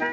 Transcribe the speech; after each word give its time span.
Hello, 0.00 0.08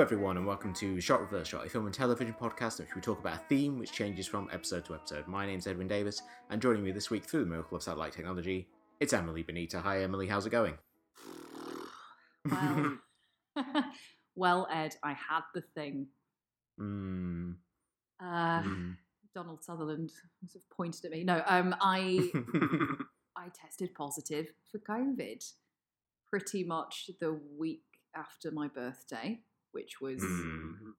everyone, 0.00 0.38
and 0.38 0.46
welcome 0.46 0.72
to 0.72 0.98
Shot 0.98 1.20
Reverse 1.20 1.48
Shot, 1.48 1.66
a 1.66 1.68
film 1.68 1.84
and 1.84 1.94
television 1.94 2.34
podcast 2.40 2.78
in 2.80 2.86
which 2.86 2.94
we 2.94 3.02
talk 3.02 3.18
about 3.18 3.34
a 3.34 3.40
theme 3.50 3.78
which 3.78 3.92
changes 3.92 4.26
from 4.26 4.48
episode 4.50 4.86
to 4.86 4.94
episode. 4.94 5.28
My 5.28 5.44
name's 5.44 5.66
Edwin 5.66 5.88
Davis, 5.88 6.22
and 6.48 6.62
joining 6.62 6.82
me 6.82 6.90
this 6.92 7.10
week 7.10 7.26
through 7.26 7.40
the 7.40 7.50
miracle 7.50 7.76
of 7.76 7.82
satellite 7.82 8.14
technology, 8.14 8.66
it's 8.98 9.12
Emily 9.12 9.42
Benita. 9.42 9.80
Hi, 9.80 10.02
Emily, 10.02 10.26
how's 10.26 10.46
it 10.46 10.50
going? 10.50 10.78
well, 14.38 14.68
Ed, 14.72 14.94
I 15.02 15.12
had 15.12 15.42
the 15.54 15.60
thing. 15.60 16.06
Mm, 16.80 17.56
Uh, 18.20 18.62
mm. 18.62 18.96
Donald 19.34 19.62
Sutherland 19.62 20.10
sort 20.46 20.62
of 20.62 20.70
pointed 20.70 21.04
at 21.04 21.10
me. 21.10 21.24
No, 21.24 21.42
um, 21.46 21.74
I 21.80 22.30
I 23.36 23.48
tested 23.48 23.94
positive 23.94 24.46
for 24.70 24.78
COVID 24.78 25.44
pretty 26.28 26.64
much 26.64 27.10
the 27.20 27.38
week 27.58 27.82
after 28.14 28.50
my 28.50 28.68
birthday, 28.68 29.40
which 29.72 30.00
was 30.00 30.22
Mm. 30.22 30.94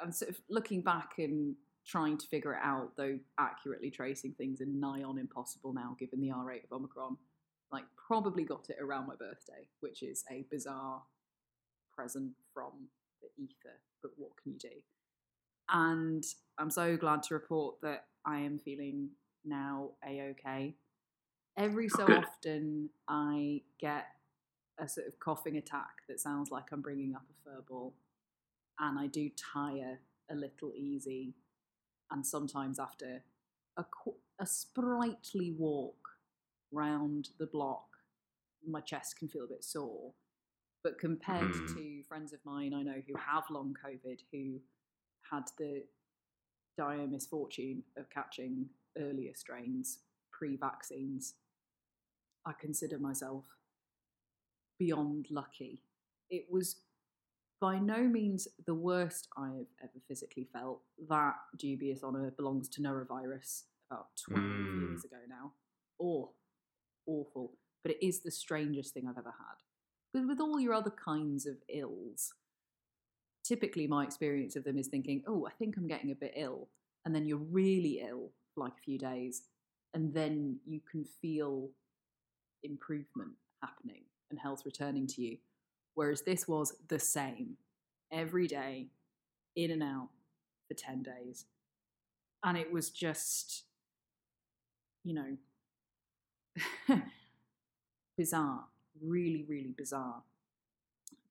I'm 0.00 0.12
sort 0.12 0.30
of 0.30 0.40
looking 0.48 0.82
back 0.82 1.14
and 1.18 1.56
trying 1.84 2.18
to 2.18 2.26
figure 2.26 2.52
it 2.54 2.60
out, 2.62 2.92
though 2.96 3.18
accurately 3.38 3.90
tracing 3.90 4.32
things 4.34 4.60
are 4.60 4.66
nigh 4.66 5.02
on 5.02 5.18
impossible 5.18 5.72
now, 5.72 5.96
given 5.98 6.20
the 6.20 6.30
R 6.30 6.44
rate 6.44 6.64
of 6.64 6.72
Omicron. 6.72 7.16
Like, 7.72 7.84
probably 7.96 8.44
got 8.44 8.70
it 8.70 8.76
around 8.80 9.06
my 9.08 9.16
birthday, 9.16 9.68
which 9.80 10.02
is 10.02 10.24
a 10.30 10.44
bizarre 10.50 11.02
present 11.98 12.30
from 12.54 12.88
the 13.20 13.42
ether, 13.42 13.80
but 14.02 14.12
what 14.16 14.30
can 14.40 14.52
you 14.52 14.58
do? 14.58 14.76
And 15.68 16.24
I'm 16.56 16.70
so 16.70 16.96
glad 16.96 17.24
to 17.24 17.34
report 17.34 17.80
that 17.82 18.04
I 18.24 18.38
am 18.38 18.58
feeling 18.58 19.10
now 19.44 19.90
a 20.06 20.20
okay. 20.30 20.76
Every 21.56 21.88
so 21.88 22.06
Good. 22.06 22.18
often, 22.18 22.90
I 23.08 23.62
get 23.80 24.06
a 24.78 24.88
sort 24.88 25.08
of 25.08 25.18
coughing 25.18 25.56
attack 25.56 25.90
that 26.08 26.20
sounds 26.20 26.52
like 26.52 26.66
I'm 26.70 26.80
bringing 26.80 27.16
up 27.16 27.24
a 27.28 27.50
fur 27.50 27.62
ball 27.68 27.94
and 28.78 28.96
I 28.96 29.08
do 29.08 29.28
tire 29.30 29.98
a 30.30 30.34
little 30.36 30.72
easy. 30.76 31.34
And 32.12 32.24
sometimes 32.24 32.78
after 32.78 33.24
a, 33.76 33.84
a 34.38 34.46
sprightly 34.46 35.50
walk 35.58 36.10
round 36.70 37.30
the 37.40 37.46
block, 37.46 37.88
my 38.64 38.80
chest 38.80 39.18
can 39.18 39.26
feel 39.26 39.44
a 39.44 39.48
bit 39.48 39.64
sore. 39.64 40.12
But 40.82 40.98
compared 40.98 41.52
Mm. 41.52 41.74
to 41.74 42.02
friends 42.04 42.32
of 42.32 42.44
mine 42.44 42.72
I 42.72 42.82
know 42.82 43.00
who 43.06 43.14
have 43.16 43.50
long 43.50 43.74
COVID, 43.74 44.20
who 44.32 44.60
had 45.22 45.50
the 45.58 45.86
dire 46.76 47.06
misfortune 47.06 47.84
of 47.96 48.08
catching 48.10 48.70
earlier 48.96 49.34
strains 49.34 50.04
pre 50.30 50.56
vaccines, 50.56 51.34
I 52.44 52.52
consider 52.52 52.98
myself 52.98 53.44
beyond 54.78 55.30
lucky. 55.30 55.82
It 56.30 56.50
was 56.50 56.84
by 57.60 57.80
no 57.80 58.04
means 58.06 58.46
the 58.64 58.74
worst 58.74 59.28
I've 59.36 59.66
ever 59.82 59.98
physically 60.06 60.44
felt. 60.44 60.84
That 61.08 61.34
dubious 61.56 62.04
honour 62.04 62.30
belongs 62.30 62.68
to 62.70 62.80
norovirus 62.80 63.64
about 63.90 64.14
12 64.16 64.44
Mm. 64.44 64.88
years 64.90 65.04
ago 65.04 65.24
now. 65.26 65.54
Or 65.98 66.32
awful. 67.06 67.58
But 67.82 67.92
it 67.92 68.06
is 68.06 68.20
the 68.22 68.30
strangest 68.30 68.94
thing 68.94 69.08
I've 69.08 69.18
ever 69.18 69.32
had. 69.32 69.62
Because 70.12 70.26
with 70.26 70.40
all 70.40 70.58
your 70.58 70.74
other 70.74 70.92
kinds 70.92 71.46
of 71.46 71.56
ills, 71.68 72.32
typically 73.44 73.86
my 73.86 74.04
experience 74.04 74.56
of 74.56 74.64
them 74.64 74.78
is 74.78 74.88
thinking, 74.88 75.22
oh, 75.26 75.46
I 75.46 75.52
think 75.52 75.76
I'm 75.76 75.88
getting 75.88 76.10
a 76.10 76.16
bit 76.16 76.32
ill. 76.36 76.68
And 77.04 77.14
then 77.14 77.26
you're 77.26 77.38
really 77.38 78.00
ill 78.06 78.30
for 78.54 78.64
like 78.64 78.72
a 78.78 78.82
few 78.82 78.98
days. 78.98 79.42
And 79.94 80.12
then 80.12 80.58
you 80.66 80.80
can 80.90 81.04
feel 81.04 81.70
improvement 82.62 83.32
happening 83.62 84.02
and 84.30 84.38
health 84.38 84.62
returning 84.64 85.06
to 85.06 85.22
you. 85.22 85.38
Whereas 85.94 86.22
this 86.22 86.46
was 86.46 86.74
the 86.88 86.98
same 86.98 87.56
every 88.12 88.46
day, 88.46 88.88
in 89.56 89.70
and 89.70 89.82
out 89.82 90.08
for 90.68 90.74
10 90.74 91.02
days. 91.02 91.46
And 92.44 92.56
it 92.56 92.72
was 92.72 92.90
just, 92.90 93.64
you 95.04 95.14
know, 95.14 95.36
bizarre, 98.16 98.66
really, 99.02 99.44
really 99.48 99.74
bizarre. 99.76 100.22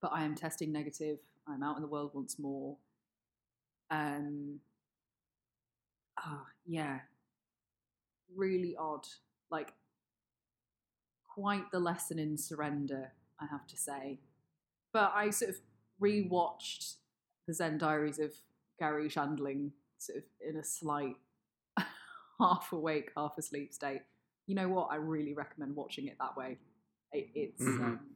But 0.02 0.12
I 0.14 0.24
am 0.24 0.36
testing 0.36 0.72
negative. 0.72 1.20
I'm 1.48 1.64
out 1.64 1.76
in 1.76 1.82
the 1.82 1.88
world 1.88 2.12
once 2.14 2.38
more. 2.38 2.78
Um, 3.90 4.60
ah, 6.20 6.46
yeah, 6.66 7.00
really 8.36 8.76
odd. 8.78 9.08
Like, 9.50 9.74
quite 11.28 11.72
the 11.72 11.80
lesson 11.80 12.20
in 12.20 12.38
surrender, 12.38 13.14
I 13.40 13.46
have 13.46 13.66
to 13.68 13.78
say. 13.78 14.20
But 14.92 15.12
I 15.16 15.30
sort 15.30 15.52
of 15.52 15.58
rewatched 16.02 16.96
the 17.48 17.54
Zen 17.54 17.78
Diaries 17.78 18.20
of 18.20 18.34
Garry 18.80 19.08
Shandling, 19.10 19.72
sort 19.98 20.20
of 20.20 20.24
in 20.48 20.58
a 20.58 20.64
slight 20.64 21.16
half 22.40 22.72
awake, 22.72 23.12
half 23.16 23.38
asleep 23.38 23.74
state. 23.74 24.02
You 24.48 24.56
know 24.56 24.70
what? 24.70 24.90
I 24.92 24.96
really 24.96 25.34
recommend 25.34 25.76
watching 25.76 26.08
it 26.08 26.18
that 26.20 26.38
way. 26.38 26.58
It 27.12 27.30
it's, 27.34 27.62
Mhm. 27.62 27.84
um, 27.84 28.16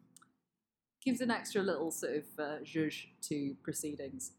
gives 1.03 1.21
an 1.21 1.31
extra 1.31 1.61
little 1.61 1.91
sort 1.91 2.17
of 2.17 2.39
uh, 2.39 2.59
zhuzh 2.59 3.07
to 3.21 3.55
proceedings. 3.63 4.33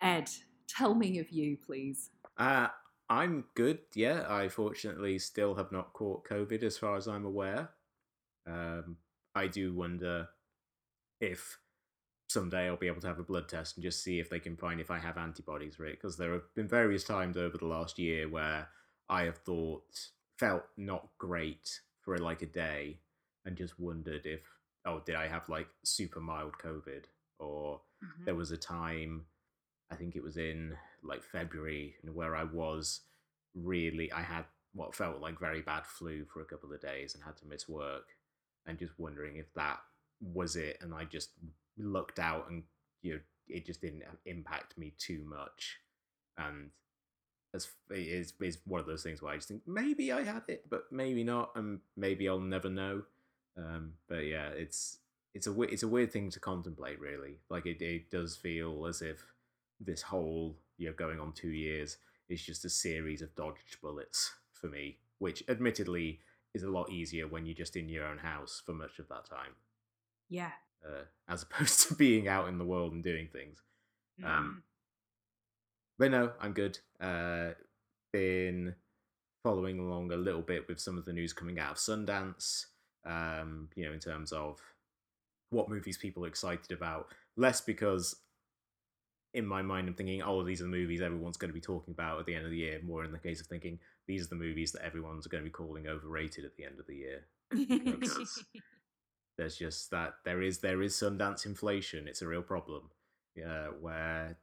Ed, 0.00 0.30
tell 0.68 0.94
me 0.94 1.18
of 1.18 1.30
you, 1.30 1.56
please. 1.56 2.10
Uh, 2.36 2.68
I'm 3.08 3.46
good, 3.54 3.80
yeah. 3.94 4.26
I 4.28 4.48
fortunately 4.48 5.18
still 5.18 5.54
have 5.56 5.72
not 5.72 5.92
caught 5.92 6.24
COVID 6.28 6.62
as 6.62 6.78
far 6.78 6.96
as 6.96 7.08
I'm 7.08 7.24
aware. 7.24 7.70
Um, 8.46 8.98
I 9.34 9.48
do 9.48 9.74
wonder 9.74 10.28
if 11.20 11.58
someday 12.28 12.66
I'll 12.66 12.76
be 12.76 12.86
able 12.86 13.00
to 13.00 13.06
have 13.08 13.18
a 13.18 13.24
blood 13.24 13.48
test 13.48 13.76
and 13.76 13.82
just 13.82 14.04
see 14.04 14.20
if 14.20 14.28
they 14.28 14.38
can 14.38 14.56
find 14.56 14.80
if 14.80 14.90
I 14.90 14.98
have 14.98 15.16
antibodies 15.16 15.76
for 15.76 15.86
it. 15.86 15.92
Because 16.00 16.16
there 16.16 16.32
have 16.34 16.54
been 16.54 16.68
various 16.68 17.02
times 17.02 17.36
over 17.36 17.56
the 17.56 17.66
last 17.66 17.98
year 17.98 18.28
where 18.28 18.68
I 19.08 19.22
have 19.24 19.38
thought, 19.38 20.10
felt 20.38 20.64
not 20.76 21.08
great 21.18 21.80
for 22.02 22.18
like 22.18 22.42
a 22.42 22.46
day 22.46 23.00
and 23.48 23.56
just 23.56 23.80
wondered 23.80 24.26
if, 24.26 24.42
oh, 24.84 25.02
did 25.04 25.16
I 25.16 25.26
have 25.26 25.48
like 25.48 25.66
super 25.82 26.20
mild 26.20 26.52
COVID? 26.62 27.06
Or 27.40 27.80
mm-hmm. 28.04 28.24
there 28.24 28.34
was 28.36 28.50
a 28.50 28.56
time 28.56 29.24
i 29.90 29.94
think 29.94 30.16
it 30.16 30.22
was 30.22 30.36
in 30.36 30.76
like 31.02 31.22
february 31.22 31.94
and 32.02 32.14
where 32.14 32.36
i 32.36 32.44
was 32.44 33.00
really 33.54 34.12
i 34.12 34.20
had 34.20 34.44
what 34.74 34.94
felt 34.94 35.20
like 35.20 35.38
very 35.40 35.62
bad 35.62 35.84
flu 35.86 36.24
for 36.24 36.40
a 36.40 36.44
couple 36.44 36.72
of 36.72 36.80
days 36.80 37.14
and 37.14 37.24
had 37.24 37.36
to 37.36 37.46
miss 37.46 37.68
work. 37.68 38.06
And 38.66 38.78
just 38.78 38.92
wondering 38.98 39.36
if 39.36 39.52
that 39.54 39.78
was 40.20 40.56
it 40.56 40.78
and 40.80 40.94
i 40.94 41.04
just 41.04 41.30
looked 41.78 42.18
out 42.18 42.50
and 42.50 42.64
you 43.02 43.14
know 43.14 43.20
it 43.48 43.64
just 43.64 43.80
didn't 43.80 44.02
uh, 44.02 44.14
impact 44.26 44.76
me 44.76 44.92
too 44.98 45.24
much. 45.26 45.78
And 46.36 46.70
as 47.54 47.68
it 47.90 47.98
is 47.98 48.34
is 48.40 48.58
one 48.66 48.78
of 48.78 48.86
those 48.86 49.02
things 49.02 49.22
where 49.22 49.32
i 49.32 49.36
just 49.36 49.48
think 49.48 49.62
maybe 49.66 50.12
i 50.12 50.22
had 50.22 50.42
it 50.48 50.66
but 50.68 50.84
maybe 50.92 51.24
not 51.24 51.50
and 51.56 51.80
maybe 51.96 52.28
i'll 52.28 52.38
never 52.38 52.68
know 52.68 53.02
um 53.58 53.92
but 54.08 54.24
yeah 54.24 54.48
it's 54.50 54.98
it's 55.34 55.46
a 55.46 55.62
it's 55.62 55.82
a 55.82 55.88
weird 55.88 56.12
thing 56.12 56.30
to 56.30 56.40
contemplate 56.40 56.98
really 57.00 57.38
like 57.50 57.66
it, 57.66 57.82
it 57.82 58.10
does 58.10 58.36
feel 58.36 58.86
as 58.86 59.02
if 59.02 59.22
this 59.80 60.02
whole 60.02 60.56
you 60.76 60.86
know 60.88 60.94
going 60.96 61.20
on 61.20 61.32
two 61.32 61.50
years 61.50 61.98
is 62.28 62.42
just 62.42 62.64
a 62.64 62.70
series 62.70 63.22
of 63.22 63.34
dodged 63.34 63.80
bullets 63.82 64.32
for 64.52 64.68
me 64.68 64.98
which 65.18 65.42
admittedly 65.48 66.20
is 66.54 66.62
a 66.62 66.70
lot 66.70 66.90
easier 66.90 67.26
when 67.26 67.44
you're 67.46 67.54
just 67.54 67.76
in 67.76 67.88
your 67.88 68.04
own 68.06 68.18
house 68.18 68.62
for 68.64 68.72
much 68.72 68.98
of 68.98 69.08
that 69.08 69.24
time 69.28 69.54
Yeah. 70.28 70.52
uh, 70.84 71.04
as 71.28 71.42
opposed 71.44 71.88
to 71.88 71.94
being 71.94 72.28
out 72.28 72.48
in 72.48 72.58
the 72.58 72.64
world 72.64 72.92
and 72.92 73.02
doing 73.04 73.28
things 73.32 73.58
Um, 74.24 74.62
but 75.98 76.10
no, 76.10 76.32
I'm 76.40 76.52
good. 76.52 76.78
Uh, 77.00 77.50
been 78.12 78.74
following 79.42 79.78
along 79.78 80.12
a 80.12 80.16
little 80.16 80.42
bit 80.42 80.68
with 80.68 80.80
some 80.80 80.96
of 80.98 81.04
the 81.04 81.12
news 81.12 81.32
coming 81.32 81.58
out 81.58 81.72
of 81.72 81.76
Sundance. 81.78 82.66
Um, 83.04 83.68
you 83.74 83.86
know, 83.86 83.92
in 83.92 84.00
terms 84.00 84.32
of 84.32 84.60
what 85.50 85.68
movies 85.68 85.96
people 85.96 86.24
are 86.24 86.28
excited 86.28 86.72
about. 86.72 87.08
Less 87.36 87.60
because 87.60 88.16
in 89.34 89.46
my 89.46 89.62
mind 89.62 89.88
I'm 89.88 89.94
thinking, 89.94 90.22
oh, 90.22 90.42
these 90.42 90.60
are 90.60 90.64
the 90.64 90.70
movies 90.70 91.00
everyone's 91.00 91.36
going 91.36 91.50
to 91.50 91.54
be 91.54 91.60
talking 91.60 91.92
about 91.92 92.18
at 92.18 92.26
the 92.26 92.34
end 92.34 92.44
of 92.44 92.50
the 92.50 92.58
year. 92.58 92.80
More 92.84 93.04
in 93.04 93.12
the 93.12 93.18
case 93.18 93.40
of 93.40 93.46
thinking 93.46 93.78
these 94.06 94.26
are 94.26 94.30
the 94.30 94.36
movies 94.36 94.72
that 94.72 94.84
everyone's 94.84 95.26
going 95.26 95.42
to 95.42 95.48
be 95.48 95.52
calling 95.52 95.86
overrated 95.86 96.44
at 96.44 96.56
the 96.56 96.64
end 96.64 96.78
of 96.78 96.86
the 96.86 96.96
year. 96.96 97.26
There's 99.36 99.56
just 99.56 99.90
that 99.92 100.14
there 100.24 100.42
is 100.42 100.58
there 100.58 100.82
is 100.82 100.94
Sundance 100.94 101.46
inflation. 101.46 102.08
It's 102.08 102.22
a 102.22 102.26
real 102.26 102.42
problem. 102.42 102.90
Uh, 103.38 103.68
where 103.80 104.36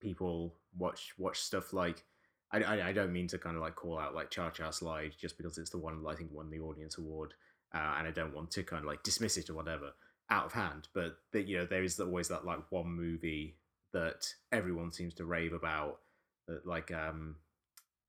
people 0.00 0.54
watch 0.76 1.14
watch 1.16 1.40
stuff 1.40 1.72
like 1.72 2.04
I, 2.52 2.62
I, 2.62 2.88
I 2.88 2.92
don't 2.92 3.12
mean 3.12 3.26
to 3.28 3.38
kind 3.38 3.56
of 3.56 3.62
like 3.62 3.74
call 3.74 3.98
out 3.98 4.14
like 4.14 4.30
Cha 4.30 4.50
Cha 4.50 4.70
Slide 4.70 5.14
just 5.18 5.38
because 5.38 5.56
it's 5.56 5.70
the 5.70 5.78
one 5.78 6.02
that 6.02 6.08
I 6.08 6.14
think 6.14 6.30
won 6.30 6.50
the 6.50 6.60
audience 6.60 6.98
award, 6.98 7.32
uh, 7.74 7.96
and 7.98 8.06
I 8.08 8.10
don't 8.12 8.34
want 8.34 8.50
to 8.52 8.62
kind 8.62 8.80
of 8.80 8.86
like 8.86 9.02
dismiss 9.02 9.36
it 9.36 9.50
or 9.50 9.54
whatever. 9.54 9.92
out 10.30 10.46
of 10.46 10.52
hand. 10.52 10.88
But 10.94 11.16
that 11.32 11.48
you 11.48 11.58
know, 11.58 11.66
there 11.66 11.82
is 11.82 11.98
always 12.00 12.28
that 12.28 12.44
like 12.44 12.60
one 12.70 12.88
movie 12.88 13.56
that 13.92 14.32
everyone 14.52 14.92
seems 14.92 15.14
to 15.14 15.24
rave 15.24 15.52
about, 15.52 16.00
that 16.48 16.66
like 16.66 16.92
um, 16.92 17.36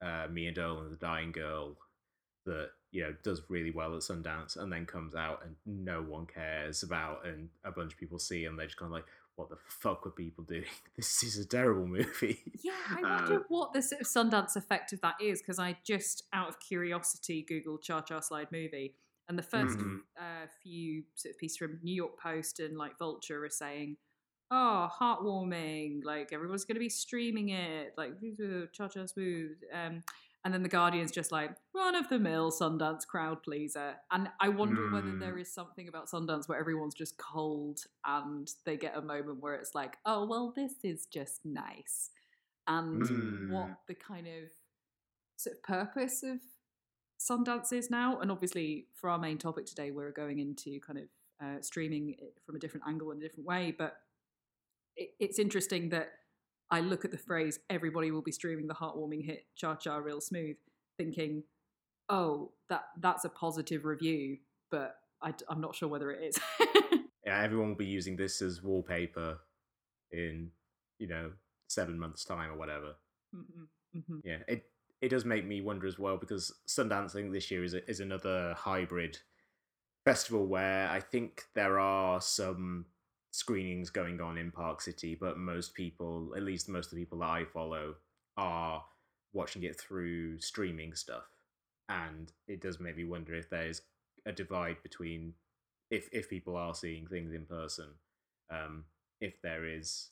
uh, 0.02 0.28
Me 0.32 0.48
and 0.48 0.58
Earl 0.58 0.80
and 0.80 0.92
the 0.92 0.98
Dying 0.98 1.32
Girl, 1.32 1.78
that 2.46 2.70
you 2.92 3.04
know 3.04 3.14
does 3.24 3.42
really 3.50 3.72
well 3.72 3.96
at 3.96 4.02
Sundance, 4.02 4.56
and 4.58 4.72
then 4.72 4.86
comes 4.86 5.16
out 5.16 5.44
and 5.44 5.56
no 5.66 6.02
one 6.02 6.26
cares 6.26 6.84
about, 6.84 7.26
and 7.26 7.50
a 7.64 7.72
bunch 7.72 7.94
of 7.94 8.00
people 8.00 8.20
see, 8.20 8.46
and 8.46 8.58
they're 8.58 8.68
just 8.68 8.78
kind 8.78 8.90
of 8.90 8.94
like, 8.94 9.06
what 9.36 9.50
the 9.50 9.58
fuck 9.68 10.06
were 10.06 10.12
people 10.12 10.44
doing? 10.44 10.64
This 10.96 11.24
is 11.24 11.38
a 11.38 11.46
terrible 11.46 11.86
movie. 11.86 12.40
Yeah, 12.64 12.72
I 12.90 13.02
wonder 13.20 13.40
uh, 13.42 13.44
what 13.50 13.74
the 13.74 13.82
sort 13.82 14.02
of 14.02 14.08
Sundance 14.08 14.56
effect 14.56 14.94
of 14.94 15.02
that 15.02 15.16
is 15.22 15.42
because 15.42 15.60
I 15.60 15.78
just, 15.84 16.24
out 16.32 16.48
of 16.48 16.60
curiosity, 16.60 17.46
googled 17.50 17.82
Cha 17.82 18.02
Cha 18.02 18.22
Slide 18.22 18.52
movie, 18.52 18.96
and 19.28 19.38
the 19.38 19.44
1st 19.44 19.78
mm-hmm. 19.78 19.96
uh, 20.20 20.48
few 20.62 21.04
sort 21.16 21.34
of 21.34 21.40
pieces 21.40 21.58
from 21.58 21.80
New 21.82 21.96
York 21.96 22.20
Post 22.20 22.60
and 22.60 22.78
like 22.78 22.98
Vulture 22.98 23.44
are 23.44 23.50
saying, 23.50 23.98
"Oh, 24.52 24.90
heartwarming! 25.00 26.04
Like 26.04 26.32
everyone's 26.32 26.66
going 26.66 26.76
to 26.76 26.80
be 26.80 26.90
streaming 26.90 27.50
it, 27.50 27.94
like 27.98 28.14
Cha 28.72 28.88
Cha 28.88 29.06
Smooth." 29.06 29.58
Um, 29.74 30.04
and 30.46 30.54
then 30.54 30.62
the 30.62 30.70
Guardian's 30.70 31.12
just 31.12 31.32
like 31.32 31.56
run 31.74 31.96
of 31.96 32.08
the 32.08 32.20
mill 32.20 32.52
Sundance 32.52 33.06
crowd 33.08 33.42
pleaser. 33.42 33.96
And 34.12 34.30
I 34.40 34.50
wonder 34.50 34.82
mm. 34.82 34.94
whether 34.94 35.18
there 35.18 35.40
is 35.40 35.52
something 35.52 35.88
about 35.88 36.08
Sundance 36.08 36.48
where 36.48 36.60
everyone's 36.60 36.94
just 36.94 37.18
cold 37.18 37.80
and 38.06 38.48
they 38.64 38.78
get 38.78 38.96
a 38.96 39.02
moment 39.02 39.42
where 39.42 39.56
it's 39.56 39.74
like, 39.74 39.98
oh 40.06 40.28
well, 40.28 40.54
this 40.56 40.74
is 40.84 41.08
just 41.08 41.40
nice. 41.44 42.12
And 42.68 43.02
mm. 43.02 43.50
what 43.50 43.70
the 43.88 43.96
kind 43.96 44.28
of 44.28 44.52
sort 45.36 45.56
of 45.56 45.64
purpose 45.64 46.22
of 46.22 46.38
Sundance 47.20 47.72
is 47.72 47.90
now. 47.90 48.20
And 48.20 48.32
obviously, 48.32 48.88
for 48.94 49.10
our 49.10 49.18
main 49.18 49.38
topic 49.38 49.66
today, 49.66 49.92
we're 49.92 50.12
going 50.12 50.40
into 50.40 50.80
kind 50.80 51.00
of 51.00 51.06
uh, 51.44 51.62
streaming 51.62 52.16
from 52.46 52.56
a 52.56 52.60
different 52.60 52.86
angle 52.88 53.12
in 53.12 53.18
a 53.18 53.22
different 53.22 53.48
way. 53.48 53.74
But 53.78 53.98
it, 54.96 55.10
it's 55.20 55.40
interesting 55.40 55.90
that 55.90 56.10
I 56.72 56.80
look 56.80 57.06
at 57.06 57.12
the 57.12 57.18
phrase 57.18 57.60
"everybody 57.70 58.12
will 58.12 58.22
be 58.22 58.32
streaming 58.32 58.68
the 58.68 58.74
heartwarming 58.74 59.26
hit 59.26 59.46
Cha 59.56 59.76
Cha 59.76 59.98
Real 59.98 60.22
Smooth," 60.22 60.58
thinking, 60.98 61.44
"Oh, 62.10 62.52
that 62.70 62.86
that's 63.00 63.26
a 63.26 63.30
positive 63.30 63.86
review," 63.86 64.38
but 64.72 64.96
I, 65.22 65.34
am 65.50 65.62
not 65.62 65.76
sure 65.76 65.90
whether 65.90 66.12
it 66.12 66.24
is. 66.24 66.40
yeah, 67.26 67.42
everyone 67.42 67.70
will 67.70 67.76
be 67.76 67.86
using 67.86 68.16
this 68.16 68.42
as 68.42 68.64
wallpaper 68.64 69.40
in 70.12 70.52
you 71.00 71.08
know 71.08 71.32
seven 71.68 72.00
months' 72.00 72.26
time 72.26 72.52
or 72.52 72.58
whatever. 72.58 72.96
Mm-hmm. 73.36 73.98
Mm-hmm. 73.98 74.18
Yeah, 74.24 74.40
it 74.48 74.66
it 75.02 75.10
does 75.10 75.26
make 75.26 75.46
me 75.46 75.62
wonder 75.62 75.88
as 75.88 76.00
well 76.00 76.18
because 76.18 76.54
think 77.12 77.32
this 77.32 77.52
year 77.52 77.64
is 77.64 77.74
a, 77.74 77.88
is 77.90 78.00
another 78.00 78.54
hybrid 78.58 79.18
festival 80.04 80.46
where 80.46 80.90
I 80.90 81.00
think 81.00 81.44
there 81.54 81.80
are 81.80 82.22
some 82.22 82.86
screenings 83.32 83.90
going 83.90 84.22
on 84.22 84.38
in 84.38 84.52
Park 84.52 84.82
City, 84.82 85.16
but 85.16 85.38
most 85.38 85.74
people, 85.74 86.34
at 86.36 86.44
least 86.44 86.70
most 86.70 86.88
of 86.88 86.92
the 86.92 87.02
people 87.02 87.20
that 87.20 87.30
I 87.30 87.44
follow, 87.46 87.96
are 88.38 88.84
watching 89.34 89.64
it 89.64 89.80
through 89.80 90.40
streaming 90.40 90.96
stuff. 90.96 91.26
And 91.90 92.32
it 92.48 92.62
does 92.62 92.80
make 92.80 92.98
me 92.98 93.04
wonder 93.04 93.36
if 93.36 93.50
there's 93.50 93.82
a 94.26 94.32
divide 94.32 94.78
between 94.82 95.34
if 95.92 96.10
if 96.12 96.30
people 96.30 96.56
are 96.56 96.74
seeing 96.74 97.06
things 97.06 97.34
in 97.34 97.46
person, 97.46 97.90
um, 98.50 98.86
if 99.22 99.40
there 99.42 99.66
is 99.66 100.10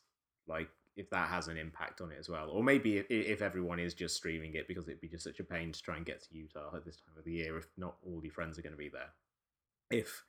like 0.47 0.69
if 0.95 1.09
that 1.09 1.29
has 1.29 1.47
an 1.47 1.57
impact 1.57 2.01
on 2.01 2.11
it 2.11 2.17
as 2.19 2.29
well, 2.29 2.49
or 2.49 2.63
maybe 2.63 2.97
if, 2.97 3.05
if 3.09 3.41
everyone 3.41 3.79
is 3.79 3.93
just 3.93 4.15
streaming 4.15 4.53
it 4.55 4.67
because 4.67 4.87
it'd 4.87 5.01
be 5.01 5.07
just 5.07 5.23
such 5.23 5.39
a 5.39 5.43
pain 5.43 5.71
to 5.71 5.81
try 5.81 5.97
and 5.97 6.05
get 6.05 6.21
to 6.23 6.35
Utah 6.35 6.75
at 6.75 6.85
this 6.85 6.97
time 6.97 7.17
of 7.17 7.23
the 7.23 7.31
year 7.31 7.57
if 7.57 7.67
not 7.77 7.95
all 8.05 8.21
your 8.23 8.33
friends 8.33 8.57
are 8.57 8.61
going 8.61 8.73
to 8.73 8.77
be 8.77 8.89
there. 8.89 9.09
If 9.89 10.23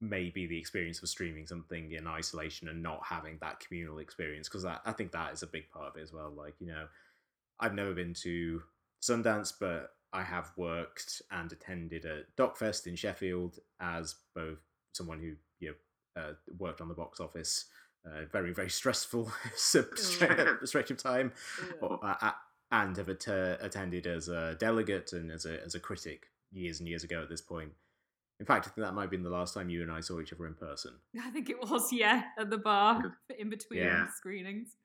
maybe 0.00 0.46
the 0.46 0.58
experience 0.58 1.00
of 1.00 1.08
streaming 1.08 1.46
something 1.46 1.92
in 1.92 2.08
isolation 2.08 2.68
and 2.68 2.82
not 2.82 3.00
having 3.04 3.38
that 3.40 3.60
communal 3.60 3.98
experience 3.98 4.48
because 4.48 4.64
I 4.64 4.92
think 4.92 5.12
that 5.12 5.32
is 5.32 5.44
a 5.44 5.46
big 5.46 5.70
part 5.70 5.86
of 5.86 5.96
it 5.96 6.02
as 6.02 6.12
well. 6.12 6.32
Like 6.36 6.54
you 6.58 6.66
know, 6.66 6.86
I've 7.60 7.74
never 7.74 7.94
been 7.94 8.12
to 8.14 8.62
Sundance, 9.00 9.52
but 9.58 9.90
I 10.12 10.22
have 10.22 10.52
worked 10.56 11.22
and 11.30 11.50
attended 11.52 12.04
a 12.04 12.22
Docfest 12.36 12.86
in 12.86 12.96
Sheffield 12.96 13.60
as 13.80 14.16
both 14.34 14.58
someone 14.92 15.20
who 15.20 15.34
you 15.60 15.74
know 16.16 16.22
uh, 16.22 16.32
worked 16.58 16.80
on 16.80 16.88
the 16.88 16.94
box 16.94 17.20
office, 17.20 17.66
uh, 18.06 18.24
very 18.30 18.52
very 18.52 18.70
stressful 18.70 19.30
stretch 19.54 20.90
of 20.90 20.96
time, 20.96 21.32
or, 21.80 21.98
uh, 22.02 22.32
and 22.70 22.96
have 22.96 23.08
att- 23.08 23.58
attended 23.60 24.06
as 24.06 24.28
a 24.28 24.56
delegate 24.58 25.12
and 25.12 25.30
as 25.30 25.46
a 25.46 25.62
as 25.64 25.74
a 25.74 25.80
critic 25.80 26.26
years 26.52 26.80
and 26.80 26.88
years 26.88 27.04
ago 27.04 27.22
at 27.22 27.28
this 27.28 27.40
point. 27.40 27.72
In 28.40 28.46
fact, 28.46 28.66
I 28.66 28.70
think 28.70 28.84
that 28.84 28.94
might 28.94 29.02
have 29.02 29.10
been 29.10 29.22
the 29.22 29.30
last 29.30 29.54
time 29.54 29.70
you 29.70 29.82
and 29.82 29.92
I 29.92 30.00
saw 30.00 30.20
each 30.20 30.32
other 30.32 30.46
in 30.46 30.54
person. 30.54 30.94
I 31.22 31.30
think 31.30 31.48
it 31.48 31.60
was, 31.60 31.92
yeah, 31.92 32.24
at 32.38 32.50
the 32.50 32.58
bar 32.58 33.18
in 33.38 33.50
between 33.50 33.80
yeah. 33.80 34.08
screenings. 34.16 34.76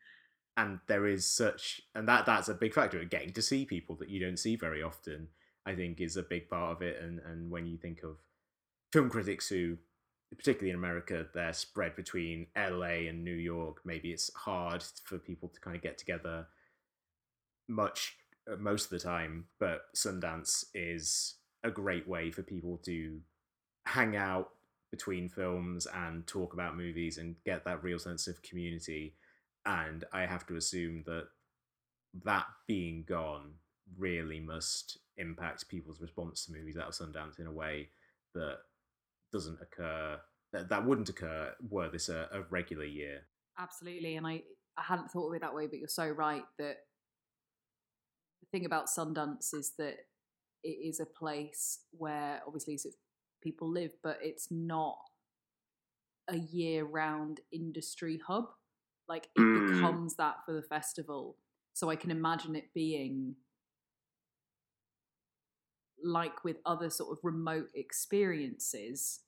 And 0.55 0.79
there 0.87 1.05
is 1.07 1.25
such, 1.25 1.81
and 1.93 2.07
that 2.07 2.25
that's 2.25 2.49
a 2.49 2.53
big 2.53 2.73
factor. 2.73 3.03
Getting 3.03 3.33
to 3.33 3.41
see 3.41 3.65
people 3.65 3.95
that 3.97 4.09
you 4.09 4.19
don't 4.19 4.37
see 4.37 4.55
very 4.55 4.81
often, 4.81 5.29
I 5.65 5.75
think, 5.75 6.01
is 6.01 6.17
a 6.17 6.23
big 6.23 6.49
part 6.49 6.75
of 6.75 6.81
it. 6.81 7.01
And 7.01 7.19
and 7.19 7.51
when 7.51 7.67
you 7.67 7.77
think 7.77 8.03
of 8.03 8.17
film 8.91 9.09
critics 9.09 9.49
who, 9.49 9.77
particularly 10.35 10.71
in 10.71 10.75
America, 10.75 11.25
they're 11.33 11.53
spread 11.53 11.95
between 11.95 12.47
LA 12.57 13.07
and 13.07 13.23
New 13.23 13.35
York. 13.35 13.81
Maybe 13.85 14.11
it's 14.11 14.33
hard 14.35 14.83
for 15.03 15.17
people 15.17 15.49
to 15.49 15.59
kind 15.59 15.75
of 15.75 15.81
get 15.81 15.97
together 15.97 16.47
much 17.67 18.17
uh, 18.51 18.55
most 18.57 18.85
of 18.85 18.89
the 18.91 18.99
time, 18.99 19.45
but 19.59 19.93
Sundance 19.95 20.65
is 20.73 21.35
a 21.63 21.71
great 21.71 22.07
way 22.07 22.31
for 22.31 22.43
people 22.43 22.77
to 22.85 23.19
hang 23.85 24.15
out 24.15 24.49
between 24.91 25.29
films 25.29 25.87
and 25.93 26.25
talk 26.27 26.53
about 26.53 26.77
movies 26.77 27.17
and 27.17 27.35
get 27.45 27.65
that 27.65 27.83
real 27.83 27.99
sense 27.99 28.27
of 28.27 28.41
community. 28.41 29.15
And 29.65 30.05
I 30.13 30.25
have 30.25 30.45
to 30.47 30.55
assume 30.55 31.03
that 31.05 31.27
that 32.23 32.45
being 32.67 33.03
gone 33.07 33.53
really 33.97 34.39
must 34.39 34.97
impact 35.17 35.67
people's 35.67 36.01
response 36.01 36.45
to 36.45 36.53
movies 36.53 36.77
out 36.77 36.87
of 36.87 36.93
Sundance 36.93 37.39
in 37.39 37.47
a 37.47 37.51
way 37.51 37.89
that 38.33 38.59
doesn't 39.31 39.59
occur 39.61 40.19
that, 40.53 40.69
that 40.69 40.85
wouldn't 40.85 41.09
occur 41.09 41.53
were 41.69 41.89
this 41.89 42.09
a, 42.09 42.27
a 42.31 42.41
regular 42.49 42.85
year. 42.85 43.21
Absolutely, 43.59 44.15
and 44.15 44.25
I 44.25 44.43
I 44.77 44.83
hadn't 44.83 45.09
thought 45.09 45.29
of 45.29 45.35
it 45.35 45.41
that 45.41 45.55
way, 45.55 45.67
but 45.67 45.79
you're 45.79 45.87
so 45.87 46.07
right 46.07 46.43
that 46.59 46.77
the 48.41 48.47
thing 48.51 48.65
about 48.65 48.87
Sundance 48.87 49.53
is 49.53 49.73
that 49.77 49.95
it 50.63 50.69
is 50.69 50.99
a 50.99 51.05
place 51.05 51.79
where 51.91 52.41
obviously 52.45 52.77
sort 52.77 52.93
of 52.93 52.99
people 53.41 53.71
live, 53.71 53.91
but 54.03 54.19
it's 54.21 54.49
not 54.51 54.97
a 56.27 56.37
year 56.37 56.85
round 56.85 57.39
industry 57.51 58.19
hub. 58.25 58.45
Like 59.07 59.29
it 59.35 59.41
mm. 59.41 59.73
becomes 59.73 60.15
that 60.15 60.37
for 60.45 60.53
the 60.53 60.61
festival. 60.61 61.37
So 61.73 61.89
I 61.89 61.95
can 61.95 62.11
imagine 62.11 62.55
it 62.55 62.73
being 62.73 63.35
like 66.03 66.43
with 66.43 66.57
other 66.65 66.89
sort 66.89 67.11
of 67.11 67.19
remote 67.23 67.69
experiences, 67.73 69.21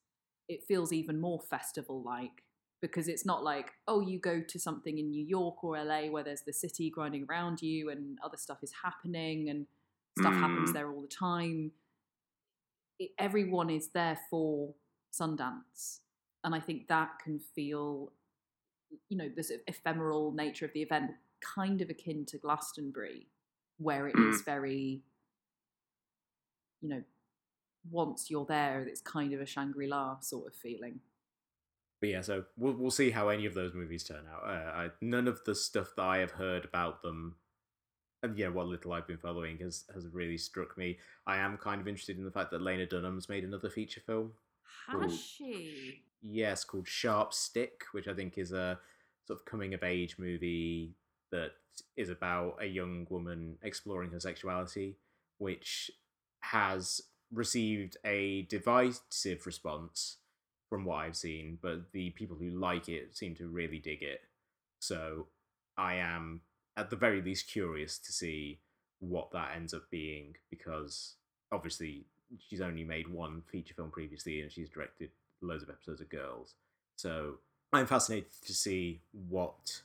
it 0.48 0.64
feels 0.68 0.94
even 0.94 1.20
more 1.20 1.40
festival 1.50 2.02
like 2.04 2.44
because 2.82 3.10
it's 3.10 3.26
not 3.26 3.44
like, 3.44 3.72
oh, 3.88 4.00
you 4.00 4.20
go 4.20 4.42
to 4.42 4.58
something 4.58 4.98
in 5.00 5.10
New 5.10 5.26
York 5.26 5.64
or 5.64 5.78
LA 5.84 6.04
where 6.04 6.24
there's 6.24 6.44
the 6.44 6.54
city 6.54 6.90
grinding 6.90 7.26
around 7.30 7.62
you 7.62 7.90
and 7.90 8.18
other 8.24 8.38
stuff 8.38 8.60
is 8.64 8.72
happening 8.84 9.50
and 9.50 9.68
stuff 10.18 10.34
mm. 10.34 10.40
happens 10.40 10.72
there 10.72 10.90
all 10.90 11.02
the 11.02 11.08
time 11.08 11.72
it, 13.00 13.12
everyone 13.18 13.70
is 13.70 13.90
there 13.94 14.20
for 14.30 14.74
Sundance, 15.12 16.00
and 16.44 16.54
I 16.54 16.60
think 16.60 16.88
that 16.88 17.20
can 17.24 17.40
feel, 17.40 18.12
you 19.08 19.18
know, 19.18 19.30
this 19.36 19.52
ephemeral 19.68 20.34
nature 20.34 20.66
of 20.66 20.74
the 20.74 20.82
event, 20.82 21.12
kind 21.42 21.82
of 21.82 21.90
akin 21.90 22.26
to 22.28 22.38
Glastonbury, 22.38 23.28
where 23.78 24.08
it 24.08 24.16
mm. 24.16 24.30
is 24.30 24.42
very, 24.42 25.02
you 26.82 26.90
know, 26.90 27.04
once 27.90 28.30
you're 28.30 28.46
there, 28.46 28.84
it's 28.84 29.02
kind 29.02 29.34
of 29.34 29.42
a 29.42 29.46
Shangri 29.46 29.88
La 29.88 30.20
sort 30.20 30.48
of 30.48 30.56
feeling. 30.56 31.00
But 32.02 32.10
yeah, 32.10 32.22
so 32.22 32.46
we'll 32.58 32.74
we'll 32.74 32.92
see 32.92 33.12
how 33.12 33.30
any 33.30 33.46
of 33.46 33.54
those 33.54 33.74
movies 33.74 34.04
turn 34.04 34.24
out. 34.32 34.44
Uh, 34.44 34.72
I, 34.72 34.90
none 35.02 35.28
of 35.28 35.42
the 35.46 35.56
stuff 35.56 35.94
that 35.98 36.04
I 36.04 36.18
have 36.20 36.32
heard 36.32 36.64
about 36.64 37.02
them 37.02 37.36
and 38.22 38.38
yeah, 38.38 38.50
what 38.50 38.68
little 38.68 38.94
I've 38.94 39.08
been 39.08 39.18
following 39.18 39.58
has 39.60 39.86
has 39.94 40.08
really 40.08 40.38
struck 40.38 40.78
me. 40.78 40.98
I 41.26 41.38
am 41.38 41.58
kind 41.58 41.80
of 41.80 41.88
interested 41.88 42.18
in 42.18 42.26
the 42.26 42.32
fact 42.32 42.52
that 42.52 42.62
Lena 42.62 42.86
Dunham's 42.86 43.30
made 43.30 43.44
another 43.44 43.70
feature 43.70 44.02
film. 44.06 44.34
Has 44.88 45.20
she? 45.20 46.02
Yes, 46.22 46.64
called 46.64 46.88
Sharp 46.88 47.34
Stick, 47.34 47.84
which 47.94 48.08
I 48.08 48.14
think 48.14 48.38
is 48.38 48.52
a 48.52 48.80
sort 49.26 49.40
of 49.40 49.46
coming 49.46 49.74
of 49.74 49.84
age 49.84 50.18
movie 50.18 50.96
that 51.32 51.52
is 51.96 52.10
about 52.10 52.58
a 52.60 52.66
young 52.66 53.08
woman 53.10 53.58
exploring 53.62 54.12
her 54.12 54.20
sexuality, 54.20 54.98
which 55.38 55.92
has 56.42 57.02
received 57.32 57.98
a 58.06 58.44
divisive 58.44 59.46
response 59.46 60.18
from 60.70 60.86
what 60.86 60.98
I've 60.98 61.16
seen, 61.16 61.58
but 61.62 61.92
the 61.92 62.12
people 62.12 62.38
who 62.38 62.50
like 62.50 62.90
it 62.90 63.16
seem 63.18 63.36
to 63.36 63.48
really 63.48 63.80
dig 63.80 64.04
it. 64.04 64.22
So 64.80 65.28
I 65.78 65.96
am 65.96 66.42
at 66.78 66.90
the 66.90 66.96
very 66.96 67.22
least 67.22 67.50
curious 67.50 67.98
to 67.98 68.12
see 68.12 68.60
what 69.00 69.32
that 69.32 69.52
ends 69.56 69.74
up 69.74 69.90
being 69.90 70.36
because 70.50 71.16
obviously 71.52 72.06
she's 72.38 72.62
only 72.62 72.84
made 72.84 73.08
one 73.08 73.42
feature 73.52 73.74
film 73.74 73.90
previously 73.90 74.42
and 74.42 74.52
she's 74.52 74.70
directed 74.70 75.10
loads 75.42 75.64
of 75.64 75.70
episodes 75.70 76.02
of 76.02 76.10
Girls. 76.10 76.56
So 76.96 77.36
I'm 77.74 77.88
fascinated 77.88 78.32
to 78.46 78.54
see 78.54 79.02
what 79.30 79.82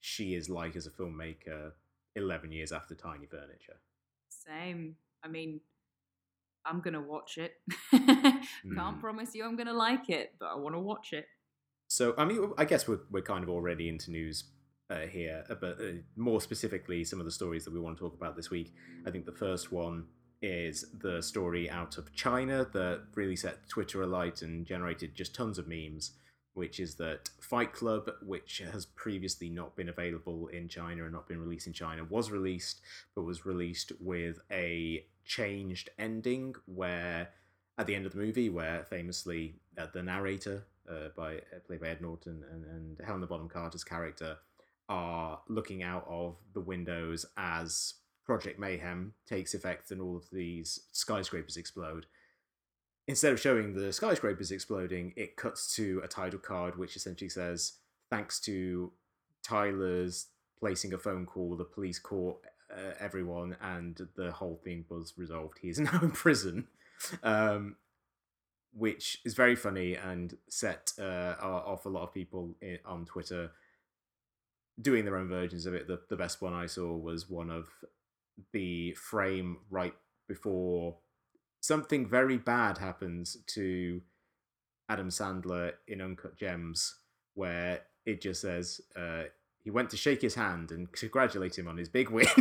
she 0.00 0.34
is 0.34 0.48
like 0.48 0.74
as 0.74 0.86
a 0.86 0.90
filmmaker 0.90 1.72
11 2.16 2.52
years 2.52 2.72
after 2.72 2.94
Tiny 2.94 3.26
Furniture. 3.26 3.76
Same. 4.28 4.96
I 5.24 5.28
mean, 5.28 5.60
I'm 6.64 6.80
gonna 6.80 7.00
watch 7.00 7.38
it. 7.38 7.54
Can't 7.90 8.44
Mm. 8.66 9.00
promise 9.00 9.34
you 9.34 9.44
I'm 9.44 9.56
gonna 9.56 9.72
like 9.72 10.08
it, 10.10 10.34
but 10.38 10.46
I 10.46 10.56
want 10.56 10.74
to 10.74 10.80
watch 10.80 11.12
it. 11.12 11.26
So, 11.88 12.14
I 12.16 12.24
mean, 12.24 12.52
I 12.56 12.64
guess 12.64 12.86
we're, 12.86 13.00
we're 13.10 13.22
kind 13.22 13.42
of 13.42 13.50
already 13.50 13.88
into 13.88 14.10
news 14.10 14.44
uh, 14.90 15.00
here, 15.06 15.44
uh, 15.50 15.54
but 15.54 15.80
uh, 15.80 15.92
more 16.16 16.40
specifically, 16.40 17.02
some 17.04 17.18
of 17.18 17.24
the 17.24 17.32
stories 17.32 17.64
that 17.64 17.72
we 17.72 17.80
want 17.80 17.96
to 17.96 18.04
talk 18.04 18.14
about 18.14 18.36
this 18.36 18.50
week. 18.50 18.72
I 19.06 19.10
think 19.10 19.26
the 19.26 19.32
first 19.32 19.72
one 19.72 20.06
is 20.42 20.84
the 21.00 21.20
story 21.22 21.68
out 21.68 21.98
of 21.98 22.12
China 22.14 22.66
that 22.72 23.02
really 23.14 23.36
set 23.36 23.68
Twitter 23.68 24.02
alight 24.02 24.42
and 24.42 24.64
generated 24.66 25.14
just 25.14 25.34
tons 25.34 25.58
of 25.58 25.66
memes, 25.66 26.12
which 26.54 26.80
is 26.80 26.96
that 26.96 27.30
Fight 27.40 27.72
Club, 27.72 28.10
which 28.22 28.62
has 28.72 28.86
previously 28.86 29.48
not 29.48 29.76
been 29.76 29.88
available 29.88 30.48
in 30.48 30.68
China 30.68 31.04
and 31.04 31.12
not 31.12 31.28
been 31.28 31.40
released 31.40 31.66
in 31.66 31.72
China, 31.72 32.04
was 32.04 32.30
released, 32.30 32.80
but 33.14 33.22
was 33.22 33.46
released 33.46 33.92
with 34.00 34.40
a 34.50 35.04
changed 35.24 35.90
ending 35.98 36.54
where 36.66 37.28
at 37.78 37.86
the 37.86 37.94
end 37.94 38.04
of 38.04 38.12
the 38.12 38.18
movie, 38.18 38.50
where 38.50 38.84
famously 38.84 39.54
uh, 39.78 39.86
the 39.92 40.02
narrator, 40.02 40.66
uh, 40.90 41.08
by 41.16 41.36
uh, 41.36 41.60
played 41.66 41.80
by 41.80 41.88
Ed 41.88 42.02
Norton 42.02 42.44
and, 42.52 42.64
and 42.64 43.00
Helena 43.06 43.26
Bonham 43.26 43.48
Carter's 43.48 43.84
character, 43.84 44.36
are 44.88 45.40
looking 45.48 45.82
out 45.82 46.04
of 46.08 46.36
the 46.52 46.60
windows 46.60 47.24
as 47.36 47.94
Project 48.26 48.58
Mayhem 48.58 49.14
takes 49.26 49.54
effect 49.54 49.90
and 49.92 50.00
all 50.00 50.16
of 50.16 50.28
these 50.30 50.80
skyscrapers 50.92 51.56
explode. 51.56 52.06
Instead 53.10 53.32
of 53.32 53.40
showing 53.40 53.74
the 53.74 53.92
skyscrapers 53.92 54.52
exploding, 54.52 55.12
it 55.16 55.34
cuts 55.34 55.74
to 55.74 56.00
a 56.04 56.06
title 56.06 56.38
card 56.38 56.78
which 56.78 56.94
essentially 56.94 57.28
says, 57.28 57.72
"Thanks 58.08 58.38
to 58.42 58.92
Tyler's 59.42 60.28
placing 60.60 60.94
a 60.94 60.98
phone 60.98 61.26
call, 61.26 61.56
the 61.56 61.64
police 61.64 61.98
caught 61.98 62.40
uh, 62.72 62.92
everyone, 63.00 63.56
and 63.60 64.00
the 64.14 64.30
whole 64.30 64.60
thing 64.62 64.84
was 64.88 65.14
resolved. 65.16 65.58
He 65.60 65.70
is 65.70 65.80
now 65.88 65.98
in 66.00 66.12
prison." 66.12 66.68
Um, 67.24 67.74
which 68.72 69.18
is 69.24 69.34
very 69.34 69.56
funny 69.56 69.96
and 69.96 70.36
set 70.48 70.92
uh, 70.96 71.34
off 71.40 71.86
a 71.86 71.88
lot 71.88 72.04
of 72.04 72.14
people 72.14 72.54
i 72.62 72.78
on 72.84 73.06
Twitter 73.06 73.50
doing 74.80 75.04
their 75.04 75.16
own 75.16 75.28
versions 75.28 75.66
of 75.66 75.74
it. 75.74 75.88
The, 75.88 76.00
the 76.08 76.14
best 76.16 76.40
one 76.40 76.52
I 76.52 76.66
saw 76.66 76.96
was 76.96 77.28
one 77.28 77.50
of 77.50 77.70
the 78.52 78.92
frame 78.92 79.56
right 79.68 79.96
before 80.28 80.94
something 81.60 82.06
very 82.08 82.38
bad 82.38 82.78
happens 82.78 83.36
to 83.48 84.00
Adam 84.88 85.08
Sandler 85.08 85.72
in 85.86 86.00
Uncut 86.00 86.36
Gems, 86.36 86.94
where 87.34 87.80
it 88.06 88.20
just 88.20 88.40
says 88.40 88.80
uh, 88.96 89.24
he 89.62 89.70
went 89.70 89.90
to 89.90 89.96
shake 89.96 90.22
his 90.22 90.34
hand 90.34 90.70
and 90.72 90.90
congratulate 90.92 91.56
him 91.58 91.68
on 91.68 91.76
his 91.76 91.88
big 91.88 92.10
win. 92.10 92.26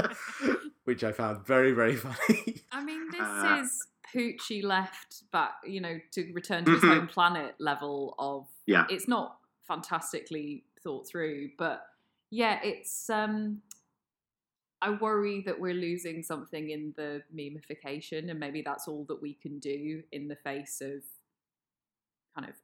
Which 0.84 1.02
I 1.02 1.12
found 1.12 1.46
very, 1.46 1.72
very 1.72 1.96
funny. 1.96 2.62
I 2.70 2.84
mean, 2.84 3.08
this 3.10 3.20
Uh, 3.20 3.60
is 3.62 3.86
Poochie 4.14 4.62
left 4.62 5.30
back, 5.32 5.54
you 5.66 5.80
know, 5.80 5.98
to 6.12 6.32
return 6.32 6.64
to 6.66 6.72
his 6.72 6.82
Mhm. 6.82 6.88
home 6.98 7.08
planet 7.08 7.54
level 7.58 8.14
of. 8.18 8.46
Yeah. 8.66 8.86
It's 8.90 9.08
not 9.08 9.38
fantastically 9.66 10.64
thought 10.82 11.08
through, 11.08 11.50
but 11.58 11.86
yeah, 12.30 12.60
it's. 12.62 13.08
um 13.10 13.62
I 14.84 14.90
worry 14.90 15.40
that 15.46 15.58
we're 15.58 15.72
losing 15.72 16.22
something 16.22 16.68
in 16.68 16.92
the 16.94 17.22
memification, 17.34 18.30
and 18.30 18.38
maybe 18.38 18.60
that's 18.60 18.86
all 18.86 19.06
that 19.08 19.22
we 19.22 19.32
can 19.32 19.58
do 19.58 20.02
in 20.12 20.28
the 20.28 20.36
face 20.36 20.82
of 20.82 21.02
kind 22.36 22.50
of 22.50 22.54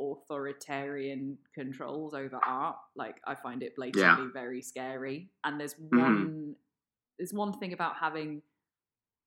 authoritarian 0.00 1.38
controls 1.52 2.14
over 2.14 2.38
art. 2.46 2.76
Like, 2.94 3.16
I 3.26 3.34
find 3.34 3.64
it 3.64 3.74
blatantly 3.74 4.26
very 4.32 4.62
scary. 4.62 5.30
And 5.42 5.58
there's 5.58 5.74
one, 5.90 6.54
there's 7.18 7.32
one 7.34 7.54
thing 7.54 7.72
about 7.72 7.96
having 7.96 8.42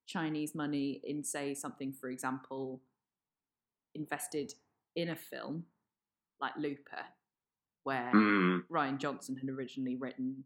Chinese 0.08 0.56
money 0.56 1.02
in, 1.04 1.22
say, 1.26 1.54
something, 1.54 1.92
for 1.92 2.10
example, 2.10 2.80
invested 3.94 4.54
in 4.96 5.10
a 5.10 5.18
film 5.18 5.66
like 6.40 6.54
Looper, 6.58 7.04
where 7.84 8.12
Mm. 8.14 8.64
Rian 8.70 9.00
Johnson 9.00 9.36
had 9.36 9.50
originally 9.50 9.98
written 9.98 10.46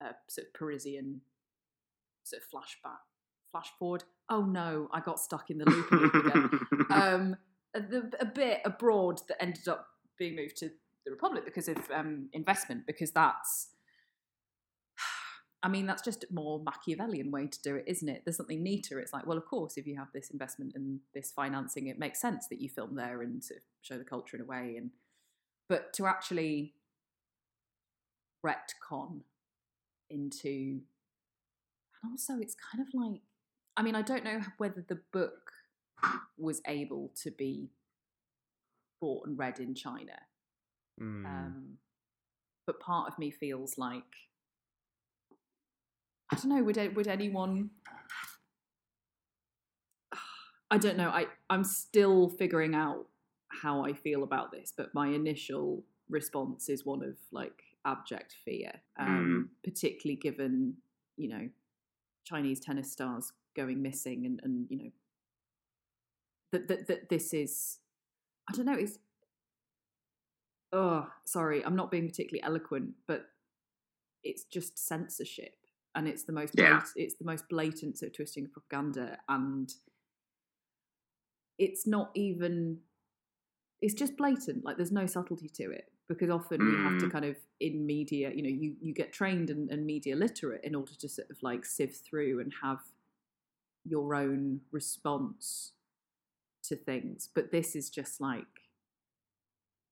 a 0.00 0.10
sort 0.28 0.48
of 0.48 0.54
Parisian 0.54 1.20
sort 2.24 2.42
of 2.42 2.48
flashback, 2.48 2.98
flash 3.52 3.70
forward. 3.78 4.04
Oh 4.28 4.42
no, 4.42 4.88
I 4.92 5.00
got 5.00 5.20
stuck 5.20 5.50
in 5.50 5.58
the 5.58 5.64
loop 5.64 5.90
loop 5.90 6.14
again. 6.14 6.50
Um, 6.88 7.36
a, 7.74 7.80
the, 7.80 8.10
a 8.20 8.24
bit 8.24 8.60
abroad 8.64 9.20
that 9.28 9.42
ended 9.42 9.68
up 9.68 9.86
being 10.18 10.36
moved 10.36 10.56
to 10.58 10.70
the 11.04 11.10
Republic 11.10 11.44
because 11.44 11.68
of 11.68 11.78
um, 11.94 12.28
investment, 12.32 12.86
because 12.86 13.10
that's. 13.10 13.68
I 15.62 15.68
mean, 15.68 15.86
that's 15.86 16.02
just 16.02 16.24
a 16.24 16.26
more 16.30 16.60
Machiavellian 16.60 17.30
way 17.30 17.48
to 17.48 17.62
do 17.62 17.76
it, 17.76 17.84
isn't 17.86 18.08
it? 18.08 18.22
There's 18.24 18.36
something 18.36 18.62
neater. 18.62 19.00
It's 19.00 19.12
like, 19.12 19.26
well, 19.26 19.38
of 19.38 19.46
course, 19.46 19.76
if 19.76 19.86
you 19.86 19.96
have 19.96 20.08
this 20.14 20.30
investment 20.30 20.72
and 20.74 21.00
this 21.14 21.32
financing, 21.32 21.88
it 21.88 21.98
makes 21.98 22.20
sense 22.20 22.46
that 22.48 22.60
you 22.60 22.68
film 22.68 22.94
there 22.94 23.22
and 23.22 23.42
sort 23.42 23.58
of 23.58 23.64
show 23.82 23.98
the 23.98 24.04
culture 24.04 24.36
in 24.36 24.42
a 24.42 24.46
way. 24.46 24.76
And 24.78 24.90
but 25.68 25.92
to 25.94 26.06
actually 26.06 26.74
retcon 28.44 29.22
into, 30.10 30.80
and 32.02 32.10
also 32.12 32.34
it's 32.40 32.54
kind 32.54 32.86
of 32.86 32.92
like, 32.94 33.20
I 33.76 33.82
mean, 33.82 33.94
I 33.94 34.02
don't 34.02 34.24
know 34.24 34.40
whether 34.58 34.84
the 34.86 35.00
book 35.12 35.52
was 36.38 36.60
able 36.66 37.12
to 37.22 37.30
be 37.30 37.70
bought 39.00 39.26
and 39.26 39.38
read 39.38 39.58
in 39.60 39.74
China, 39.74 40.18
Mm. 41.00 41.26
um, 41.26 41.78
but 42.66 42.80
part 42.80 43.12
of 43.12 43.18
me 43.18 43.30
feels 43.30 43.76
like 43.76 44.02
I 46.32 46.36
don't 46.36 46.48
know. 46.48 46.62
Would 46.62 46.96
would 46.96 47.06
anyone? 47.06 47.70
I 50.70 50.78
don't 50.78 50.96
know. 50.96 51.10
I 51.10 51.26
I'm 51.50 51.62
still 51.64 52.30
figuring 52.30 52.74
out 52.74 53.06
how 53.48 53.84
I 53.84 53.92
feel 53.92 54.22
about 54.24 54.50
this, 54.52 54.72
but 54.76 54.94
my 54.94 55.08
initial 55.08 55.84
response 56.08 56.68
is 56.68 56.84
one 56.84 57.02
of 57.02 57.16
like 57.30 57.62
abject 57.86 58.34
fear, 58.44 58.72
um, 58.98 59.50
particularly 59.64 60.16
given 60.16 60.74
you 61.16 61.28
know 61.28 61.48
Chinese 62.24 62.60
tennis 62.60 62.92
stars 62.92 63.32
going 63.56 63.80
missing, 63.80 64.26
and 64.26 64.40
and 64.42 64.66
you 64.68 64.76
know 64.78 64.90
that 66.52 66.68
that 66.68 66.86
that 66.88 67.08
this 67.08 67.32
is 67.32 67.78
I 68.48 68.52
don't 68.56 68.66
know. 68.66 68.74
It's 68.74 68.98
oh 70.72 71.08
sorry, 71.24 71.64
I'm 71.64 71.76
not 71.76 71.90
being 71.90 72.08
particularly 72.08 72.42
eloquent, 72.42 72.90
but 73.06 73.26
it's 74.24 74.44
just 74.44 74.78
censorship, 74.78 75.54
and 75.94 76.08
it's 76.08 76.24
the 76.24 76.32
most 76.32 76.54
Yeah. 76.58 76.78
blat- 76.78 76.92
it's 76.96 77.14
the 77.14 77.24
most 77.24 77.48
blatant 77.48 77.98
sort 77.98 78.10
of 78.10 78.16
twisting 78.16 78.44
of 78.46 78.52
propaganda, 78.52 79.18
and 79.28 79.72
it's 81.58 81.86
not 81.86 82.10
even 82.14 82.80
it's 83.80 83.94
just 83.94 84.16
blatant. 84.16 84.64
Like 84.64 84.76
there's 84.76 84.92
no 84.92 85.06
subtlety 85.06 85.48
to 85.50 85.70
it 85.70 85.92
because 86.08 86.30
often 86.30 86.60
we 86.60 86.76
have 86.84 86.98
to 86.98 87.06
Mm. 87.06 87.12
kind 87.12 87.24
of 87.24 87.36
in 87.60 87.84
media, 87.86 88.30
you 88.34 88.42
know, 88.42 88.48
you 88.48 88.76
you 88.80 88.92
get 88.94 89.12
trained 89.12 89.50
and, 89.50 89.70
and 89.70 89.84
media 89.86 90.14
literate 90.16 90.62
in 90.64 90.74
order 90.74 90.94
to 90.94 91.08
sort 91.08 91.30
of 91.30 91.42
like 91.42 91.64
sift 91.64 92.04
through 92.04 92.40
and 92.40 92.52
have 92.62 92.80
your 93.84 94.14
own 94.14 94.60
response 94.72 95.72
to 96.64 96.76
things. 96.76 97.28
But 97.34 97.50
this 97.52 97.74
is 97.76 97.90
just 97.90 98.20
like 98.20 98.46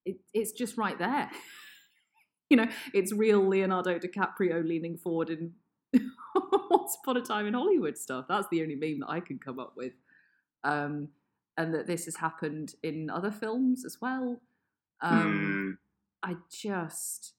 it, 0.05 0.17
it's 0.33 0.51
just 0.51 0.77
right 0.77 0.97
there. 0.97 1.29
you 2.49 2.57
know, 2.57 2.67
it's 2.93 3.11
real 3.11 3.45
Leonardo 3.47 3.97
DiCaprio 3.99 4.65
leaning 4.65 4.97
forward 4.97 5.29
in 5.29 5.53
Once 6.69 6.97
Upon 7.01 7.17
a 7.17 7.21
Time 7.21 7.47
in 7.47 7.53
Hollywood 7.53 7.97
stuff. 7.97 8.25
That's 8.29 8.47
the 8.51 8.61
only 8.61 8.75
meme 8.75 8.99
that 8.99 9.09
I 9.09 9.19
can 9.19 9.39
come 9.39 9.59
up 9.59 9.73
with. 9.75 9.93
Um, 10.63 11.09
and 11.57 11.73
that 11.73 11.87
this 11.87 12.05
has 12.05 12.17
happened 12.17 12.75
in 12.83 13.09
other 13.09 13.31
films 13.31 13.85
as 13.85 13.97
well. 14.01 14.41
Um, 15.01 15.77
Mm. 15.77 15.77
I 16.25 16.37
just, 16.49 17.33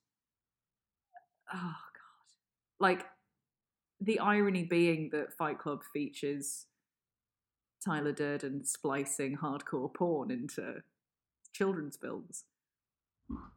oh 1.52 1.58
god, 1.58 2.78
like 2.78 3.04
the 4.00 4.20
irony 4.20 4.62
being 4.62 5.10
that 5.10 5.32
Fight 5.36 5.58
Club 5.58 5.82
features 5.92 6.66
Tyler 7.84 8.12
Durden 8.12 8.64
splicing 8.64 9.38
hardcore 9.38 9.92
porn 9.92 10.30
into 10.30 10.82
children's 11.52 11.96
films, 11.96 12.44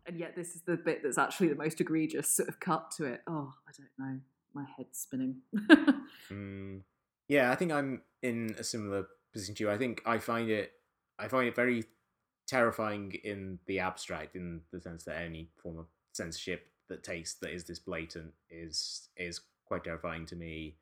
and 0.07 0.17
yet 0.17 0.36
this 0.36 0.55
is 0.55 0.63
the 0.65 0.77
bit 0.77 1.03
that's 1.03 1.19
actually 1.19 1.50
the 1.50 1.55
most 1.55 1.79
egregious 1.79 2.27
sort 2.27 2.50
of 2.50 2.59
cut 2.59 2.89
to 2.98 3.05
it. 3.05 3.21
Oh, 3.27 3.53
I 3.67 3.71
don't 3.77 3.89
know, 4.13 4.19
my 4.55 4.65
head's 4.77 4.98
spinning. 5.00 5.41
Mm, 6.31 6.81
yeah, 7.27 7.51
I 7.51 7.55
think 7.55 7.71
I'm 7.71 8.01
in 8.24 8.55
a 8.57 8.63
similar 8.63 9.05
position 9.31 9.53
to 9.55 9.63
you. 9.63 9.69
I 9.69 9.77
think 9.77 10.01
I 10.07 10.17
find 10.17 10.50
it, 10.50 10.71
I 11.19 11.27
find 11.27 11.48
it 11.48 11.55
very 11.55 11.83
terrifying 12.50 13.13
in 13.24 13.60
the 13.68 13.79
abstract, 13.79 14.36
in 14.36 14.62
the 14.72 14.82
sense 14.82 15.03
that 15.06 15.22
any 15.22 15.50
form 15.62 15.77
of 15.77 15.86
censorship 16.13 16.68
that 16.89 17.03
takes 17.03 17.36
that 17.36 17.53
is 17.53 17.63
this 17.65 17.79
blatant 17.79 18.34
is 18.50 19.10
is 19.15 19.41
quite 19.65 19.84
terrifying 19.84 20.25
to 20.25 20.36
me. 20.36 20.77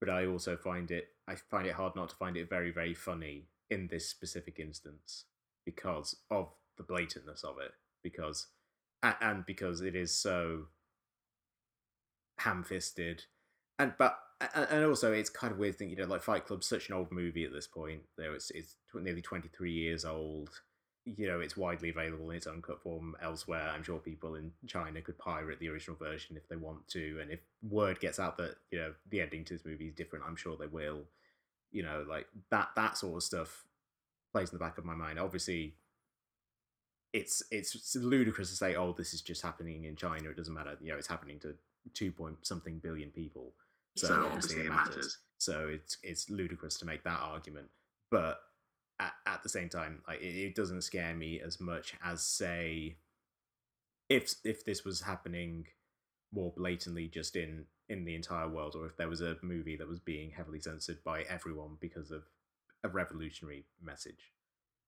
But 0.00 0.10
I 0.10 0.26
also 0.26 0.56
find 0.56 0.90
it, 0.90 1.08
I 1.26 1.36
find 1.36 1.66
it 1.66 1.74
hard 1.74 1.96
not 1.96 2.10
to 2.10 2.16
find 2.16 2.36
it 2.36 2.50
very 2.50 2.70
very 2.70 2.94
funny 2.94 3.48
in 3.70 3.88
this 3.88 4.08
specific 4.08 4.60
instance. 4.60 5.24
because 5.66 6.16
of 6.30 6.48
the 6.78 6.84
blatantness 6.84 7.44
of 7.44 7.58
it, 7.58 7.72
because 8.02 8.46
and 9.02 9.44
because 9.44 9.82
it 9.82 9.94
is 9.94 10.16
so 10.16 10.68
ham-fisted, 12.38 13.24
and 13.78 13.92
but 13.98 14.18
and 14.54 14.84
also 14.84 15.12
it's 15.12 15.30
kind 15.30 15.52
of 15.52 15.58
weird 15.58 15.76
thinking, 15.76 15.98
you 15.98 16.04
know, 16.04 16.08
like 16.10 16.22
Fight 16.22 16.46
Club's 16.46 16.66
such 16.66 16.88
an 16.88 16.94
old 16.94 17.12
movie 17.12 17.44
at 17.44 17.52
this 17.52 17.66
point. 17.66 18.02
Though 18.16 18.32
it's 18.32 18.50
it's 18.52 18.76
nearly 18.94 19.22
twenty 19.22 19.48
three 19.48 19.72
years 19.72 20.04
old. 20.04 20.62
You 21.06 21.28
know, 21.28 21.40
it's 21.40 21.56
widely 21.56 21.90
available 21.90 22.30
in 22.30 22.36
its 22.36 22.48
uncut 22.48 22.82
form 22.82 23.14
elsewhere. 23.22 23.70
I'm 23.72 23.84
sure 23.84 23.98
people 23.98 24.34
in 24.34 24.50
China 24.66 25.00
could 25.00 25.16
pirate 25.18 25.60
the 25.60 25.68
original 25.68 25.96
version 25.96 26.36
if 26.36 26.48
they 26.48 26.56
want 26.56 26.88
to, 26.88 27.18
and 27.22 27.30
if 27.30 27.40
word 27.62 28.00
gets 28.00 28.18
out 28.18 28.36
that 28.38 28.56
you 28.72 28.78
know 28.78 28.92
the 29.08 29.20
ending 29.20 29.44
to 29.44 29.54
this 29.54 29.64
movie 29.64 29.86
is 29.86 29.94
different, 29.94 30.24
I'm 30.26 30.36
sure 30.36 30.56
they 30.56 30.66
will. 30.66 31.04
You 31.70 31.84
know, 31.84 32.04
like 32.08 32.26
that 32.50 32.70
that 32.74 32.98
sort 32.98 33.16
of 33.16 33.22
stuff 33.22 33.66
plays 34.32 34.50
in 34.50 34.58
the 34.58 34.64
back 34.64 34.78
of 34.78 34.84
my 34.84 34.94
mind. 34.94 35.18
Obviously, 35.20 35.74
it's 37.12 37.42
it's 37.50 37.94
ludicrous 37.96 38.50
to 38.50 38.56
say, 38.56 38.74
"Oh, 38.74 38.92
this 38.92 39.14
is 39.14 39.22
just 39.22 39.42
happening 39.42 39.84
in 39.84 39.96
China. 39.96 40.28
It 40.30 40.36
doesn't 40.36 40.52
matter." 40.52 40.76
You 40.80 40.92
know, 40.92 40.98
it's 40.98 41.06
happening 41.06 41.38
to 41.40 41.54
two 41.94 42.12
point 42.12 42.36
something 42.42 42.78
billion 42.78 43.10
people. 43.10 43.52
So, 43.96 44.08
So 44.08 44.26
obviously 44.26 44.62
it 44.62 44.70
matters. 44.70 45.18
So 45.38 45.68
it's 45.68 45.98
it's 46.02 46.30
ludicrous 46.30 46.78
to 46.78 46.84
make 46.84 47.04
that 47.04 47.20
argument, 47.20 47.68
but 48.10 48.40
at, 49.00 49.12
at 49.26 49.42
the 49.42 49.48
same 49.48 49.68
time, 49.68 50.02
like 50.08 50.20
it, 50.20 50.34
it 50.34 50.54
doesn't 50.54 50.82
scare 50.82 51.14
me 51.14 51.40
as 51.40 51.60
much 51.60 51.94
as 52.04 52.22
say 52.22 52.96
if 54.08 54.34
if 54.44 54.64
this 54.64 54.84
was 54.84 55.02
happening 55.02 55.66
more 56.32 56.52
blatantly 56.56 57.08
just 57.08 57.36
in 57.36 57.66
in 57.88 58.04
the 58.04 58.14
entire 58.14 58.48
world, 58.48 58.74
or 58.74 58.86
if 58.86 58.96
there 58.96 59.08
was 59.08 59.20
a 59.20 59.36
movie 59.42 59.76
that 59.76 59.88
was 59.88 60.00
being 60.00 60.30
heavily 60.30 60.60
censored 60.60 61.02
by 61.04 61.22
everyone 61.22 61.76
because 61.80 62.10
of 62.10 62.24
a 62.82 62.88
revolutionary 62.88 63.64
message, 63.82 64.32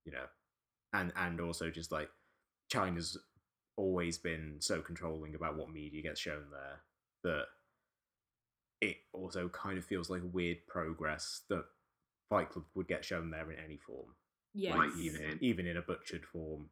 you 0.04 0.12
know, 0.12 0.26
and 0.92 1.12
and 1.16 1.40
also 1.40 1.70
just 1.70 1.92
like 1.92 2.10
China's 2.70 3.16
always 3.76 4.18
been 4.18 4.56
so 4.58 4.80
controlling 4.80 5.34
about 5.34 5.56
what 5.56 5.70
media 5.70 6.02
gets 6.02 6.20
shown 6.20 6.42
there 6.50 6.80
that 7.22 7.46
it 8.80 8.96
also 9.12 9.48
kind 9.48 9.78
of 9.78 9.84
feels 9.84 10.10
like 10.10 10.22
weird 10.32 10.58
progress 10.66 11.42
that 11.48 11.64
Fight 12.28 12.50
Club 12.50 12.64
would 12.74 12.88
get 12.88 13.04
shown 13.04 13.30
there 13.30 13.50
in 13.50 13.58
any 13.58 13.76
form, 13.76 14.14
Yes. 14.54 14.76
Like, 14.76 14.90
even 14.98 15.38
even 15.40 15.66
in 15.66 15.76
a 15.76 15.82
butchered 15.82 16.24
form 16.24 16.70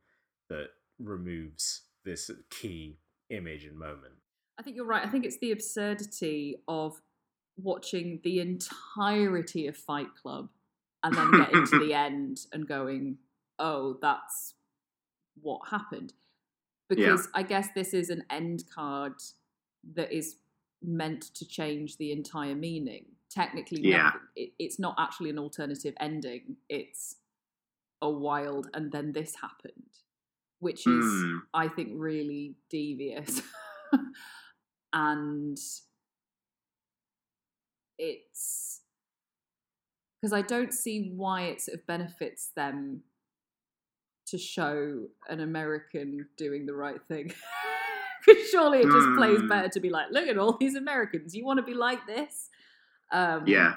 that 0.48 0.68
removes 0.98 1.82
this 2.04 2.30
key 2.50 2.98
image 3.30 3.64
and 3.64 3.78
moment. 3.78 4.14
I 4.58 4.62
think 4.62 4.76
you're 4.76 4.86
right. 4.86 5.04
I 5.04 5.08
think 5.08 5.24
it's 5.24 5.38
the 5.38 5.52
absurdity 5.52 6.62
of 6.66 7.00
watching 7.56 8.20
the 8.22 8.40
entirety 8.40 9.66
of 9.66 9.76
Fight 9.76 10.14
Club 10.20 10.48
and 11.02 11.14
then 11.14 11.30
getting 11.32 11.66
to 11.66 11.78
the 11.78 11.94
end 11.94 12.40
and 12.52 12.66
going, 12.66 13.18
oh, 13.58 13.98
that's 14.00 14.54
what 15.40 15.68
happened. 15.70 16.12
Because 16.88 17.28
I 17.34 17.42
guess 17.42 17.68
this 17.74 17.92
is 17.92 18.10
an 18.10 18.24
end 18.30 18.64
card 18.72 19.14
that 19.94 20.12
is 20.12 20.36
meant 20.82 21.34
to 21.34 21.46
change 21.46 21.96
the 21.96 22.12
entire 22.12 22.54
meaning. 22.54 23.06
Technically, 23.30 23.80
Yeah. 23.82 24.04
nothing- 24.04 24.20
it, 24.36 24.52
it's 24.58 24.78
not 24.78 24.94
actually 24.98 25.30
an 25.30 25.38
alternative 25.38 25.94
ending. 26.00 26.56
It's 26.68 27.16
a 28.02 28.10
wild, 28.10 28.68
and 28.74 28.92
then 28.92 29.12
this 29.12 29.36
happened, 29.36 29.90
which 30.60 30.86
is 30.86 31.04
Hmm. 31.04 31.38
I 31.54 31.68
think, 31.68 31.92
really 31.94 32.56
devious. 32.70 33.42
and 34.92 35.58
it's 37.98 38.82
because 40.20 40.32
I 40.32 40.42
don't 40.42 40.72
see 40.72 41.12
why 41.14 41.42
it 41.44 41.60
sort 41.62 41.78
of 41.78 41.86
benefits 41.86 42.48
them 42.56 43.02
to 44.26 44.38
show 44.38 45.08
an 45.28 45.40
American 45.40 46.28
doing 46.36 46.66
the 46.66 46.74
right 46.74 47.00
thing. 47.08 47.32
Because 48.26 48.48
surely 48.50 48.78
it 48.80 48.90
just 48.90 49.08
plays 49.16 49.38
Hmm. 49.38 49.46
better 49.46 49.68
to 49.68 49.78
be 49.78 49.88
like, 49.88 50.10
look 50.10 50.26
at 50.26 50.36
all 50.36 50.56
these 50.58 50.74
Americans. 50.74 51.36
You 51.36 51.44
want 51.44 51.58
to 51.58 51.62
be 51.62 51.74
like 51.74 52.06
this? 52.08 52.50
Um, 53.16 53.46
Yeah. 53.46 53.74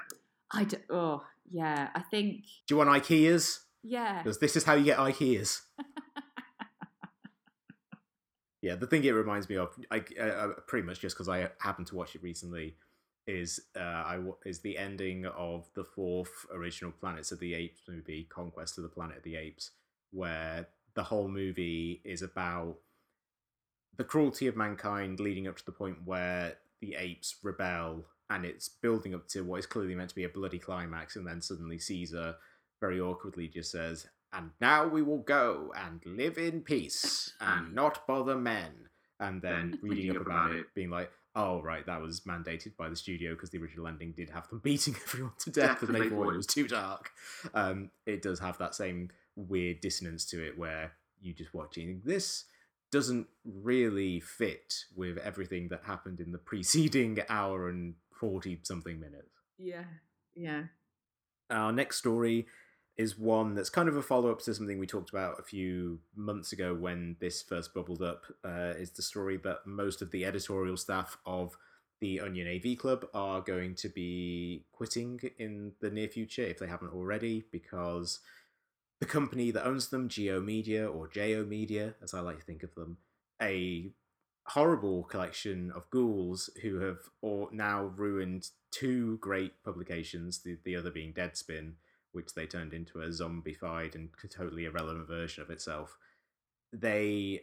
I 0.52 0.64
d- 0.64 0.76
oh 0.90 1.22
yeah. 1.50 1.90
I 1.94 2.00
think 2.02 2.44
Do 2.66 2.74
you 2.74 2.76
want 2.78 2.90
IKEAs? 2.90 3.60
yeah. 3.82 4.22
Because 4.22 4.38
this 4.38 4.56
is 4.56 4.64
how 4.64 4.74
you 4.74 4.84
get 4.84 4.98
IKEAs. 4.98 5.60
yeah, 8.62 8.74
the 8.74 8.86
thing 8.86 9.04
it 9.04 9.10
reminds 9.12 9.48
me 9.48 9.56
of, 9.56 9.70
I, 9.90 10.04
uh, 10.18 10.22
uh, 10.22 10.48
pretty 10.66 10.86
much 10.86 11.00
just 11.00 11.16
because 11.16 11.28
I 11.28 11.48
happened 11.58 11.86
to 11.88 11.94
watch 11.96 12.14
it 12.14 12.22
recently, 12.22 12.76
is 13.26 13.60
uh, 13.76 13.80
I 13.80 14.18
is 14.44 14.60
the 14.60 14.76
ending 14.76 15.24
of 15.26 15.68
the 15.74 15.84
fourth 15.84 16.46
original 16.52 16.90
Planets 16.92 17.32
of 17.32 17.38
the 17.38 17.54
Apes 17.54 17.80
movie, 17.88 18.26
Conquest 18.28 18.76
of 18.78 18.82
the 18.82 18.90
Planet 18.90 19.18
of 19.18 19.22
the 19.22 19.36
Apes, 19.36 19.70
where 20.10 20.68
the 20.94 21.04
whole 21.04 21.28
movie 21.28 22.00
is 22.04 22.22
about 22.22 22.76
the 23.96 24.04
cruelty 24.04 24.46
of 24.46 24.56
mankind 24.56 25.20
leading 25.20 25.46
up 25.46 25.56
to 25.56 25.64
the 25.64 25.72
point 25.72 25.98
where 26.04 26.56
the 26.80 26.94
apes 26.96 27.36
rebel 27.42 28.06
and 28.30 28.46
it's 28.46 28.68
building 28.68 29.14
up 29.14 29.28
to 29.28 29.42
what 29.42 29.58
is 29.58 29.66
clearly 29.66 29.94
meant 29.94 30.08
to 30.08 30.14
be 30.14 30.24
a 30.24 30.28
bloody 30.28 30.58
climax 30.58 31.16
and 31.16 31.26
then 31.26 31.42
suddenly 31.42 31.78
caesar 31.78 32.34
very 32.80 33.00
awkwardly 33.00 33.46
just 33.46 33.70
says 33.70 34.06
and 34.32 34.50
now 34.60 34.86
we 34.86 35.02
will 35.02 35.18
go 35.18 35.72
and 35.76 36.00
live 36.06 36.38
in 36.38 36.60
peace 36.60 37.32
and 37.40 37.74
not 37.74 38.06
bother 38.06 38.36
men. 38.36 38.72
And 39.18 39.42
then 39.42 39.78
reading 39.82 40.16
up 40.16 40.24
about 40.24 40.52
it 40.52 40.66
being 40.74 40.90
like 40.90 41.10
oh 41.36 41.62
right 41.62 41.86
that 41.86 42.00
was 42.00 42.22
mandated 42.22 42.76
by 42.76 42.88
the 42.88 42.96
studio 42.96 43.34
because 43.34 43.50
the 43.50 43.58
original 43.58 43.86
ending 43.86 44.12
did 44.16 44.30
have 44.30 44.48
them 44.48 44.58
beating 44.64 44.96
everyone 45.06 45.32
to 45.38 45.50
death 45.50 45.82
and 45.82 45.94
they 45.94 46.08
thought 46.08 46.32
it 46.32 46.36
was 46.36 46.46
too 46.46 46.68
dark. 46.68 47.10
Um, 47.54 47.90
it 48.06 48.22
does 48.22 48.38
have 48.40 48.58
that 48.58 48.74
same 48.74 49.10
weird 49.36 49.80
dissonance 49.80 50.24
to 50.26 50.44
it 50.44 50.58
where 50.58 50.92
you 51.20 51.32
just 51.32 51.54
watching 51.54 52.02
this 52.04 52.44
doesn't 52.90 53.28
really 53.44 54.18
fit 54.18 54.84
with 54.96 55.16
everything 55.18 55.68
that 55.68 55.84
happened 55.84 56.18
in 56.18 56.32
the 56.32 56.38
preceding 56.38 57.18
hour 57.28 57.68
and 57.68 57.94
40 58.20 58.60
something 58.62 59.00
minutes. 59.00 59.30
Yeah. 59.58 59.84
Yeah. 60.36 60.64
Our 61.50 61.72
next 61.72 61.96
story 61.96 62.46
is 62.96 63.18
one 63.18 63.54
that's 63.54 63.70
kind 63.70 63.88
of 63.88 63.96
a 63.96 64.02
follow 64.02 64.30
up 64.30 64.40
to 64.42 64.54
something 64.54 64.78
we 64.78 64.86
talked 64.86 65.10
about 65.10 65.40
a 65.40 65.42
few 65.42 66.00
months 66.14 66.52
ago 66.52 66.74
when 66.74 67.16
this 67.18 67.42
first 67.42 67.72
bubbled 67.72 68.02
up. 68.02 68.24
Uh, 68.44 68.74
is 68.76 68.90
the 68.90 69.02
story 69.02 69.38
that 69.38 69.66
most 69.66 70.02
of 70.02 70.10
the 70.10 70.24
editorial 70.24 70.76
staff 70.76 71.16
of 71.24 71.56
the 72.00 72.20
Onion 72.20 72.48
AV 72.48 72.78
Club 72.78 73.06
are 73.12 73.40
going 73.40 73.74
to 73.76 73.88
be 73.88 74.64
quitting 74.72 75.20
in 75.38 75.72
the 75.80 75.90
near 75.90 76.08
future 76.08 76.42
if 76.42 76.58
they 76.58 76.66
haven't 76.66 76.92
already 76.92 77.44
because 77.50 78.20
the 79.00 79.06
company 79.06 79.50
that 79.50 79.66
owns 79.66 79.88
them, 79.88 80.08
G/O 80.08 80.40
Media 80.40 80.86
or 80.88 81.08
Jo 81.08 81.44
Media, 81.44 81.94
as 82.02 82.12
I 82.12 82.20
like 82.20 82.38
to 82.38 82.44
think 82.44 82.62
of 82.62 82.74
them, 82.74 82.98
a 83.40 83.92
horrible 84.46 85.04
collection 85.04 85.72
of 85.74 85.88
ghouls 85.90 86.50
who 86.62 86.80
have 86.80 86.98
or 87.22 87.48
now 87.52 87.84
ruined 87.96 88.48
two 88.70 89.18
great 89.18 89.62
publications, 89.64 90.42
the, 90.42 90.58
the 90.64 90.76
other 90.76 90.90
being 90.90 91.12
Deadspin, 91.12 91.72
which 92.12 92.34
they 92.34 92.46
turned 92.46 92.72
into 92.72 93.00
a 93.00 93.08
zombified 93.08 93.94
and 93.94 94.08
totally 94.30 94.64
irrelevant 94.64 95.06
version 95.06 95.42
of 95.42 95.50
itself. 95.50 95.96
They 96.72 97.42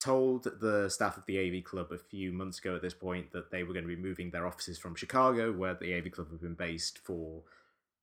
told 0.00 0.44
the 0.60 0.88
staff 0.88 1.16
of 1.16 1.26
the 1.26 1.38
AV 1.38 1.64
Club 1.64 1.90
a 1.90 1.98
few 1.98 2.32
months 2.32 2.58
ago 2.58 2.76
at 2.76 2.82
this 2.82 2.94
point 2.94 3.32
that 3.32 3.50
they 3.50 3.62
were 3.62 3.72
going 3.72 3.84
to 3.84 3.94
be 3.94 4.00
moving 4.00 4.30
their 4.30 4.46
offices 4.46 4.78
from 4.78 4.94
Chicago, 4.94 5.52
where 5.52 5.74
the 5.74 5.94
AV 5.94 6.10
Club 6.10 6.30
have 6.30 6.40
been 6.40 6.54
based 6.54 6.98
for 6.98 7.42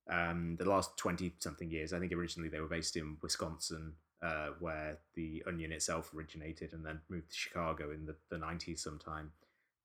um, 0.09 0.55
the 0.57 0.69
last 0.69 0.97
20 0.97 1.35
something 1.39 1.69
years. 1.69 1.93
I 1.93 1.99
think 1.99 2.11
originally 2.11 2.49
they 2.49 2.59
were 2.59 2.67
based 2.67 2.95
in 2.95 3.17
Wisconsin, 3.21 3.93
uh, 4.23 4.49
where 4.59 4.99
the 5.15 5.43
Onion 5.45 5.73
itself 5.73 6.13
originated, 6.15 6.73
and 6.73 6.85
then 6.85 7.01
moved 7.09 7.31
to 7.31 7.37
Chicago 7.37 7.91
in 7.91 8.05
the, 8.05 8.15
the 8.29 8.37
90s 8.37 8.79
sometime. 8.79 9.31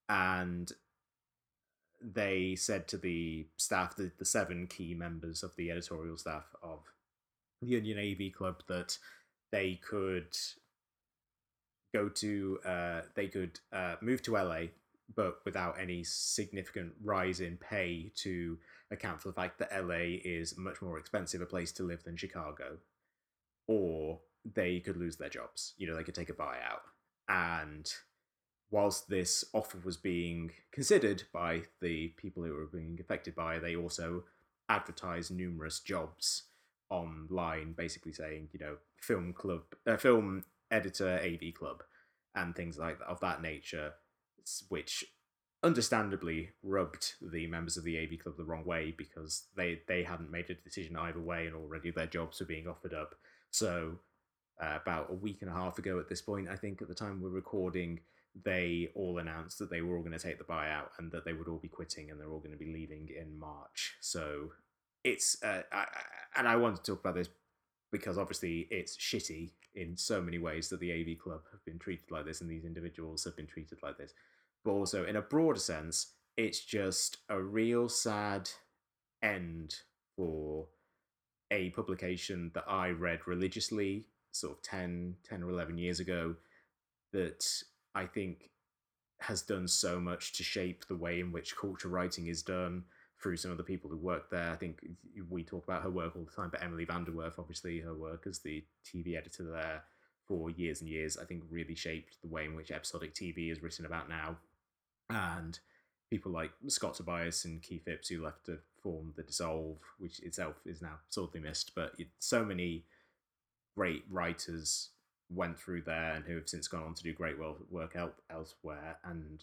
And 0.07 0.71
they 2.01 2.55
said 2.55 2.87
to 2.87 2.97
the 2.97 3.47
staff, 3.57 3.95
the, 3.97 4.11
the 4.17 4.25
seven 4.25 4.67
key 4.67 4.93
members 4.93 5.43
of 5.43 5.55
the 5.57 5.69
editorial 5.69 6.17
staff 6.17 6.45
of 6.63 6.79
the 7.61 7.75
Onion 7.75 7.99
AV 7.99 8.31
Club, 8.31 8.63
that 8.69 8.97
they 9.51 9.75
could 9.75 10.37
go 11.93 12.07
to, 12.07 12.59
uh, 12.65 13.01
they 13.15 13.27
could 13.27 13.59
uh, 13.73 13.95
move 14.01 14.21
to 14.21 14.33
LA, 14.33 14.67
but 15.13 15.39
without 15.43 15.77
any 15.77 16.03
significant 16.05 16.93
rise 17.03 17.41
in 17.41 17.57
pay 17.57 18.11
to 18.15 18.57
account 18.91 19.19
for 19.19 19.27
the 19.27 19.33
fact 19.33 19.59
that 19.59 19.85
LA 19.85 20.17
is 20.23 20.57
much 20.57 20.81
more 20.81 20.97
expensive 20.97 21.41
a 21.41 21.45
place 21.45 21.73
to 21.73 21.83
live 21.83 22.03
than 22.03 22.15
Chicago, 22.15 22.77
or 23.67 24.19
they 24.45 24.79
could 24.79 24.97
lose 24.97 25.17
their 25.17 25.29
jobs. 25.29 25.73
You 25.77 25.87
know, 25.87 25.95
they 25.95 26.03
could 26.03 26.15
take 26.15 26.29
a 26.29 26.33
buyout. 26.33 26.81
And 27.27 27.91
whilst 28.71 29.09
this 29.09 29.43
offer 29.53 29.79
was 29.83 29.97
being 29.97 30.51
considered 30.71 31.23
by 31.33 31.63
the 31.81 32.09
people 32.17 32.43
who 32.43 32.53
were 32.53 32.67
being 32.67 32.97
affected 32.99 33.35
by 33.35 33.59
they 33.59 33.75
also 33.75 34.23
advertised 34.69 35.31
numerous 35.31 35.79
jobs 35.79 36.43
online, 36.89 37.73
basically 37.73 38.13
saying, 38.13 38.49
you 38.51 38.59
know, 38.59 38.77
film 39.01 39.33
club, 39.33 39.61
uh, 39.87 39.97
film 39.97 40.43
editor, 40.71 41.19
AV 41.23 41.53
club, 41.53 41.83
and 42.35 42.55
things 42.55 42.77
like 42.77 42.99
that, 42.99 43.07
of 43.07 43.19
that 43.21 43.41
nature, 43.41 43.93
which 44.69 45.03
understandably 45.61 46.49
rubbed 46.63 47.13
the 47.21 47.45
members 47.47 47.75
of 47.75 47.83
the 47.83 47.97
AV 47.97 48.19
club 48.19 48.37
the 48.37 48.45
wrong 48.45 48.63
way 48.65 48.93
because 48.97 49.47
they 49.57 49.81
they 49.87 50.03
hadn't 50.03 50.31
made 50.31 50.49
a 50.49 50.53
decision 50.55 50.95
either 50.95 51.19
way, 51.19 51.47
and 51.47 51.55
already 51.55 51.91
their 51.91 52.07
jobs 52.07 52.39
were 52.39 52.45
being 52.45 52.67
offered 52.67 52.93
up. 52.93 53.15
So, 53.51 53.99
uh, 54.59 54.77
about 54.81 55.09
a 55.09 55.13
week 55.13 55.37
and 55.41 55.49
a 55.49 55.53
half 55.53 55.77
ago 55.77 55.99
at 55.99 56.09
this 56.09 56.21
point, 56.21 56.49
I 56.49 56.55
think 56.55 56.81
at 56.81 56.87
the 56.87 56.95
time 56.95 57.21
we're 57.21 57.29
recording, 57.29 57.99
they 58.43 58.89
all 58.95 59.19
announced 59.19 59.59
that 59.59 59.69
they 59.69 59.81
were 59.81 59.95
all 59.95 60.03
going 60.03 60.17
to 60.17 60.19
take 60.19 60.37
the 60.37 60.43
buyout 60.43 60.89
and 60.97 61.11
that 61.11 61.25
they 61.25 61.33
would 61.33 61.47
all 61.47 61.57
be 61.57 61.67
quitting 61.67 62.09
and 62.09 62.19
they're 62.19 62.29
all 62.29 62.39
going 62.39 62.51
to 62.51 62.57
be 62.57 62.71
leaving 62.71 63.09
in 63.19 63.37
March. 63.37 63.95
So, 64.01 64.51
it's, 65.03 65.41
uh, 65.43 65.61
I, 65.71 65.85
and 66.35 66.47
I 66.47 66.57
want 66.57 66.75
to 66.75 66.83
talk 66.83 66.99
about 66.99 67.15
this 67.15 67.29
because 67.91 68.17
obviously 68.17 68.67
it's 68.69 68.97
shitty 68.97 69.51
in 69.75 69.95
so 69.95 70.21
many 70.21 70.37
ways 70.37 70.69
that 70.69 70.79
the 70.79 70.91
AV 70.91 71.17
Club 71.17 71.41
have 71.51 71.63
been 71.65 71.79
treated 71.79 72.11
like 72.11 72.25
this 72.25 72.41
and 72.41 72.49
these 72.49 72.65
individuals 72.65 73.23
have 73.23 73.35
been 73.35 73.47
treated 73.47 73.79
like 73.81 73.97
this. 73.97 74.13
But 74.63 74.71
also, 74.71 75.05
in 75.05 75.15
a 75.15 75.21
broader 75.21 75.59
sense, 75.59 76.13
it's 76.37 76.63
just 76.63 77.17
a 77.29 77.41
real 77.41 77.87
sad 77.87 78.49
end 79.23 79.75
for 80.15 80.67
a 81.51 81.69
publication 81.71 82.51
that 82.53 82.65
I 82.67 82.89
read 82.89 83.27
religiously 83.27 84.05
sort 84.39 84.57
of 84.57 84.61
10, 84.63 85.15
10 85.27 85.43
or 85.43 85.49
11 85.49 85.77
years 85.77 85.99
ago 85.99 86.35
that 87.11 87.45
I 87.95 88.05
think 88.05 88.49
has 89.19 89.41
done 89.41 89.67
so 89.67 89.99
much 89.99 90.33
to 90.33 90.43
shape 90.43 90.85
the 90.87 90.95
way 90.95 91.19
in 91.19 91.31
which 91.31 91.57
culture 91.57 91.89
writing 91.89 92.27
is 92.27 92.41
done 92.41 92.83
through 93.21 93.35
some 93.35 93.51
of 93.51 93.57
the 93.57 93.63
people 93.63 93.89
who 93.89 93.97
work 93.97 94.29
there. 94.29 94.51
I 94.51 94.55
think 94.55 94.79
we 95.29 95.43
talk 95.43 95.65
about 95.65 95.83
her 95.83 95.89
work 95.89 96.15
all 96.15 96.23
the 96.23 96.31
time, 96.31 96.49
but 96.49 96.63
Emily 96.63 96.85
VanDerWerff, 96.85 97.37
obviously, 97.37 97.79
her 97.79 97.93
work 97.93 98.25
as 98.27 98.39
the 98.39 98.63
TV 98.85 99.17
editor 99.17 99.43
there 99.43 99.83
for 100.25 100.49
years 100.51 100.79
and 100.79 100.89
years, 100.89 101.17
I 101.17 101.25
think 101.25 101.43
really 101.49 101.75
shaped 101.75 102.21
the 102.21 102.29
way 102.29 102.45
in 102.45 102.55
which 102.55 102.71
episodic 102.71 103.13
TV 103.13 103.51
is 103.51 103.61
written 103.61 103.85
about 103.85 104.07
now. 104.07 104.37
And 105.09 105.59
people 106.09 106.31
like 106.31 106.51
Scott 106.67 106.93
Tobias 106.93 107.45
and 107.45 107.61
Keith 107.61 107.83
Phipps, 107.83 108.07
who 108.07 108.23
left 108.23 108.45
to 108.45 108.59
form 108.81 109.13
The 109.17 109.23
Dissolve, 109.23 109.79
which 109.97 110.19
itself 110.21 110.55
is 110.65 110.81
now 110.81 110.99
sorely 111.09 111.39
missed, 111.39 111.73
but 111.75 111.93
it, 111.97 112.07
so 112.19 112.45
many 112.45 112.85
great 113.79 114.03
writers 114.09 114.89
went 115.29 115.57
through 115.57 115.81
there 115.81 116.11
and 116.11 116.25
who 116.25 116.35
have 116.35 116.49
since 116.49 116.67
gone 116.67 116.83
on 116.83 116.93
to 116.93 117.01
do 117.01 117.13
great 117.13 117.37
work 117.39 117.95
elsewhere. 118.29 118.97
And 119.05 119.41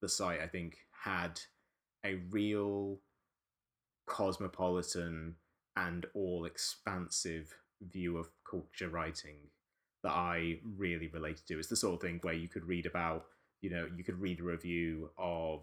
the 0.00 0.08
site, 0.08 0.40
I 0.40 0.46
think, 0.46 0.76
had 0.92 1.40
a 2.06 2.20
real 2.30 3.00
cosmopolitan 4.06 5.34
and 5.76 6.06
all 6.14 6.44
expansive 6.44 7.52
view 7.82 8.18
of 8.18 8.28
culture 8.48 8.88
writing 8.88 9.38
that 10.04 10.12
I 10.12 10.60
really 10.76 11.08
related 11.08 11.44
to. 11.48 11.58
It's 11.58 11.66
the 11.66 11.74
sort 11.74 11.94
of 11.94 12.02
thing 12.02 12.20
where 12.22 12.34
you 12.34 12.46
could 12.46 12.68
read 12.68 12.86
about, 12.86 13.24
you 13.62 13.70
know, 13.70 13.88
you 13.96 14.04
could 14.04 14.20
read 14.20 14.38
a 14.38 14.44
review 14.44 15.10
of 15.18 15.62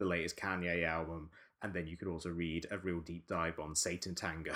the 0.00 0.06
latest 0.06 0.36
Kanye 0.36 0.84
album, 0.84 1.30
and 1.62 1.72
then 1.72 1.86
you 1.86 1.96
could 1.96 2.08
also 2.08 2.30
read 2.30 2.66
a 2.70 2.78
real 2.78 3.00
deep 3.00 3.26
dive 3.26 3.58
on 3.58 3.74
Sátántangó. 3.74 4.54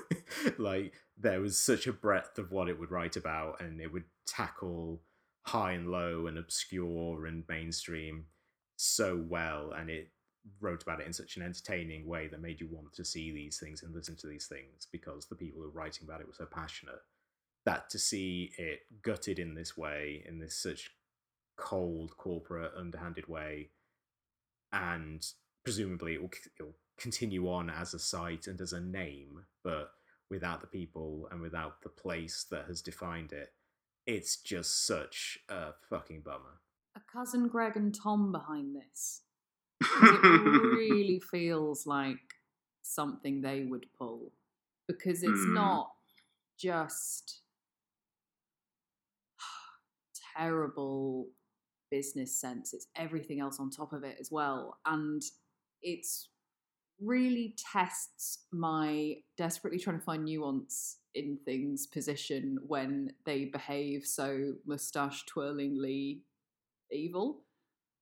like 0.58 0.92
there 1.16 1.40
was 1.40 1.58
such 1.58 1.86
a 1.86 1.92
breadth 1.92 2.38
of 2.38 2.50
what 2.50 2.68
it 2.68 2.78
would 2.78 2.90
write 2.90 3.16
about, 3.16 3.60
and 3.60 3.80
it 3.80 3.92
would 3.92 4.04
tackle 4.26 5.02
high 5.46 5.72
and 5.72 5.90
low 5.90 6.26
and 6.26 6.38
obscure 6.38 7.26
and 7.26 7.44
mainstream 7.48 8.26
so 8.76 9.24
well, 9.28 9.72
and 9.76 9.90
it 9.90 10.10
wrote 10.60 10.82
about 10.82 11.00
it 11.00 11.06
in 11.06 11.12
such 11.12 11.36
an 11.36 11.42
entertaining 11.42 12.06
way 12.06 12.28
that 12.28 12.40
made 12.40 12.60
you 12.60 12.68
want 12.70 12.92
to 12.92 13.04
see 13.04 13.32
these 13.32 13.58
things 13.58 13.82
and 13.82 13.94
listen 13.94 14.16
to 14.16 14.26
these 14.26 14.46
things 14.46 14.86
because 14.92 15.26
the 15.26 15.34
people 15.34 15.60
who 15.60 15.66
were 15.66 15.72
writing 15.72 16.06
about 16.06 16.20
it 16.20 16.26
were 16.26 16.34
so 16.34 16.46
passionate 16.46 17.00
that 17.64 17.88
to 17.88 17.98
see 17.98 18.52
it 18.58 18.80
gutted 19.02 19.38
in 19.38 19.54
this 19.54 19.76
way 19.76 20.22
in 20.28 20.38
this 20.38 20.54
such 20.54 20.90
cold 21.56 22.16
corporate 22.16 22.72
underhanded 22.76 23.26
way 23.26 23.70
and 24.72 25.26
presumably 25.64 26.14
it 26.14 26.20
will, 26.20 26.30
it 26.58 26.62
will 26.62 26.76
continue 26.98 27.50
on 27.50 27.68
as 27.70 27.94
a 27.94 27.98
site 27.98 28.46
and 28.46 28.60
as 28.60 28.72
a 28.72 28.80
name 28.80 29.44
but 29.62 29.90
without 30.30 30.60
the 30.60 30.66
people 30.66 31.28
and 31.30 31.40
without 31.40 31.82
the 31.82 31.88
place 31.88 32.46
that 32.50 32.66
has 32.66 32.80
defined 32.80 33.32
it 33.32 33.52
it's 34.06 34.36
just 34.36 34.86
such 34.86 35.38
a 35.48 35.72
fucking 35.88 36.20
bummer. 36.20 36.60
A 36.96 37.00
cousin 37.10 37.48
greg 37.48 37.76
and 37.76 37.94
tom 37.94 38.32
behind 38.32 38.76
this. 38.76 39.22
It 39.80 40.22
really 40.76 41.20
feels 41.20 41.86
like 41.86 42.18
something 42.82 43.40
they 43.40 43.64
would 43.64 43.86
pull. 43.98 44.32
Because 44.86 45.22
it's 45.22 45.32
mm. 45.32 45.54
not 45.54 45.92
just 46.58 47.40
terrible 50.36 51.28
business 51.90 52.40
sense 52.40 52.74
it's 52.74 52.88
everything 52.96 53.38
else 53.38 53.60
on 53.60 53.70
top 53.70 53.92
of 53.92 54.04
it 54.04 54.16
as 54.20 54.30
well. 54.30 54.78
And 54.84 55.22
it's 55.84 56.28
really 57.00 57.54
tests 57.72 58.46
my 58.52 59.14
desperately 59.36 59.78
trying 59.78 59.98
to 59.98 60.04
find 60.04 60.24
nuance 60.24 60.98
in 61.14 61.38
things 61.44 61.86
position 61.86 62.58
when 62.66 63.12
they 63.24 63.44
behave 63.44 64.04
so 64.04 64.54
mustache 64.66 65.24
twirlingly 65.26 66.20
evil 66.90 67.44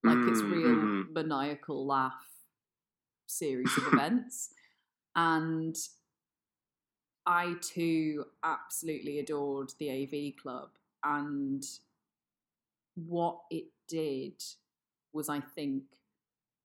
like 0.04 0.18
it's 0.28 0.42
mm, 0.42 0.50
real 0.50 0.68
mm-hmm. 0.68 1.12
maniacal 1.12 1.86
laugh 1.86 2.26
series 3.26 3.70
of 3.76 3.86
events. 3.92 4.50
And 5.14 5.76
I 7.24 7.54
too 7.60 8.24
absolutely 8.42 9.20
adored 9.20 9.72
the 9.78 9.90
AV 9.90 10.42
Club. 10.42 10.70
And 11.04 11.64
what 12.94 13.40
it 13.50 13.66
did 13.88 14.42
was, 15.12 15.28
I 15.28 15.40
think, 15.40 15.84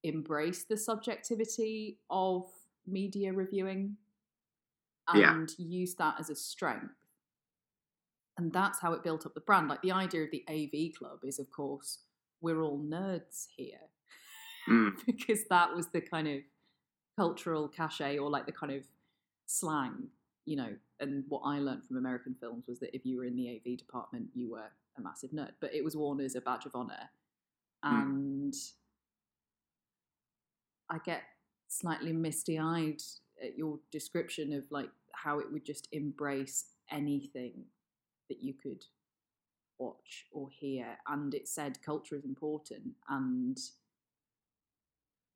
embrace 0.07 0.63
the 0.63 0.77
subjectivity 0.77 1.99
of 2.09 2.45
media 2.85 3.33
reviewing 3.33 3.97
and 5.07 5.49
yeah. 5.57 5.65
use 5.65 5.95
that 5.95 6.15
as 6.19 6.29
a 6.29 6.35
strength. 6.35 6.95
And 8.37 8.53
that's 8.53 8.79
how 8.79 8.93
it 8.93 9.03
built 9.03 9.25
up 9.25 9.33
the 9.33 9.41
brand. 9.41 9.67
Like 9.67 9.81
the 9.81 9.91
idea 9.91 10.23
of 10.23 10.31
the 10.31 10.45
AV 10.47 10.97
Club 10.97 11.19
is, 11.23 11.39
of 11.39 11.49
course, 11.49 11.99
we're 12.41 12.61
all 12.61 12.79
nerds 12.79 13.47
here 13.55 13.79
mm. 14.69 14.91
because 15.05 15.45
that 15.49 15.75
was 15.75 15.87
the 15.87 16.01
kind 16.01 16.27
of 16.27 16.41
cultural 17.17 17.67
cachet 17.67 18.17
or 18.17 18.29
like 18.29 18.45
the 18.45 18.51
kind 18.51 18.71
of 18.71 18.83
slang 19.45 20.07
you 20.45 20.55
know 20.55 20.69
and 20.99 21.23
what 21.29 21.41
i 21.45 21.57
learned 21.57 21.83
from 21.85 21.97
american 21.97 22.35
films 22.39 22.65
was 22.67 22.79
that 22.79 22.95
if 22.95 23.05
you 23.05 23.17
were 23.17 23.25
in 23.25 23.35
the 23.35 23.49
av 23.49 23.77
department 23.77 24.27
you 24.33 24.51
were 24.51 24.69
a 24.97 25.01
massive 25.01 25.31
nerd 25.31 25.51
but 25.59 25.73
it 25.73 25.83
was 25.83 25.95
worn 25.95 26.19
as 26.19 26.35
a 26.35 26.41
badge 26.41 26.65
of 26.65 26.75
honor 26.75 27.09
mm. 27.83 28.51
I 30.89 30.97
get 31.05 31.23
slightly 31.67 32.13
misty 32.13 32.57
eyed 32.57 33.01
at 33.43 33.57
your 33.57 33.79
description 33.91 34.53
of 34.53 34.63
like 34.71 34.89
how 35.13 35.39
it 35.39 35.51
would 35.51 35.65
just 35.65 35.87
embrace 35.91 36.65
anything 36.91 37.65
that 38.29 38.41
you 38.41 38.53
could 38.53 38.83
watch 39.79 40.25
or 40.31 40.49
hear. 40.49 40.97
And 41.07 41.33
it 41.33 41.47
said 41.47 41.81
culture 41.85 42.15
is 42.15 42.25
important. 42.25 42.95
And 43.09 43.57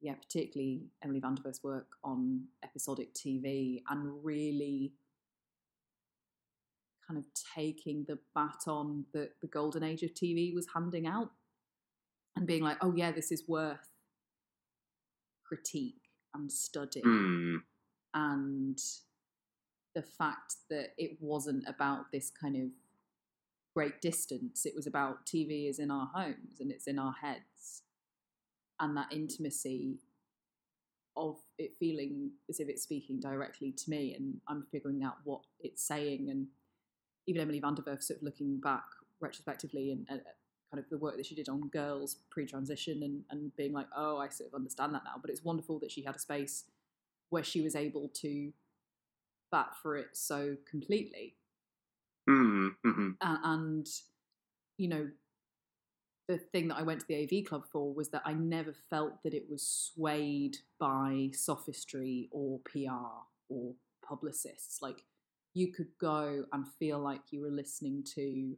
yeah, 0.02 0.16
particularly 0.16 0.86
Emily 1.04 1.22
VanDerWerff's 1.22 1.64
work 1.64 1.88
on 2.04 2.46
episodic 2.64 3.14
TV 3.14 3.84
and 3.90 4.24
really 4.24 4.94
kind 7.08 7.20
of 7.20 7.26
taking 7.56 8.06
the 8.08 8.18
baton 8.34 9.06
that 9.14 9.32
the 9.42 9.48
golden 9.48 9.84
age 9.84 10.02
of 10.04 10.14
TV 10.14 10.54
was 10.54 10.68
handing 10.74 11.06
out 11.06 11.32
and 12.36 12.48
being 12.48 12.64
like, 12.64 12.78
oh, 12.82 12.94
yeah, 12.96 13.12
this 13.12 13.32
is 13.32 13.48
worth 13.48 13.91
critique 15.52 16.10
and 16.34 16.50
study. 16.50 17.02
Mm. 17.02 17.58
And 18.14 18.80
the 19.94 20.02
fact 20.02 20.56
that 20.70 20.94
it 20.98 21.18
wasn't 21.20 21.66
about 21.68 22.12
this 22.14 22.32
kind 22.32 22.56
of 22.56 22.70
great 23.74 24.02
distance. 24.02 24.66
It 24.66 24.74
was 24.76 24.88
about 24.88 25.26
TV 25.26 25.70
is 25.70 25.80
in 25.80 25.92
our 25.92 26.10
homes 26.14 26.60
and 26.60 26.72
it's 26.72 26.88
in 26.88 26.98
our 26.98 27.14
heads. 27.22 27.84
And 28.80 28.96
that 28.96 29.12
intimacy 29.12 30.00
of 31.18 31.38
it 31.58 31.74
feeling 31.78 32.32
as 32.50 32.60
if 32.62 32.70
it's 32.70 32.84
speaking 32.84 33.20
directly 33.20 33.74
to 33.74 33.90
me 33.90 34.16
and 34.18 34.36
I'm 34.48 34.66
figuring 34.72 35.04
out 35.04 35.18
what 35.26 35.42
it's 35.60 35.86
saying. 35.86 36.30
And 36.30 36.48
even 37.28 37.42
Emily 37.42 37.60
VanDerWerff 37.60 38.02
sort 38.02 38.20
of 38.20 38.24
looking 38.24 38.60
back 38.60 38.86
retrospectively 39.20 39.92
and 39.92 40.08
uh, 40.10 40.24
kind 40.72 40.84
of 40.84 40.90
the 40.90 40.98
work 40.98 41.18
that 41.18 41.26
she 41.26 41.36
did 41.36 41.50
on 41.50 41.68
girls 41.68 42.18
pre-transition 42.30 43.04
and, 43.04 43.24
and 43.30 43.56
being 43.58 43.74
like, 43.74 43.88
oh, 43.96 44.18
I 44.18 44.30
sort 44.30 44.50
of 44.50 44.56
understand 44.56 44.94
that 44.96 45.04
now. 45.04 45.16
But 45.22 45.30
it's 45.30 45.44
wonderful 45.44 45.80
that 45.80 45.92
she 45.92 46.04
had 46.04 46.16
a 46.16 46.20
space 46.20 46.64
where 47.30 47.44
she 47.44 47.62
was 47.62 47.76
able 47.76 48.10
to 48.16 48.54
bat 49.52 49.74
for 49.82 49.98
it 49.98 50.10
so 50.14 50.56
completely 50.70 51.36
Mm, 52.30 52.76
mm-hmm. 52.86 53.10
Uh, 53.20 53.38
and, 53.44 53.88
you 54.78 54.88
know, 54.88 55.10
the 56.28 56.38
thing 56.38 56.68
that 56.70 56.78
I 56.78 56.84
went 56.84 57.02
to 57.02 57.08
the 57.08 57.24
AV 57.24 57.46
club 57.46 57.66
for 57.72 57.94
was 57.94 58.10
that 58.10 58.22
I 58.26 58.34
never 58.34 58.74
felt 58.90 59.24
that 59.24 59.34
it 59.34 59.50
was 59.50 59.92
swayed 59.94 60.58
by 60.80 61.32
sophistry 61.34 62.30
or 62.32 62.60
PR 62.60 63.26
or 63.50 63.74
publicists. 64.08 64.82
Like, 64.82 65.04
you 65.54 65.74
could 65.74 65.90
go 66.00 66.46
and 66.54 66.66
feel 66.80 67.00
like 67.00 67.22
you 67.32 67.42
were 67.42 67.50
listening 67.50 68.04
to 68.16 68.56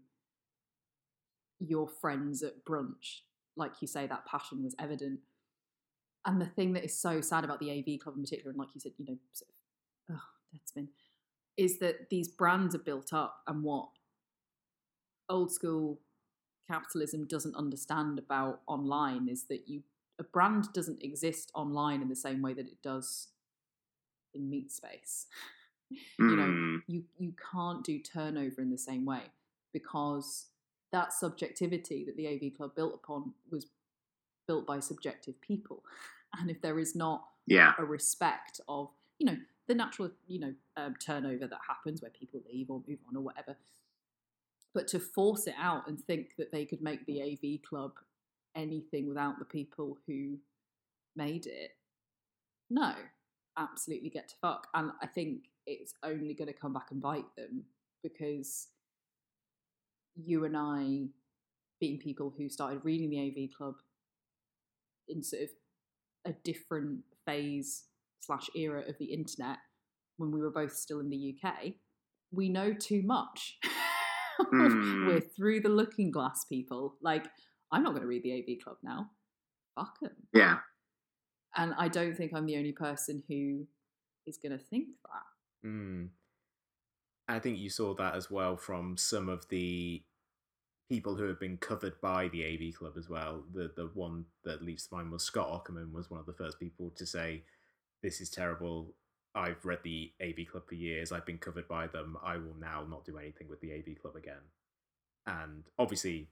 your 1.59 1.87
friends 1.87 2.43
at 2.43 2.65
brunch. 2.65 3.21
Like 3.55 3.73
you 3.81 3.87
say, 3.87 4.07
that 4.07 4.25
passion 4.25 4.63
was 4.63 4.75
evident. 4.79 5.19
And 6.25 6.41
the 6.41 6.45
thing 6.45 6.73
that 6.73 6.85
is 6.85 6.97
so 6.97 7.21
sad 7.21 7.43
about 7.43 7.59
the 7.59 7.69
AV 7.71 7.99
club 7.99 8.15
in 8.15 8.23
particular, 8.23 8.51
and 8.51 8.59
like 8.59 8.69
you 8.73 8.81
said, 8.81 8.93
you 8.97 9.05
know, 9.05 9.17
sort 9.33 9.49
of, 10.09 10.15
oh, 10.15 10.55
Deadspin, 10.55 10.87
is 11.57 11.79
that 11.79 12.09
these 12.09 12.27
brands 12.29 12.73
are 12.73 12.79
built 12.79 13.13
up 13.13 13.41
and 13.47 13.63
what 13.63 13.89
old 15.29 15.51
school 15.51 15.99
capitalism 16.69 17.25
doesn't 17.27 17.55
understand 17.55 18.19
about 18.19 18.61
online 18.67 19.27
is 19.29 19.43
that 19.45 19.67
you 19.67 19.83
a 20.19 20.23
brand 20.23 20.65
doesn't 20.73 21.01
exist 21.03 21.51
online 21.55 22.01
in 22.01 22.07
the 22.07 22.15
same 22.15 22.41
way 22.41 22.53
that 22.53 22.67
it 22.67 22.81
does 22.81 23.29
in 24.33 24.49
meat 24.49 24.71
space 24.71 25.27
you 26.19 26.35
know 26.35 26.43
Mm. 26.43 26.81
you 26.87 27.03
you 27.17 27.33
can't 27.51 27.83
do 27.83 27.99
turnover 27.99 28.61
in 28.61 28.71
the 28.71 28.77
same 28.77 29.05
way 29.05 29.21
because 29.71 30.47
that 30.93 31.11
subjectivity 31.11 32.05
that 32.05 32.15
the 32.15 32.27
AV 32.27 32.55
club 32.55 32.73
built 32.75 32.93
upon 32.93 33.33
was 33.51 33.65
built 34.47 34.65
by 34.65 34.79
subjective 34.79 35.39
people 35.41 35.83
and 36.39 36.49
if 36.49 36.61
there 36.61 36.79
is 36.79 36.95
not 36.95 37.25
Yeah. 37.47 37.73
a 37.77 37.83
respect 37.83 38.61
of 38.69 38.89
you 39.19 39.25
know 39.25 39.37
the 39.67 39.75
natural 39.75 40.11
you 40.27 40.39
know 40.39 40.53
um, 40.77 40.95
turnover 40.95 41.47
that 41.47 41.59
happens 41.67 42.01
where 42.01 42.11
people 42.11 42.41
leave 42.51 42.69
or 42.69 42.81
move 42.87 42.99
on 43.07 43.17
or 43.17 43.21
whatever 43.21 43.57
but 44.73 44.87
to 44.87 44.99
force 44.99 45.45
it 45.47 45.55
out 45.59 45.87
and 45.87 45.99
think 45.99 46.35
that 46.37 46.51
they 46.51 46.65
could 46.65 46.81
make 46.81 47.05
the 47.05 47.21
AV 47.21 47.61
club 47.67 47.91
anything 48.55 49.07
without 49.07 49.37
the 49.39 49.45
people 49.45 49.97
who 50.07 50.37
made 51.15 51.45
it 51.45 51.71
no 52.69 52.93
absolutely 53.57 54.09
get 54.09 54.27
to 54.27 54.35
fuck 54.41 54.67
and 54.73 54.91
i 55.01 55.05
think 55.07 55.43
it's 55.67 55.93
only 56.03 56.33
going 56.33 56.47
to 56.47 56.59
come 56.59 56.73
back 56.73 56.87
and 56.91 57.01
bite 57.01 57.35
them 57.37 57.63
because 58.01 58.67
you 60.15 60.45
and 60.45 60.55
i 60.57 61.05
being 61.79 61.99
people 61.99 62.33
who 62.37 62.47
started 62.47 62.79
reading 62.83 63.09
the 63.09 63.19
AV 63.19 63.49
club 63.57 63.75
in 65.09 65.21
sort 65.21 65.43
of 65.43 65.49
a 66.25 66.33
different 66.43 66.99
phase 67.25 67.83
slash 68.21 68.49
era 68.55 68.83
of 68.87 68.97
the 68.99 69.05
internet 69.05 69.57
when 70.17 70.31
we 70.31 70.39
were 70.39 70.51
both 70.51 70.73
still 70.73 70.99
in 70.99 71.09
the 71.09 71.35
UK, 71.35 71.73
we 72.31 72.49
know 72.49 72.73
too 72.73 73.01
much. 73.03 73.57
Hmm. 74.49 75.05
we're 75.05 75.21
through 75.21 75.61
the 75.61 75.69
looking 75.69 76.09
glass 76.09 76.43
people. 76.45 76.95
Like, 77.03 77.27
I'm 77.71 77.83
not 77.83 77.91
going 77.91 78.01
to 78.01 78.07
read 78.07 78.23
the 78.23 78.33
AV 78.33 78.63
club 78.63 78.77
now. 78.81 79.11
Fuck 79.75 79.95
'em. 80.03 80.09
Yeah. 80.33 80.57
And 81.55 81.75
I 81.77 81.87
don't 81.87 82.17
think 82.17 82.33
I'm 82.33 82.47
the 82.47 82.57
only 82.57 82.71
person 82.71 83.21
who 83.29 83.67
is 84.25 84.39
going 84.39 84.51
to 84.57 84.57
think 84.57 84.87
that. 85.03 85.69
Mm. 85.69 86.09
I 87.27 87.39
think 87.39 87.57
you 87.57 87.69
saw 87.69 87.93
that 87.95 88.15
as 88.15 88.29
well 88.29 88.57
from 88.57 88.97
some 88.97 89.29
of 89.29 89.47
the 89.49 90.03
people 90.89 91.15
who 91.15 91.23
have 91.27 91.39
been 91.39 91.57
covered 91.57 91.99
by 92.01 92.27
the 92.27 92.45
AV 92.45 92.75
Club 92.75 92.93
as 92.97 93.09
well. 93.09 93.43
The 93.53 93.71
the 93.75 93.89
one 93.93 94.25
that 94.43 94.61
leaps 94.63 94.87
to 94.87 94.95
mind 94.95 95.11
was 95.11 95.23
Scott 95.23 95.47
Aukerman 95.47 95.91
was 95.91 96.09
one 96.09 96.19
of 96.19 96.25
the 96.25 96.33
first 96.33 96.59
people 96.59 96.91
to 96.91 97.05
say, 97.05 97.43
"This 98.01 98.21
is 98.21 98.29
terrible. 98.29 98.95
I've 99.35 99.65
read 99.65 99.79
the 99.83 100.13
AV 100.21 100.45
Club 100.45 100.67
for 100.67 100.75
years. 100.75 101.11
I've 101.11 101.25
been 101.25 101.39
covered 101.39 101.67
by 101.67 101.87
them. 101.87 102.17
I 102.21 102.37
will 102.37 102.55
now 102.59 102.85
not 102.85 103.05
do 103.05 103.17
anything 103.17 103.47
with 103.47 103.61
the 103.61 103.73
AV 103.73 103.95
Club 103.95 104.15
again." 104.15 104.51
And 105.25 105.63
obviously, 105.79 106.29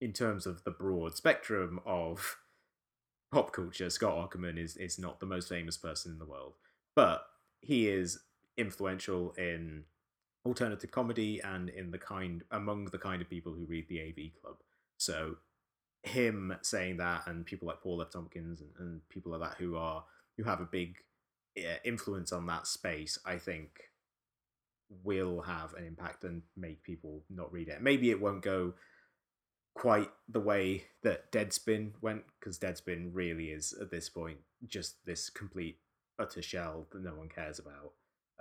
in 0.00 0.12
terms 0.12 0.46
of 0.46 0.64
the 0.64 0.70
broad 0.70 1.14
spectrum 1.14 1.80
of 1.84 2.38
pop 3.32 3.52
culture, 3.52 3.90
Scott 3.90 4.30
Aukerman 4.30 4.58
is 4.58 4.76
is 4.76 4.98
not 4.98 5.20
the 5.20 5.26
most 5.26 5.48
famous 5.48 5.76
person 5.76 6.12
in 6.12 6.18
the 6.18 6.24
world, 6.24 6.54
but 6.96 7.26
he 7.60 7.88
is 7.88 8.24
influential 8.56 9.32
in 9.32 9.84
alternative 10.44 10.90
comedy 10.90 11.40
and 11.42 11.68
in 11.68 11.90
the 11.90 11.98
kind 11.98 12.42
among 12.50 12.86
the 12.86 12.98
kind 12.98 13.22
of 13.22 13.30
people 13.30 13.52
who 13.52 13.64
read 13.64 13.88
the 13.88 14.00
AV 14.00 14.40
Club. 14.40 14.56
So 14.96 15.36
him 16.02 16.54
saying 16.62 16.96
that, 16.98 17.26
and 17.26 17.46
people 17.46 17.68
like 17.68 17.80
Paul 17.80 18.02
F. 18.02 18.10
Tompkins 18.10 18.60
and, 18.60 18.70
and 18.78 19.08
people 19.08 19.32
like 19.32 19.40
that 19.40 19.58
who 19.58 19.76
are 19.76 20.04
who 20.36 20.44
have 20.44 20.60
a 20.60 20.64
big 20.66 20.96
uh, 21.58 21.76
influence 21.84 22.32
on 22.32 22.46
that 22.46 22.66
space, 22.66 23.18
I 23.24 23.38
think 23.38 23.90
will 25.04 25.42
have 25.42 25.74
an 25.74 25.84
impact 25.84 26.24
and 26.24 26.42
make 26.56 26.82
people 26.82 27.24
not 27.30 27.52
read 27.52 27.68
it. 27.68 27.82
Maybe 27.82 28.10
it 28.10 28.20
won't 28.20 28.42
go 28.42 28.74
quite 29.74 30.10
the 30.28 30.40
way 30.40 30.84
that 31.02 31.32
Deadspin 31.32 31.92
went, 32.00 32.24
because 32.38 32.58
Deadspin 32.58 33.10
really 33.12 33.46
is 33.46 33.74
at 33.80 33.90
this 33.90 34.08
point 34.08 34.38
just 34.66 35.04
this 35.06 35.30
complete 35.30 35.78
utter 36.18 36.42
shell 36.42 36.86
that 36.92 37.02
no 37.02 37.14
one 37.14 37.28
cares 37.28 37.58
about. 37.58 37.92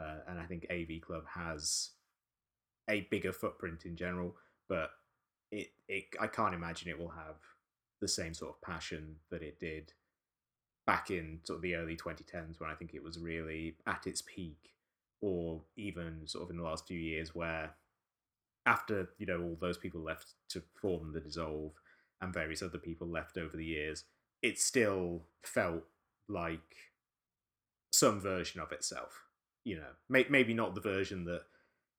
Uh, 0.02 0.20
and 0.28 0.40
I 0.40 0.46
think 0.46 0.66
AV 0.72 1.02
Club 1.02 1.24
has 1.36 1.92
a 2.90 3.02
bigger 3.12 3.32
footprint 3.32 3.86
in 3.86 3.96
general, 3.96 4.36
but 4.68 4.92
it, 5.52 5.68
it 5.88 6.06
I 6.20 6.28
can't 6.28 6.56
imagine 6.56 6.90
it 6.90 7.00
will 7.00 7.10
have 7.10 7.36
the 8.00 8.08
same 8.08 8.34
sort 8.34 8.52
of 8.52 8.62
passion 8.62 9.18
that 9.30 9.44
it 9.44 9.60
did 9.60 9.94
back 10.88 11.12
in 11.12 11.40
sort 11.44 11.58
of 11.58 11.62
the 11.62 11.76
early 11.76 11.96
2010s 11.96 12.60
when 12.60 12.70
I 12.70 12.74
think 12.74 12.94
it 12.94 13.04
was 13.04 13.20
really 13.20 13.76
at 13.86 14.08
its 14.08 14.22
peak, 14.22 14.74
or 15.22 15.62
even 15.76 16.22
sort 16.26 16.46
of 16.46 16.50
in 16.50 16.58
the 16.58 16.64
last 16.64 16.88
few 16.88 16.98
years 16.98 17.36
where 17.36 17.76
after 18.66 19.10
you 19.18 19.26
know 19.26 19.42
all 19.42 19.58
those 19.60 19.78
people 19.78 20.02
left 20.02 20.34
to 20.50 20.62
form 20.82 21.14
the 21.14 21.20
dissolve 21.20 21.74
and 22.22 22.34
various 22.34 22.62
other 22.62 22.78
people 22.78 23.08
left 23.08 23.38
over 23.38 23.56
the 23.56 23.66
years, 23.66 24.06
it 24.42 24.60
still 24.60 25.24
felt 25.44 25.84
like 26.28 26.76
some 27.92 28.20
version 28.20 28.62
of 28.62 28.72
itself. 28.72 29.26
You 29.64 29.78
know, 29.78 29.92
may- 30.10 30.28
maybe 30.30 30.54
not 30.54 30.76
the 30.76 30.82
version 30.82 31.26
that 31.26 31.44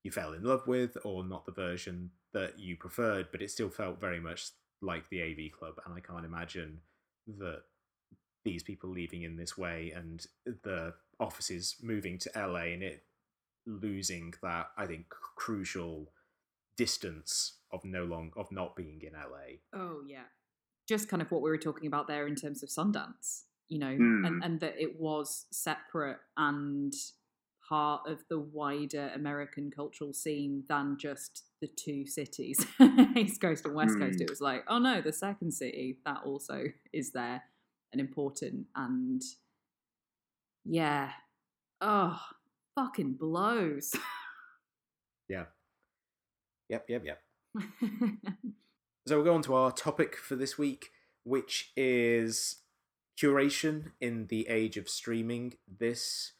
you 0.03 0.11
fell 0.11 0.33
in 0.33 0.43
love 0.43 0.67
with, 0.67 0.97
or 1.05 1.25
not 1.25 1.47
the 1.47 1.53
version 1.53 2.11
that 2.33 2.59
you 2.59 2.77
preferred, 2.77 3.29
but 3.31 3.41
it 3.43 3.51
still 3.51 3.71
felt 3.71 4.01
very 4.01 4.19
much 4.21 4.51
like 4.81 5.09
the 5.11 5.23
AV 5.23 5.51
Club. 5.53 5.75
And 5.85 5.95
I 5.95 6.01
can't 6.01 6.25
imagine 6.25 6.81
that 7.39 7.63
these 8.45 8.65
people 8.65 8.91
leaving 8.91 9.23
in 9.23 9.37
this 9.37 9.57
way 9.57 9.93
and 9.95 10.27
the 10.45 10.95
offices 11.21 11.77
moving 11.81 12.19
to 12.19 12.31
LA 12.35 12.73
and 12.73 12.83
it 12.83 13.05
losing 13.65 14.35
that, 14.43 14.71
I 14.77 14.87
think, 14.87 15.09
crucial 15.11 16.11
distance 16.77 17.59
of 17.71 17.85
no 17.85 18.05
long 18.05 18.33
of 18.37 18.51
not 18.51 18.75
being 18.75 19.01
in 19.03 19.13
LA. 19.13 19.59
Oh 19.73 20.03
yeah. 20.07 20.25
Just 20.89 21.09
kind 21.09 21.23
of 21.23 21.31
what 21.31 21.43
we 21.43 21.51
were 21.51 21.59
talking 21.59 21.87
about 21.87 22.09
there 22.09 22.27
in 22.27 22.35
terms 22.35 22.63
of 22.63 22.69
Sundance, 22.71 23.45
you 23.69 23.79
know, 23.79 23.87
Mm. 23.97 24.27
and, 24.27 24.43
and 24.45 24.61
that 24.61 24.75
it 24.81 24.99
was 24.99 25.47
separate 25.53 26.19
and 26.37 26.93
part 27.69 28.03
of 28.07 28.25
the 28.29 28.39
wider 28.39 29.11
American 29.15 29.71
cultural 29.71 30.13
scene 30.13 30.65
than 30.69 30.97
just 30.99 31.45
the 31.61 31.69
two 31.69 32.07
cities, 32.07 32.67
East 33.17 33.41
Coast 33.41 33.65
and 33.65 33.75
West 33.75 33.99
Coast. 33.99 34.19
Mm. 34.19 34.23
It 34.23 34.31
was 34.31 34.41
like, 34.41 34.65
oh 34.69 34.79
no, 34.79 35.01
the 35.01 35.13
second 35.13 35.53
city 35.53 35.99
that 36.05 36.21
also 36.25 36.65
is 36.93 37.13
there 37.13 37.43
and 37.93 38.01
important 38.01 38.67
and 38.75 39.23
yeah. 40.65 41.11
Oh, 41.81 42.21
fucking 42.75 43.15
blows. 43.15 43.95
Yeah. 45.29 45.45
Yep, 46.69 46.87
yep, 46.89 47.05
yep. 47.05 47.23
So 49.07 49.17
we'll 49.17 49.25
go 49.25 49.35
on 49.35 49.43
to 49.43 49.55
our 49.55 49.73
topic 49.73 50.17
for 50.17 50.37
this 50.37 50.57
week, 50.57 50.91
which 51.25 51.73
is 51.77 52.59
curation 53.21 53.93
in 54.01 54.29
the 54.29 54.47
age 54.49 54.77
of 54.77 54.89
streaming. 54.89 55.55
This 55.67 56.35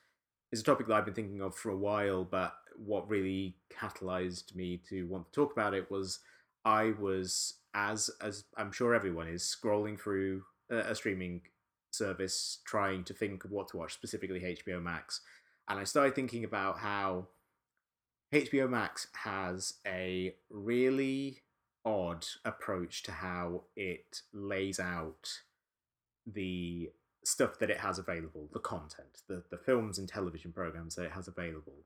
is 0.53 0.61
a 0.61 0.65
topic 0.65 0.87
that 0.87 0.95
I've 0.95 1.05
been 1.05 1.15
thinking 1.15 1.41
of 1.41 1.55
for 1.55 1.71
a 1.71 1.77
while, 1.77 2.25
but 2.25 2.55
what 2.77 3.09
really 3.09 3.57
catalyzed 3.71 4.55
me 4.55 4.81
to 4.89 5.07
want 5.07 5.27
to 5.27 5.33
talk 5.33 5.53
about 5.53 5.75
it 5.75 5.91
was 5.91 6.21
I 6.65 6.93
was, 6.99 7.55
as 7.75 8.11
as 8.21 8.45
I'm 8.57 8.73
sure 8.73 8.95
everyone 8.95 9.29
is, 9.29 9.43
scrolling 9.43 9.99
through 9.99 10.45
a, 10.71 10.79
a 10.79 10.95
streaming 10.95 11.43
service 11.91 12.59
trying 12.65 13.05
to 13.05 13.15
think 13.15 13.45
of 13.45 13.51
what 13.51 13.69
to 13.69 13.79
watch, 13.79 13.95
specifically 13.95 14.41
HBO 14.41 14.83
Max, 14.83 15.21
and 15.69 15.79
I 15.79 15.85
started 15.85 16.15
thinking 16.15 16.45
about 16.45 16.79
how 16.79 17.29
HBO 18.33 18.69
Max 18.69 19.09
has 19.25 19.75
a 19.87 20.35
really 20.51 21.43
odd 21.85 22.25
approach 22.45 23.03
to 23.05 23.13
how 23.13 23.65
it 23.77 24.23
lays 24.33 24.79
out 24.79 25.29
the 26.27 26.91
stuff 27.25 27.59
that 27.59 27.71
it 27.71 27.79
has 27.79 27.99
available, 27.99 28.49
the 28.53 28.59
content, 28.59 29.23
the, 29.29 29.43
the 29.51 29.59
films 29.59 29.99
and 29.99 30.09
television 30.09 30.53
programs 30.53 30.95
that 30.97 31.05
it 31.05 31.13
has 31.13 31.29
available. 31.29 31.85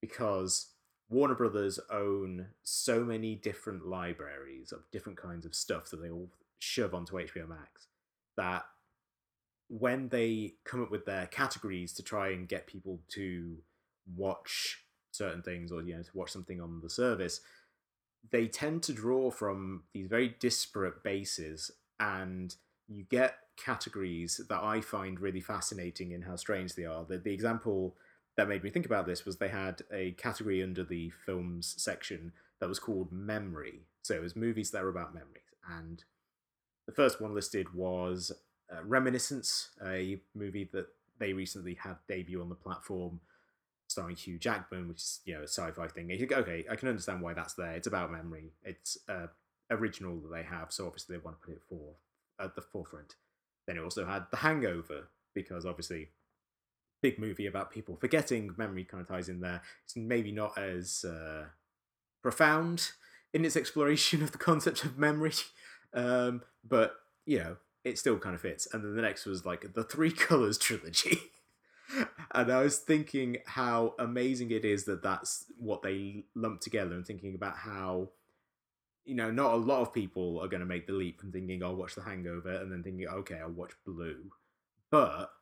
Because 0.00 0.70
Warner 1.08 1.34
Brothers 1.34 1.78
own 1.90 2.48
so 2.62 3.04
many 3.04 3.34
different 3.34 3.86
libraries 3.86 4.72
of 4.72 4.90
different 4.90 5.18
kinds 5.18 5.46
of 5.46 5.54
stuff 5.54 5.90
that 5.90 6.02
they 6.02 6.10
all 6.10 6.30
shove 6.58 6.94
onto 6.94 7.16
HBO 7.16 7.48
Max 7.48 7.88
that 8.36 8.64
when 9.68 10.08
they 10.08 10.54
come 10.64 10.82
up 10.82 10.90
with 10.90 11.06
their 11.06 11.26
categories 11.26 11.92
to 11.94 12.02
try 12.02 12.30
and 12.30 12.48
get 12.48 12.66
people 12.66 13.00
to 13.08 13.56
watch 14.16 14.84
certain 15.12 15.42
things 15.42 15.70
or 15.70 15.82
you 15.82 15.94
know 15.94 16.02
to 16.02 16.10
watch 16.14 16.30
something 16.30 16.60
on 16.60 16.80
the 16.82 16.90
service 16.90 17.40
they 18.30 18.46
tend 18.46 18.82
to 18.82 18.92
draw 18.92 19.30
from 19.30 19.82
these 19.92 20.06
very 20.06 20.34
disparate 20.40 21.02
bases 21.02 21.70
and 22.00 22.56
you 22.88 23.04
get 23.10 23.36
categories 23.56 24.40
that 24.48 24.62
I 24.62 24.80
find 24.80 25.20
really 25.20 25.40
fascinating 25.40 26.12
in 26.12 26.22
how 26.22 26.36
strange 26.36 26.74
they 26.74 26.84
are. 26.84 27.04
The, 27.04 27.18
the 27.18 27.32
example 27.32 27.96
that 28.36 28.48
made 28.48 28.64
me 28.64 28.70
think 28.70 28.86
about 28.86 29.06
this 29.06 29.24
was 29.24 29.36
they 29.36 29.48
had 29.48 29.82
a 29.92 30.12
category 30.12 30.62
under 30.62 30.84
the 30.84 31.10
films 31.26 31.74
section 31.76 32.32
that 32.60 32.68
was 32.68 32.78
called 32.78 33.12
memory. 33.12 33.80
So 34.02 34.14
it 34.14 34.22
was 34.22 34.36
movies 34.36 34.70
that 34.70 34.82
were 34.82 34.88
about 34.88 35.14
memories. 35.14 35.42
And 35.68 36.02
the 36.86 36.92
first 36.92 37.20
one 37.20 37.34
listed 37.34 37.74
was 37.74 38.32
uh, 38.72 38.82
Reminiscence, 38.84 39.70
a 39.84 40.20
movie 40.34 40.68
that 40.72 40.86
they 41.18 41.32
recently 41.32 41.74
had 41.74 41.96
debut 42.08 42.40
on 42.40 42.48
the 42.48 42.54
platform 42.54 43.20
starring 43.92 44.16
Hugh 44.16 44.38
Jackman, 44.38 44.88
which 44.88 44.98
is 44.98 45.20
you 45.24 45.34
know 45.34 45.42
a 45.42 45.48
sci-fi 45.48 45.86
thing. 45.86 46.10
You 46.10 46.18
think, 46.18 46.32
okay, 46.32 46.64
I 46.70 46.76
can 46.76 46.88
understand 46.88 47.20
why 47.20 47.34
that's 47.34 47.54
there. 47.54 47.72
It's 47.72 47.86
about 47.86 48.10
memory. 48.10 48.52
It's 48.64 48.98
uh, 49.08 49.26
original 49.70 50.18
that 50.20 50.32
they 50.34 50.42
have, 50.42 50.72
so 50.72 50.86
obviously 50.86 51.16
they 51.16 51.22
want 51.22 51.40
to 51.40 51.46
put 51.46 51.54
it 51.54 51.62
for 51.68 51.94
at 52.40 52.54
the 52.56 52.62
forefront. 52.62 53.14
Then 53.66 53.76
it 53.76 53.82
also 53.82 54.06
had 54.06 54.26
The 54.30 54.38
Hangover 54.38 55.08
because 55.34 55.64
obviously 55.64 56.08
big 57.02 57.18
movie 57.18 57.46
about 57.46 57.70
people 57.70 57.96
forgetting 57.96 58.54
memory 58.56 58.84
kind 58.84 59.00
of 59.00 59.08
ties 59.08 59.28
in 59.28 59.40
there. 59.40 59.60
It's 59.84 59.96
maybe 59.96 60.32
not 60.32 60.56
as 60.56 61.04
uh, 61.04 61.46
profound 62.22 62.92
in 63.34 63.44
its 63.44 63.56
exploration 63.58 64.22
of 64.22 64.32
the 64.32 64.38
concept 64.38 64.84
of 64.84 64.98
memory, 64.98 65.34
um, 65.92 66.42
but 66.66 66.94
you 67.26 67.38
know 67.38 67.56
it 67.84 67.98
still 67.98 68.18
kind 68.18 68.34
of 68.34 68.40
fits. 68.40 68.68
And 68.72 68.84
then 68.84 68.94
the 68.94 69.02
next 69.02 69.26
was 69.26 69.44
like 69.44 69.74
the 69.74 69.84
Three 69.84 70.12
Colors 70.12 70.56
trilogy. 70.56 71.18
and 72.32 72.50
I 72.50 72.62
was 72.62 72.78
thinking 72.78 73.38
how 73.44 73.94
amazing 73.98 74.50
it 74.50 74.64
is 74.64 74.84
that 74.84 75.02
that's 75.02 75.46
what 75.58 75.82
they 75.82 76.24
lumped 76.34 76.62
together, 76.62 76.94
and 76.94 77.06
thinking 77.06 77.34
about 77.34 77.56
how, 77.56 78.10
you 79.04 79.14
know, 79.14 79.30
not 79.30 79.54
a 79.54 79.56
lot 79.56 79.82
of 79.82 79.92
people 79.92 80.40
are 80.40 80.48
going 80.48 80.60
to 80.60 80.66
make 80.66 80.86
the 80.86 80.92
leap 80.92 81.20
from 81.20 81.32
thinking, 81.32 81.62
I'll 81.62 81.74
watch 81.74 81.94
The 81.94 82.02
Hangover, 82.02 82.52
and 82.52 82.70
then 82.70 82.82
thinking, 82.82 83.06
okay, 83.08 83.38
I'll 83.40 83.50
watch 83.50 83.72
Blue. 83.84 84.30
But 84.90 85.32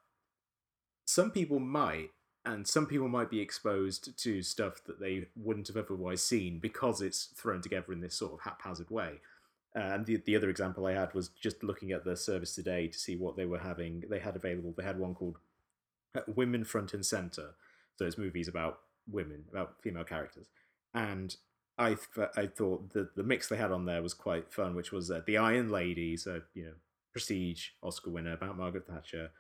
some 1.04 1.30
people 1.30 1.58
might, 1.58 2.10
and 2.44 2.66
some 2.66 2.86
people 2.86 3.08
might 3.08 3.30
be 3.30 3.40
exposed 3.40 4.16
to 4.22 4.42
stuff 4.42 4.82
that 4.84 5.00
they 5.00 5.26
wouldn't 5.36 5.68
have 5.68 5.76
otherwise 5.76 6.22
seen 6.22 6.58
because 6.58 7.02
it's 7.02 7.26
thrown 7.26 7.60
together 7.60 7.92
in 7.92 8.00
this 8.00 8.14
sort 8.14 8.32
of 8.32 8.40
haphazard 8.40 8.90
way. 8.90 9.20
And 9.74 10.06
the, 10.06 10.16
the 10.16 10.36
other 10.36 10.50
example 10.50 10.86
I 10.86 10.94
had 10.94 11.14
was 11.14 11.28
just 11.28 11.62
looking 11.62 11.92
at 11.92 12.04
the 12.04 12.16
service 12.16 12.54
today 12.54 12.88
to 12.88 12.98
see 12.98 13.14
what 13.14 13.36
they 13.36 13.44
were 13.44 13.58
having. 13.58 14.04
They 14.08 14.18
had 14.18 14.36
available. 14.36 14.74
They 14.76 14.84
had 14.84 14.98
one 14.98 15.14
called 15.14 15.38
uh, 16.14 16.22
Women 16.34 16.64
Front 16.64 16.94
and 16.94 17.04
Center. 17.04 17.54
So 17.96 18.06
it's 18.06 18.18
movies 18.18 18.48
about 18.48 18.80
women, 19.08 19.44
about 19.50 19.74
female 19.82 20.04
characters. 20.04 20.46
And 20.94 21.36
I 21.80 21.96
th- 22.14 22.28
I 22.36 22.46
thought 22.46 22.92
the 22.92 23.08
the 23.16 23.22
mix 23.22 23.48
they 23.48 23.56
had 23.56 23.72
on 23.72 23.86
there 23.86 24.02
was 24.02 24.12
quite 24.12 24.52
fun, 24.52 24.74
which 24.74 24.92
was 24.92 25.10
uh, 25.10 25.22
the 25.26 25.38
Iron 25.38 25.70
Lady, 25.70 26.16
so 26.16 26.42
you 26.54 26.66
know, 26.66 26.74
prestige 27.12 27.68
Oscar 27.82 28.10
winner 28.10 28.34
about 28.34 28.58
Margaret 28.58 28.86
Thatcher, 28.86 29.30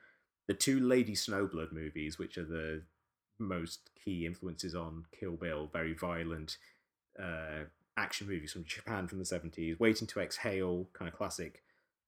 the 0.48 0.54
two 0.54 0.80
Lady 0.80 1.12
Snowblood 1.12 1.70
movies, 1.70 2.18
which 2.18 2.38
are 2.38 2.44
the 2.44 2.82
most 3.38 3.90
key 4.02 4.24
influences 4.24 4.74
on 4.74 5.04
Kill 5.18 5.36
Bill, 5.36 5.68
very 5.70 5.92
violent 5.92 6.56
uh, 7.22 7.64
action 7.96 8.26
movies 8.26 8.52
from 8.52 8.64
Japan 8.64 9.06
from 9.06 9.18
the 9.18 9.24
70s, 9.24 9.78
Waiting 9.78 10.06
to 10.08 10.20
Exhale, 10.20 10.86
kind 10.92 11.08
of 11.08 11.16
classic 11.16 11.62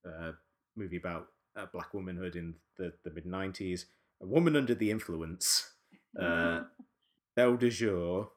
uh, 0.06 0.32
movie 0.76 0.96
about 0.96 1.28
uh, 1.56 1.66
black 1.72 1.92
womanhood 1.92 2.36
in 2.36 2.54
the, 2.78 2.92
the 3.04 3.10
mid 3.10 3.26
90s, 3.26 3.84
A 4.22 4.26
Woman 4.26 4.56
Under 4.56 4.74
the 4.74 4.90
Influence, 4.90 5.72
uh, 6.18 6.62
Belle 7.36 7.56
de 7.56 7.70
Jour, 7.70 8.30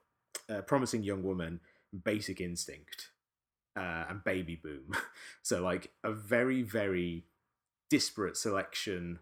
uh, 0.50 0.62
Promising 0.62 1.04
Young 1.04 1.24
Woman, 1.24 1.60
Basic 2.04 2.42
Instinct, 2.42 3.10
uh, 3.76 4.06
and 4.10 4.24
Baby 4.24 4.60
Boom. 4.62 4.94
so, 5.42 5.62
like, 5.62 5.92
a 6.04 6.12
very, 6.12 6.62
very 6.62 7.26
disparate 7.90 8.38
selection 8.38 9.20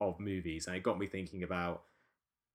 of 0.00 0.20
movies. 0.20 0.66
And 0.66 0.76
it 0.76 0.82
got 0.82 0.98
me 0.98 1.06
thinking 1.06 1.42
about 1.42 1.82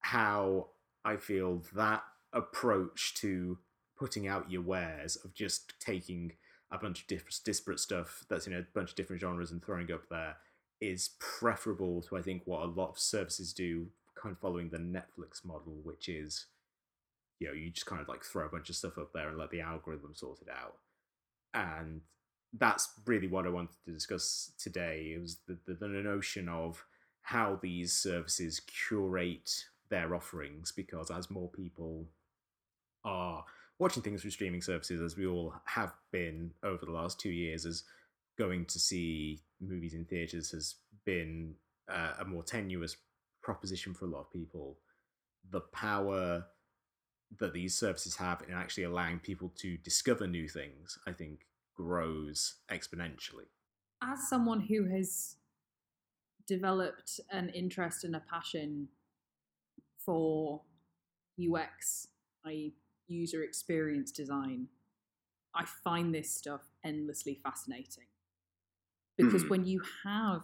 how 0.02 0.68
I 1.04 1.18
feel 1.18 1.64
that 1.74 2.04
approach 2.34 3.14
to 3.16 3.58
putting 3.98 4.28
out 4.28 4.52
your 4.52 4.62
wares 4.62 5.18
of 5.18 5.34
just 5.34 5.74
taking 5.80 6.34
a 6.72 6.78
bunch 6.78 7.02
of 7.02 7.08
different 7.08 7.40
disparate 7.44 7.80
stuff 7.80 8.24
that's 8.30 8.48
in 8.48 8.54
a 8.54 8.66
bunch 8.74 8.92
of 8.92 8.96
different 8.96 9.22
genres 9.22 9.52
and 9.52 9.64
throwing 9.64 9.92
up 9.92 10.08
there 10.10 10.38
is 10.80 11.12
preferable 11.20 12.02
to 12.04 12.18
I 12.18 12.22
think 12.22 12.44
what 12.46 12.62
a 12.62 12.66
lot 12.66 12.90
of 12.90 13.00
services 13.00 13.54
do, 13.54 13.88
kind 14.16 14.34
of 14.34 14.40
following 14.40 14.70
the 14.70 14.78
Netflix 14.78 15.44
model, 15.44 15.80
which 15.84 16.08
is 16.08 16.46
you 17.40 17.48
know 17.48 17.54
you 17.54 17.70
just 17.72 17.86
kind 17.86 18.02
of 18.02 18.08
like 18.08 18.24
throw 18.24 18.46
a 18.46 18.50
bunch 18.50 18.70
of 18.70 18.76
stuff 18.76 18.98
up 18.98 19.12
there 19.14 19.30
and 19.30 19.38
let 19.38 19.52
the 19.52 19.62
algorithm 19.62 20.14
sort 20.14 20.42
it 20.42 20.50
out, 20.50 20.78
and 21.54 22.02
that's 22.54 22.90
really 23.06 23.28
what 23.28 23.46
I 23.46 23.50
wanted 23.50 23.76
to 23.86 23.92
discuss 23.92 24.52
today. 24.58 25.14
It 25.16 25.22
was 25.22 25.38
the, 25.48 25.58
the, 25.66 25.74
the 25.76 25.88
notion 25.88 26.50
of 26.50 26.84
how 27.22 27.60
these 27.62 27.94
services 27.94 28.60
curate 28.62 29.66
their 29.90 30.16
offerings 30.16 30.72
because 30.72 31.12
as 31.12 31.30
more 31.30 31.50
people 31.50 32.06
are 33.04 33.44
watching 33.78 34.04
things 34.04 34.22
through 34.22 34.32
streaming 34.32 34.62
services, 34.62 35.02
as 35.02 35.18
we 35.18 35.26
all 35.26 35.54
have 35.66 35.94
been 36.12 36.52
over 36.64 36.86
the 36.86 36.92
last 36.92 37.20
two 37.20 37.30
years, 37.30 37.66
as 37.66 37.84
going 38.38 38.66
to 38.66 38.80
see 38.80 39.40
movies 39.62 39.94
in 39.94 40.06
theaters 40.06 40.52
has 40.52 40.76
been 41.06 41.54
uh, 41.90 42.14
a 42.20 42.26
more 42.26 42.44
tenuous 42.44 42.96
proposition 43.42 43.94
for 43.94 44.06
a 44.06 44.10
lot 44.10 44.22
of 44.22 44.32
people. 44.32 44.78
The 45.52 45.62
power 45.62 46.46
that 47.38 47.54
these 47.54 47.76
services 47.78 48.16
have 48.18 48.44
in 48.48 48.54
actually 48.54 48.84
allowing 48.84 49.20
people 49.20 49.50
to 49.58 49.78
discover 49.78 50.28
new 50.28 50.48
things, 50.48 50.98
I 51.06 51.14
think, 51.14 51.48
grows 51.76 52.56
exponentially. 52.70 53.48
As 54.02 54.28
someone 54.28 54.62
who 54.62 54.86
has 54.86 55.36
developed 56.48 57.20
an 57.32 57.50
interest 57.50 58.04
and 58.04 58.16
a 58.16 58.20
passion 58.20 58.90
for 59.98 60.62
UX, 61.38 62.08
i.e., 62.46 62.74
user 63.08 63.44
experience 63.44 64.12
design, 64.12 64.68
I 65.54 65.66
find 65.66 66.14
this 66.14 66.32
stuff 66.32 66.62
endlessly 66.84 67.36
fascinating. 67.44 68.06
Because 69.18 69.44
Mhm. 69.44 69.50
when 69.50 69.66
you 69.66 69.82
have 70.04 70.44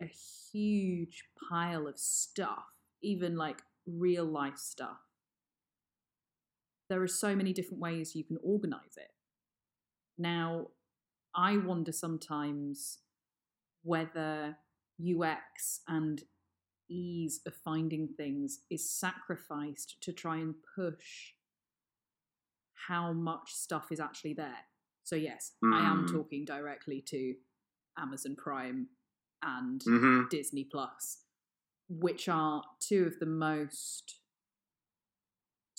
a 0.00 0.06
huge 0.06 1.24
pile 1.48 1.86
of 1.86 1.98
stuff, 1.98 2.64
even 3.02 3.36
like 3.36 3.62
real 3.86 4.24
life 4.24 4.58
stuff, 4.58 4.98
there 6.90 7.02
are 7.02 7.08
so 7.08 7.34
many 7.34 7.54
different 7.54 7.80
ways 7.80 8.14
you 8.14 8.24
can 8.24 8.36
organize 8.42 8.96
it. 8.98 9.12
Now, 10.18 10.66
I 11.34 11.56
wonder 11.56 11.92
sometimes 11.92 12.98
whether 13.82 14.58
UX 14.98 15.80
and 15.88 16.22
ease 16.90 17.40
of 17.46 17.54
finding 17.54 18.08
things 18.08 18.60
is 18.68 18.90
sacrificed 18.90 19.96
to 20.02 20.12
try 20.12 20.36
and 20.38 20.56
push 20.74 21.32
how 22.88 23.12
much 23.12 23.52
stuff 23.52 23.92
is 23.92 24.00
actually 24.00 24.34
there. 24.34 24.66
So, 25.04 25.14
yes, 25.16 25.52
I 25.62 25.80
am 25.80 26.04
Mm. 26.06 26.12
talking 26.12 26.44
directly 26.44 27.00
to 27.02 27.36
Amazon 27.96 28.34
Prime 28.36 28.88
and 29.42 29.82
hmm 29.82 30.22
Disney 30.28 30.64
Plus, 30.64 31.24
which 31.88 32.28
are 32.28 32.64
two 32.80 33.06
of 33.06 33.18
the 33.20 33.26
most 33.26 34.19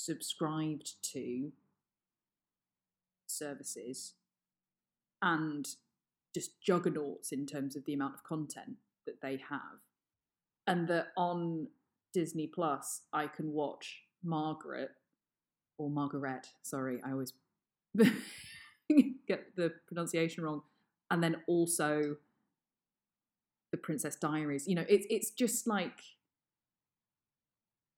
subscribed 0.06 0.94
to 1.14 1.52
services 3.28 4.14
and 5.22 5.68
just 6.34 6.62
juggernauts 6.62 7.32
in 7.32 7.46
terms 7.46 7.76
of 7.76 7.86
the 7.86 7.94
amount 7.94 8.16
of 8.16 8.24
content 8.24 8.78
that 9.06 9.22
they 9.22 9.40
have. 9.50 9.80
And 10.68 10.88
that 10.88 11.08
on 11.18 11.68
Disney 12.14 12.48
Plus, 12.48 13.02
I 13.14 13.28
can 13.28 13.52
watch 13.52 14.04
Margaret 14.24 14.92
or 15.78 15.90
Margaret, 15.90 16.48
sorry, 16.62 17.02
I 17.06 17.12
always 17.12 17.34
get 19.28 19.56
the 19.56 19.74
pronunciation 19.88 20.44
wrong, 20.44 20.62
and 21.10 21.24
then 21.24 21.38
also 21.48 22.18
the 23.72 23.78
Princess 23.78 24.16
Diaries. 24.16 24.68
You 24.68 24.76
know, 24.76 24.86
it's 24.88 25.08
it's 25.10 25.32
just 25.32 25.68
like 25.68 26.00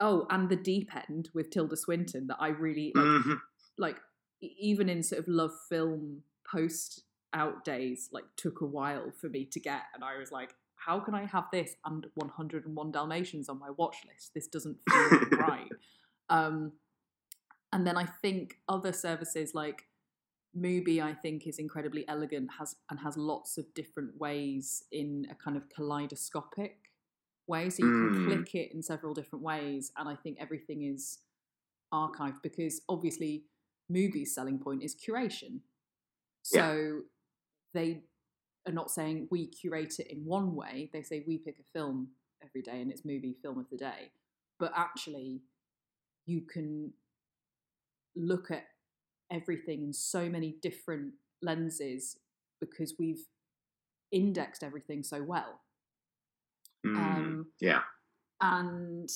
oh, 0.03 0.27
and 0.29 0.49
the 0.49 0.55
Deep 0.55 0.91
End 0.95 1.29
with 1.33 1.49
Tilda 1.49 1.77
Swinton 1.77 2.27
that 2.27 2.37
I 2.39 2.49
really 2.49 2.91
like. 2.93 3.23
hmm 3.23 3.33
Like 3.77 3.97
even 4.41 4.89
in 4.89 5.01
sort 5.01 5.19
of 5.19 5.27
love 5.27 5.53
film 5.69 6.23
post 6.45 7.03
out 7.33 7.63
days, 7.63 8.09
like 8.11 8.25
took 8.35 8.61
a 8.61 8.65
while 8.65 9.11
for 9.19 9.29
me 9.29 9.45
to 9.45 9.59
get, 9.59 9.83
and 9.95 10.03
I 10.03 10.17
was 10.19 10.31
like, 10.31 10.53
how 10.75 10.99
can 10.99 11.15
I 11.15 11.25
have 11.25 11.45
this 11.51 11.75
and 11.85 12.05
101 12.15 12.91
Dalmatians 12.91 13.47
on 13.47 13.57
my 13.57 13.69
watch 13.77 13.95
list? 14.05 14.33
This 14.35 14.47
doesn't 14.47 14.77
feel 14.91 15.39
right. 15.39 15.69
Um, 16.29 16.73
and 17.71 17.87
then 17.87 17.97
I 17.97 18.05
think 18.05 18.57
other 18.67 18.91
services 18.91 19.53
like 19.55 19.83
Mubi, 20.55 21.01
I 21.01 21.13
think, 21.13 21.47
is 21.47 21.57
incredibly 21.57 22.07
elegant, 22.07 22.49
has 22.59 22.75
and 22.89 22.99
has 22.99 23.17
lots 23.17 23.57
of 23.57 23.73
different 23.73 24.19
ways 24.19 24.83
in 24.91 25.25
a 25.31 25.35
kind 25.35 25.57
of 25.57 25.69
kaleidoscopic 25.69 26.92
way. 27.47 27.69
So 27.69 27.83
you 27.85 27.91
can 27.91 28.09
Mm. 28.09 28.25
click 28.27 28.55
it 28.55 28.71
in 28.73 28.81
several 28.81 29.13
different 29.13 29.43
ways, 29.43 29.91
and 29.97 30.07
I 30.07 30.15
think 30.15 30.37
everything 30.39 30.83
is 30.83 31.19
archived 31.93 32.41
because 32.41 32.81
obviously 32.89 33.45
Mubi's 33.91 34.33
selling 34.33 34.59
point 34.59 34.83
is 34.83 34.95
curation. 34.95 35.61
Yeah. 36.51 36.71
So 36.71 37.03
they 37.73 38.03
are 38.67 38.71
not 38.73 38.91
saying 38.91 39.27
we 39.29 39.47
curate 39.47 39.99
it 39.99 40.07
in 40.07 40.25
one 40.25 40.55
way. 40.55 40.89
They 40.93 41.03
say 41.03 41.23
we 41.27 41.37
pick 41.37 41.59
a 41.59 41.63
film 41.63 42.15
every 42.41 42.61
day 42.61 42.81
and 42.81 42.91
it's 42.91 43.01
Mubi 43.03 43.35
film 43.41 43.59
of 43.59 43.69
the 43.69 43.77
day. 43.77 44.11
But 44.59 44.71
actually, 44.75 45.43
you 46.25 46.41
can 46.41 46.93
look 48.15 48.51
at 48.51 48.65
everything 49.31 49.83
in 49.83 49.93
so 49.93 50.29
many 50.29 50.51
different 50.61 51.13
lenses 51.41 52.17
because 52.59 52.95
we've 52.97 53.27
indexed 54.11 54.63
everything 54.63 55.03
so 55.03 55.23
well. 55.23 55.62
Mm. 56.85 56.97
Um, 56.97 57.45
yeah. 57.61 57.81
and 58.41 59.09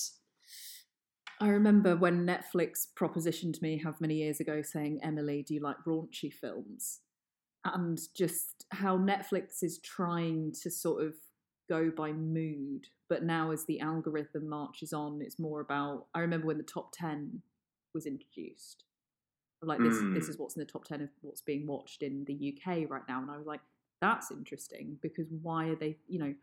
I 1.39 1.49
remember 1.49 1.95
when 1.95 2.26
Netflix 2.26 2.88
propositioned 2.99 3.61
me 3.61 3.78
how 3.84 3.93
many 3.99 4.15
years 4.15 4.39
ago 4.39 4.61
saying, 4.61 4.99
Emily, 5.03 5.43
do 5.43 5.53
you 5.53 5.59
like 5.59 5.78
raunchy 5.86 6.34
films? 6.34 7.01
And 7.65 7.99
just 8.15 8.65
how 8.72 8.97
Netflix 8.97 9.61
is 9.61 9.80
trying 9.80 10.53
to 10.63 10.72
sort 10.72 11.03
of 11.03 11.13
go 11.70 11.91
by 11.95 12.11
mood. 12.13 12.88
But 13.09 13.24
now, 13.24 13.51
as 13.51 13.65
the 13.65 13.82
algorithm 13.82 14.47
marches 14.49 14.93
on, 14.93 15.22
it's 15.22 15.38
more 15.38 15.59
about. 15.61 16.05
I 16.15 16.22
remember 16.22 16.47
when 16.47 16.57
the 16.57 16.63
top 16.63 16.91
10 16.93 17.41
was 17.93 18.05
introduced. 18.05 18.86
Like, 19.61 19.80
this, 19.80 19.97
Mm. 19.97 20.13
this 20.13 20.30
is 20.30 20.38
what's 20.38 20.55
in 20.55 20.59
the 20.61 20.65
top 20.65 20.86
10 20.86 21.01
of 21.01 21.09
what's 21.22 21.41
being 21.41 21.68
watched 21.68 22.03
in 22.03 22.24
the 22.26 22.34
UK 22.34 22.86
right 22.89 23.01
now. 23.07 23.22
And 23.22 23.30
I 23.30 23.38
was 23.38 23.47
like, 23.47 23.61
that's 24.01 24.32
interesting 24.32 24.97
because 25.01 25.28
why 25.41 25.68
are 25.68 25.76
they, 25.76 25.97
you 26.07 26.20
know, 26.20 26.36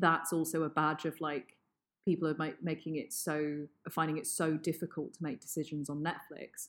that's 0.00 0.32
also 0.32 0.64
a 0.64 0.68
badge 0.68 1.04
of 1.04 1.20
like 1.20 1.56
people 2.04 2.26
are 2.26 2.34
ma- 2.38 2.56
making 2.62 2.96
it 2.96 3.12
so 3.12 3.66
finding 3.90 4.16
it 4.18 4.26
so 4.26 4.56
difficult 4.56 5.14
to 5.14 5.22
make 5.22 5.40
decisions 5.40 5.88
on 5.88 6.02
Netflix 6.02 6.68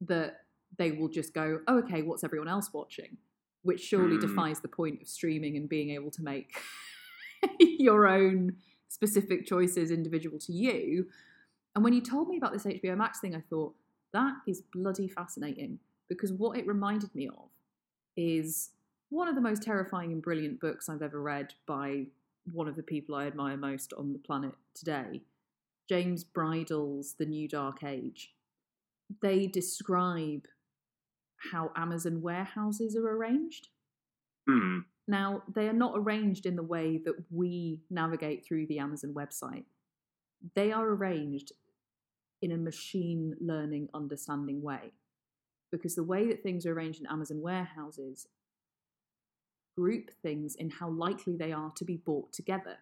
that 0.00 0.40
they 0.76 0.90
will 0.90 1.08
just 1.08 1.32
go, 1.32 1.60
oh, 1.68 1.78
okay, 1.78 2.02
what's 2.02 2.24
everyone 2.24 2.48
else 2.48 2.70
watching? 2.72 3.16
Which 3.62 3.80
surely 3.80 4.16
Hmm. 4.16 4.26
defies 4.26 4.60
the 4.60 4.68
point 4.68 5.00
of 5.00 5.08
streaming 5.08 5.56
and 5.56 5.68
being 5.68 5.90
able 5.90 6.10
to 6.10 6.22
make 6.22 6.54
your 7.60 8.06
own 8.06 8.56
specific 8.88 9.46
choices 9.46 9.90
individual 9.90 10.38
to 10.40 10.52
you. 10.52 11.06
And 11.74 11.82
when 11.84 11.92
you 11.92 12.00
told 12.00 12.28
me 12.28 12.36
about 12.36 12.52
this 12.52 12.64
HBO 12.64 12.96
Max 12.96 13.20
thing, 13.20 13.34
I 13.34 13.40
thought 13.40 13.74
that 14.12 14.34
is 14.46 14.62
bloody 14.72 15.08
fascinating 15.08 15.78
because 16.08 16.32
what 16.32 16.58
it 16.58 16.66
reminded 16.66 17.14
me 17.14 17.28
of 17.28 17.50
is 18.16 18.70
one 19.10 19.28
of 19.28 19.34
the 19.34 19.40
most 19.40 19.62
terrifying 19.62 20.12
and 20.12 20.22
brilliant 20.22 20.60
books 20.60 20.88
I've 20.88 21.02
ever 21.02 21.20
read 21.20 21.54
by 21.66 22.06
one 22.52 22.68
of 22.68 22.76
the 22.76 22.82
people 22.82 23.14
I 23.14 23.26
admire 23.26 23.56
most 23.56 23.92
on 23.94 24.12
the 24.12 24.18
planet 24.18 24.54
today, 24.74 25.22
James 25.88 26.24
Bridle's 26.24 27.14
The 27.18 27.26
New 27.26 27.48
Dark 27.48 27.82
Age. 27.84 28.32
They 29.22 29.46
describe 29.46 30.46
how 31.52 31.72
Amazon 31.76 32.22
warehouses 32.22 32.96
are 32.96 33.08
arranged. 33.08 33.68
Hmm. 34.48 34.80
Now, 35.06 35.42
they 35.54 35.68
are 35.68 35.74
not 35.74 35.94
arranged 35.96 36.46
in 36.46 36.56
the 36.56 36.62
way 36.62 36.98
that 37.04 37.14
we 37.30 37.80
navigate 37.90 38.46
through 38.46 38.66
the 38.66 38.78
Amazon 38.78 39.12
website. 39.12 39.64
They 40.54 40.72
are 40.72 40.88
arranged 40.88 41.52
in 42.40 42.52
a 42.52 42.56
machine 42.56 43.34
learning 43.40 43.88
understanding 43.94 44.62
way. 44.62 44.92
Because 45.70 45.94
the 45.94 46.04
way 46.04 46.28
that 46.28 46.42
things 46.42 46.64
are 46.64 46.72
arranged 46.72 47.00
in 47.00 47.06
Amazon 47.06 47.40
warehouses 47.42 48.26
group 49.76 50.10
things 50.22 50.54
in 50.54 50.70
how 50.70 50.88
likely 50.90 51.36
they 51.36 51.52
are 51.52 51.72
to 51.76 51.84
be 51.84 51.96
bought 51.96 52.32
together. 52.32 52.78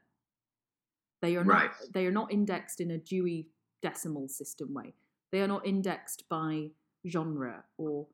They 1.20 1.36
are 1.36 1.44
Right. 1.44 1.70
not 1.70 1.92
they 1.92 2.06
are 2.06 2.12
not 2.12 2.32
indexed 2.32 2.80
in 2.80 2.90
a 2.90 2.98
Dewey 2.98 3.48
decimal 3.82 4.28
system 4.28 4.74
way. 4.74 4.94
They 5.30 5.40
are 5.40 5.48
not 5.48 5.66
indexed 5.66 6.28
by 6.28 6.70
genre 7.08 7.64
or 7.78 8.08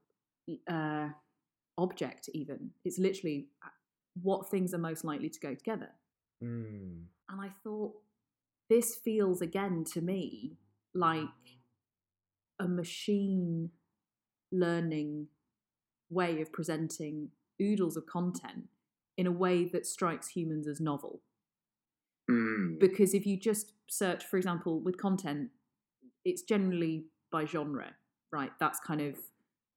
uh, 0.68 1.08
object 1.76 2.28
even. 2.32 2.70
It's 2.84 2.98
literally 2.98 3.48
uh, 3.64 3.68
what 4.22 4.50
things 4.50 4.72
are 4.74 4.78
most 4.78 5.04
likely 5.04 5.28
to 5.30 5.40
go 5.40 5.54
together. 5.54 5.90
Hmm. 6.40 7.02
And 7.28 7.40
I 7.40 7.50
thought, 7.64 7.94
this 8.70 8.96
feels 8.96 9.40
again 9.42 9.84
to 9.92 10.00
me 10.00 10.58
like 10.94 11.26
a 12.58 12.68
machine 12.68 13.70
learning 14.52 15.28
way 16.10 16.40
of 16.40 16.52
presenting 16.52 17.30
oodles 17.60 17.96
of 17.96 18.06
content 18.06 18.68
in 19.16 19.26
a 19.26 19.32
way 19.32 19.64
that 19.64 19.86
strikes 19.86 20.28
humans 20.28 20.66
as 20.66 20.80
novel. 20.80 21.20
Hmm. 22.28 22.74
Because 22.78 23.14
if 23.14 23.26
you 23.26 23.38
just 23.38 23.72
search, 23.88 24.24
for 24.24 24.36
example, 24.36 24.80
with 24.80 24.96
content, 24.98 25.50
it's 26.24 26.42
generally 26.42 27.06
by 27.32 27.44
genre, 27.44 27.92
right? 28.32 28.50
That's 28.60 28.78
kind 28.80 29.00
of 29.00 29.16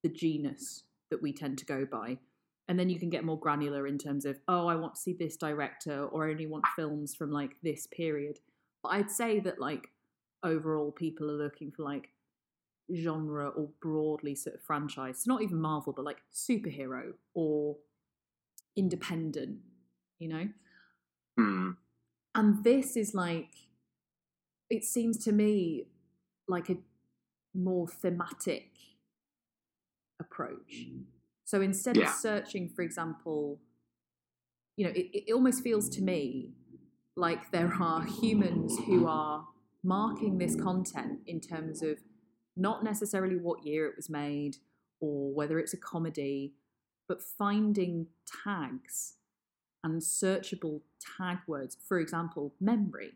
the 0.03 0.09
genus 0.09 0.83
that 1.09 1.21
we 1.21 1.33
tend 1.33 1.57
to 1.59 1.65
go 1.65 1.85
by. 1.85 2.17
And 2.67 2.79
then 2.79 2.89
you 2.89 2.99
can 2.99 3.09
get 3.09 3.25
more 3.25 3.39
granular 3.39 3.87
in 3.87 3.97
terms 3.97 4.25
of, 4.25 4.39
oh, 4.47 4.67
I 4.67 4.75
want 4.75 4.95
to 4.95 5.01
see 5.01 5.13
this 5.13 5.35
director 5.35 6.05
or 6.05 6.27
I 6.27 6.31
only 6.31 6.47
want 6.47 6.63
films 6.75 7.15
from 7.15 7.31
like 7.31 7.55
this 7.63 7.87
period. 7.87 8.39
But 8.83 8.89
I'd 8.89 9.11
say 9.11 9.39
that 9.41 9.59
like 9.59 9.89
overall 10.43 10.91
people 10.91 11.29
are 11.29 11.43
looking 11.43 11.71
for 11.71 11.83
like 11.83 12.09
genre 12.95 13.49
or 13.49 13.69
broadly 13.81 14.35
sort 14.35 14.55
of 14.55 14.61
franchise. 14.61 15.15
It's 15.15 15.27
not 15.27 15.41
even 15.41 15.59
Marvel, 15.61 15.93
but 15.93 16.05
like 16.05 16.21
superhero 16.33 17.13
or 17.33 17.77
independent, 18.75 19.59
you 20.19 20.27
know? 20.29 20.49
Hmm. 21.37 21.71
And 22.35 22.63
this 22.63 22.95
is 22.95 23.13
like, 23.13 23.53
it 24.69 24.83
seems 24.83 25.17
to 25.25 25.31
me 25.31 25.87
like 26.47 26.69
a 26.69 26.77
more 27.53 27.87
thematic 27.87 28.71
approach. 30.19 30.87
So 31.45 31.61
instead 31.61 31.97
Yeah. 31.97 32.03
of 32.09 32.09
searching, 32.15 32.69
for 32.69 32.81
example, 32.81 33.59
you 34.77 34.85
know, 34.85 34.91
it, 34.91 35.09
it 35.13 35.33
almost 35.33 35.63
feels 35.63 35.89
to 35.89 36.01
me 36.01 36.53
like 37.15 37.51
there 37.51 37.73
are 37.79 38.03
humans 38.03 38.77
who 38.85 39.05
are 39.07 39.47
marking 39.83 40.37
this 40.37 40.55
content 40.55 41.19
in 41.27 41.41
terms 41.41 41.81
of 41.81 41.99
not 42.55 42.83
necessarily 42.83 43.35
what 43.35 43.65
year 43.65 43.87
it 43.87 43.95
was 43.95 44.09
made 44.09 44.57
or 44.99 45.33
whether 45.33 45.59
it's 45.59 45.73
a 45.73 45.77
comedy, 45.77 46.53
but 47.07 47.21
finding 47.21 48.07
tags 48.43 49.15
and 49.83 50.01
searchable 50.01 50.81
tag 51.17 51.39
words. 51.47 51.77
For 51.87 51.99
example, 51.99 52.53
memory. 52.59 53.13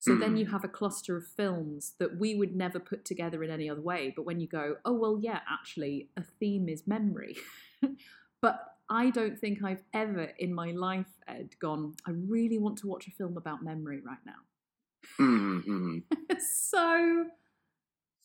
So 0.00 0.14
then 0.14 0.34
Mm. 0.34 0.38
you 0.38 0.46
have 0.46 0.62
a 0.64 0.68
cluster 0.68 1.16
of 1.16 1.26
films 1.26 1.94
that 1.98 2.18
we 2.18 2.34
would 2.34 2.54
never 2.54 2.78
put 2.78 3.04
together 3.04 3.42
in 3.42 3.50
any 3.50 3.68
other 3.68 3.80
way. 3.80 4.12
But 4.14 4.24
when 4.24 4.38
you 4.40 4.46
go, 4.46 4.76
oh, 4.84 4.92
well, 4.92 5.18
yeah, 5.20 5.40
actually, 5.50 6.10
a 6.16 6.22
theme 6.22 6.68
is 6.68 6.86
memory. 6.86 7.36
but 8.40 8.76
I 8.88 9.10
don't 9.10 9.38
think 9.38 9.62
I've 9.62 9.82
ever 9.92 10.32
in 10.38 10.54
my 10.54 10.70
life, 10.70 11.18
Ed, 11.26 11.56
gone, 11.60 11.94
I 12.06 12.12
really 12.12 12.58
want 12.58 12.78
to 12.78 12.86
watch 12.86 13.06
a 13.08 13.10
film 13.10 13.36
about 13.36 13.62
memory 13.64 14.00
right 14.00 14.24
now. 14.24 14.40
Hmm. 15.16 15.58
Hmm. 15.60 15.98
so, 16.38 17.26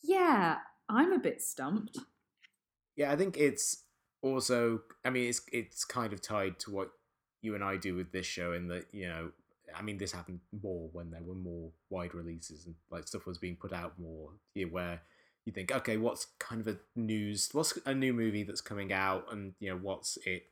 yeah, 0.04 0.58
I'm 0.88 1.12
a 1.12 1.18
bit 1.18 1.40
stumped. 1.40 1.98
Yeah, 2.96 3.10
I 3.10 3.16
think 3.16 3.36
it's 3.36 3.84
also. 4.22 4.82
I 5.04 5.10
mean, 5.10 5.28
it's 5.28 5.42
it's 5.52 5.84
kind 5.84 6.12
of 6.12 6.20
tied 6.20 6.58
to 6.60 6.70
what 6.70 6.90
you 7.42 7.54
and 7.54 7.64
I 7.64 7.76
do 7.76 7.94
with 7.94 8.12
this 8.12 8.26
show, 8.26 8.52
in 8.52 8.68
that 8.68 8.86
you 8.92 9.08
know, 9.08 9.30
I 9.74 9.82
mean, 9.82 9.98
this 9.98 10.12
happened 10.12 10.40
more 10.62 10.88
when 10.92 11.10
there 11.10 11.22
were 11.22 11.34
more 11.34 11.70
wide 11.90 12.14
releases 12.14 12.66
and 12.66 12.74
like 12.90 13.08
stuff 13.08 13.26
was 13.26 13.38
being 13.38 13.56
put 13.56 13.72
out 13.72 13.98
more. 13.98 14.30
Where 14.70 15.00
you 15.44 15.52
think, 15.52 15.72
okay, 15.72 15.96
what's 15.96 16.26
kind 16.38 16.60
of 16.60 16.68
a 16.68 16.76
news? 16.94 17.48
What's 17.52 17.78
a 17.86 17.94
new 17.94 18.12
movie 18.12 18.44
that's 18.44 18.60
coming 18.60 18.92
out, 18.92 19.26
and 19.32 19.54
you 19.58 19.70
know, 19.70 19.78
what's 19.78 20.18
it? 20.26 20.44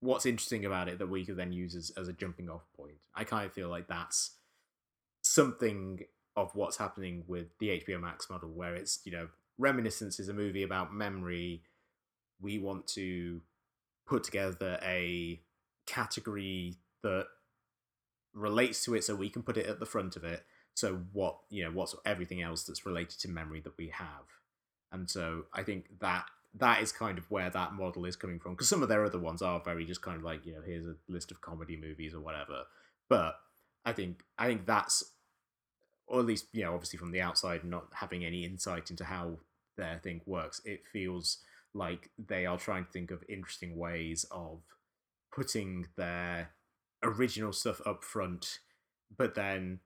What's 0.00 0.24
interesting 0.24 0.64
about 0.64 0.88
it 0.88 0.98
that 0.98 1.10
we 1.10 1.26
could 1.26 1.36
then 1.36 1.52
use 1.52 1.74
as, 1.74 1.92
as 1.98 2.08
a 2.08 2.14
jumping 2.14 2.48
off 2.48 2.62
point? 2.74 2.96
I 3.14 3.24
kind 3.24 3.44
of 3.44 3.52
feel 3.52 3.68
like 3.68 3.86
that's 3.86 4.36
something 5.20 6.00
of 6.36 6.54
what's 6.54 6.76
happening 6.76 7.24
with 7.26 7.46
the 7.58 7.68
HBO 7.68 8.00
Max 8.00 8.28
model, 8.30 8.50
where 8.50 8.74
it's 8.74 9.00
you 9.04 9.12
know 9.12 9.28
Reminiscence 9.58 10.18
is 10.18 10.28
a 10.28 10.34
movie 10.34 10.62
about 10.62 10.94
memory. 10.94 11.62
We 12.40 12.58
want 12.58 12.86
to 12.88 13.42
put 14.06 14.24
together 14.24 14.78
a 14.82 15.40
category 15.86 16.76
that 17.02 17.26
relates 18.32 18.84
to 18.84 18.94
it, 18.94 19.04
so 19.04 19.14
we 19.14 19.28
can 19.28 19.42
put 19.42 19.56
it 19.56 19.66
at 19.66 19.80
the 19.80 19.86
front 19.86 20.16
of 20.16 20.24
it. 20.24 20.44
So 20.74 21.02
what 21.12 21.38
you 21.50 21.64
know, 21.64 21.70
what's 21.70 21.94
everything 22.06 22.42
else 22.42 22.62
that's 22.62 22.86
related 22.86 23.18
to 23.20 23.28
memory 23.28 23.60
that 23.60 23.76
we 23.76 23.88
have, 23.88 24.24
and 24.92 25.10
so 25.10 25.44
I 25.52 25.62
think 25.62 25.86
that 26.00 26.24
that 26.54 26.82
is 26.82 26.90
kind 26.90 27.18
of 27.18 27.30
where 27.30 27.50
that 27.50 27.74
model 27.74 28.04
is 28.04 28.16
coming 28.16 28.40
from. 28.40 28.52
Because 28.52 28.68
some 28.68 28.82
of 28.82 28.88
their 28.88 29.04
other 29.04 29.18
ones 29.18 29.42
are 29.42 29.60
very 29.64 29.84
just 29.84 30.02
kind 30.02 30.16
of 30.16 30.24
like 30.24 30.46
you 30.46 30.54
know, 30.54 30.62
here's 30.64 30.86
a 30.86 30.96
list 31.08 31.30
of 31.30 31.40
comedy 31.40 31.76
movies 31.76 32.14
or 32.14 32.20
whatever. 32.20 32.62
But 33.08 33.36
I 33.84 33.92
think 33.92 34.24
I 34.38 34.46
think 34.46 34.66
that's 34.66 35.04
or 36.10 36.18
at 36.20 36.26
least 36.26 36.46
you 36.52 36.62
know 36.62 36.74
obviously 36.74 36.98
from 36.98 37.12
the 37.12 37.20
outside 37.20 37.64
not 37.64 37.86
having 37.94 38.24
any 38.24 38.44
insight 38.44 38.90
into 38.90 39.04
how 39.04 39.38
their 39.78 39.98
thing 40.02 40.20
works 40.26 40.60
it 40.64 40.82
feels 40.92 41.38
like 41.72 42.10
they 42.18 42.44
are 42.44 42.58
trying 42.58 42.84
to 42.84 42.90
think 42.90 43.10
of 43.10 43.24
interesting 43.28 43.78
ways 43.78 44.26
of 44.30 44.58
putting 45.32 45.86
their 45.96 46.50
original 47.02 47.52
stuff 47.52 47.80
up 47.86 48.04
front 48.04 48.58
but 49.16 49.34
then 49.34 49.78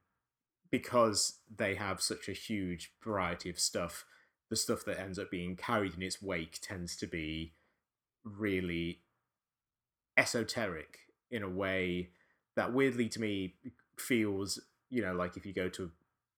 because 0.70 1.40
they 1.54 1.74
have 1.74 2.00
such 2.00 2.28
a 2.28 2.32
huge 2.32 2.92
variety 3.04 3.50
of 3.50 3.60
stuff 3.60 4.06
the 4.50 4.56
stuff 4.56 4.84
that 4.84 4.98
ends 4.98 5.18
up 5.18 5.30
being 5.30 5.54
carried 5.54 5.94
in 5.94 6.02
its 6.02 6.22
wake 6.22 6.58
tends 6.60 6.96
to 6.96 7.06
be 7.06 7.52
really 8.24 9.00
esoteric 10.16 10.98
in 11.30 11.42
a 11.42 11.48
way 11.48 12.08
that 12.56 12.72
weirdly 12.72 13.08
to 13.08 13.20
me 13.20 13.54
feels 13.98 14.58
you 14.88 15.02
know 15.02 15.12
like 15.12 15.36
if 15.36 15.44
you 15.44 15.52
go 15.52 15.68
to 15.68 15.90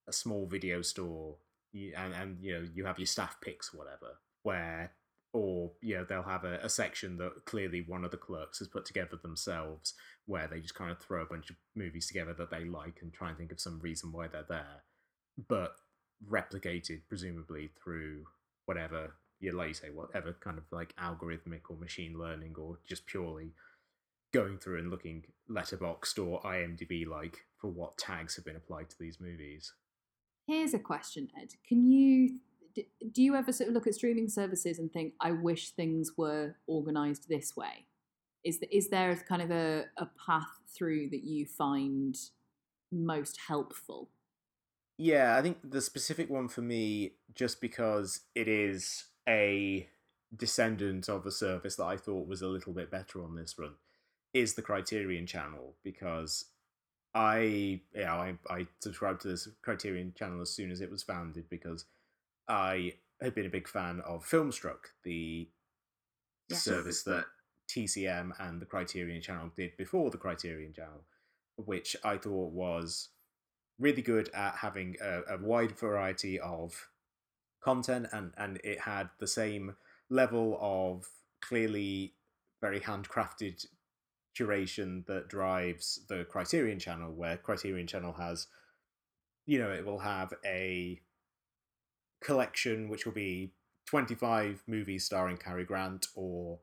a 0.09 0.13
small 0.13 0.47
video 0.47 0.83
store 0.83 1.37
and 1.75 2.15
and 2.15 2.39
you 2.41 2.55
know 2.55 2.67
you 2.75 2.85
have 2.85 2.99
your 2.99 3.07
staff 3.07 3.37
picks 3.41 3.73
whatever 3.73 4.19
where 4.43 4.93
or 5.33 5.73
you 5.83 5.97
know 5.97 6.05
they'll 6.05 6.23
have 6.23 6.45
a, 6.45 6.59
a 6.63 6.69
section 6.69 7.19
that 7.19 7.45
clearly 7.45 7.85
one 7.87 8.05
of 8.05 8.11
the 8.11 8.17
clerks 8.17 8.59
has 8.59 8.69
put 8.69 8.85
together 8.87 9.19
themselves 9.23 9.95
where 10.27 10.47
they 10.47 10.61
just 10.61 10.75
kind 10.75 10.91
of 10.91 10.99
throw 10.99 11.23
a 11.23 11.27
bunch 11.27 11.51
of 11.51 11.57
movies 11.75 12.07
together 12.07 12.33
that 12.33 12.51
they 12.51 12.65
like 12.65 12.99
and 13.03 13.13
try 13.13 13.29
and 13.29 13.37
think 13.37 13.53
of 13.53 13.61
some 13.61 13.81
reason 13.81 14.13
why 14.13 14.27
they're 14.29 14.47
there 14.49 14.83
but 15.49 15.75
replicated 16.27 17.01
presumably 17.09 17.71
through 17.83 18.25
whatever 18.65 19.17
you 19.41 19.53
like 19.53 19.69
you 19.69 19.75
say 19.75 19.91
whatever 19.91 20.35
kind 20.41 20.57
of 20.57 20.65
like 20.71 20.95
algorithmic 20.97 21.63
or 21.69 21.77
machine 21.77 22.19
learning 22.19 22.55
or 22.57 22.79
just 22.89 23.07
purely 23.07 23.53
going 24.33 24.59
through 24.59 24.79
and 24.79 24.91
looking 24.91 25.23
letterboxd 25.51 26.19
or 26.27 26.41
imdb 26.43 27.07
like 27.07 27.45
for 27.61 27.69
what 27.69 27.99
tags 27.99 28.37
have 28.37 28.45
been 28.45 28.57
applied 28.57 28.89
to 28.89 28.99
these 28.99 29.21
movies 29.21 29.75
Here's 30.47 30.75
a 30.75 30.79
question, 30.79 31.29
Ed. 31.41 31.55
Can 31.69 31.85
you 31.85 32.39
do 33.13 33.23
you 33.23 33.35
ever 33.35 33.53
sort 33.53 33.69
of 33.69 33.75
look 33.75 33.87
at 33.87 33.95
streaming 33.95 34.29
services 34.29 34.79
and 34.79 34.93
think, 34.93 35.15
I 35.21 35.33
wish 35.33 35.71
things 35.71 36.13
were 36.17 36.57
organized 36.67 37.29
this 37.29 37.57
way? 37.57 37.87
Is 38.45 38.61
the, 38.61 38.77
is 38.77 38.91
there 38.91 39.17
kind 39.29 39.43
of 39.43 39.51
a, 39.51 39.87
a 39.97 40.09
path 40.27 40.61
through 40.77 41.11
that 41.11 41.25
you 41.25 41.47
find 41.47 42.17
most 42.93 43.39
helpful? 43.49 44.11
Yeah, 44.99 45.37
I 45.37 45.43
think 45.43 45.59
the 45.65 45.81
specific 45.81 46.31
one 46.31 46.49
for 46.49 46.63
me, 46.63 47.13
just 47.35 47.61
because 47.61 48.21
it 48.35 48.49
is 48.49 49.07
a 49.29 49.89
descendant 50.35 51.09
of 51.09 51.27
a 51.27 51.31
service 51.31 51.77
that 51.77 51.85
I 51.85 51.97
thought 51.97 52.29
was 52.29 52.43
a 52.43 52.49
little 52.49 52.73
bit 52.73 52.91
better 52.91 53.23
on 53.23 53.35
this 53.35 53.59
run, 53.59 53.75
is 54.33 54.55
the 54.55 54.63
Criterion 54.63 55.27
channel 55.27 55.75
because 55.83 56.47
I 57.17 57.81
yeah 57.95 58.15
I 58.15 58.39
I 58.49 58.67
subscribed 58.81 59.23
to 59.23 59.29
this 59.29 59.49
Criterion 59.63 60.13
channel 60.15 60.43
as 60.43 60.51
soon 60.51 60.71
as 60.71 60.83
it 60.83 60.91
was 60.91 61.03
founded 61.03 61.49
because 61.49 61.87
I 62.47 62.95
had 63.23 63.35
been 63.35 63.47
a 63.47 63.51
big 63.51 63.67
fan 63.69 64.01
of 64.01 64.25
Filmstruck, 64.27 64.93
the 65.03 65.49
Yeah. 66.49 66.57
service 66.59 67.03
that 67.05 67.25
TCM 67.69 68.33
and 68.39 68.61
the 68.61 68.67
Criterion 68.67 69.23
channel 69.23 69.51
did 69.57 69.77
before 69.79 70.11
the 70.11 70.19
Criterion 70.19 70.75
channel, 70.75 71.05
which 71.57 71.97
I 72.05 72.19
thought 72.19 72.53
was 72.53 73.09
really 73.79 74.03
good 74.03 74.29
at 74.35 74.57
having 74.57 74.97
a, 75.01 75.23
a 75.35 75.39
wide 75.39 75.73
variety 75.79 76.39
of 76.39 76.91
content 77.61 78.09
and 78.13 78.33
and 78.37 78.61
it 78.63 78.81
had 78.81 79.09
the 79.19 79.27
same 79.27 79.77
level 80.11 80.59
of 80.61 81.09
clearly 81.41 82.15
very 82.61 82.81
handcrafted 82.81 83.67
curation 84.37 85.07
that 85.07 85.29
drives 85.29 86.01
the 86.09 86.25
Criterion 86.25 86.79
channel, 86.79 87.13
where 87.13 87.37
Criterion 87.37 87.87
channel 87.87 88.13
has, 88.15 88.47
you 89.47 89.59
know, 89.59 89.71
it 89.71 89.85
will 89.85 90.01
have 90.01 90.35
a 90.45 91.01
collection 92.21 92.89
which 92.89 93.07
will 93.07 93.13
be 93.13 93.53
25 93.87 94.63
movies 94.67 95.05
starring 95.05 95.37
Cary 95.37 95.65
Grant 95.65 96.07
or 96.15 96.59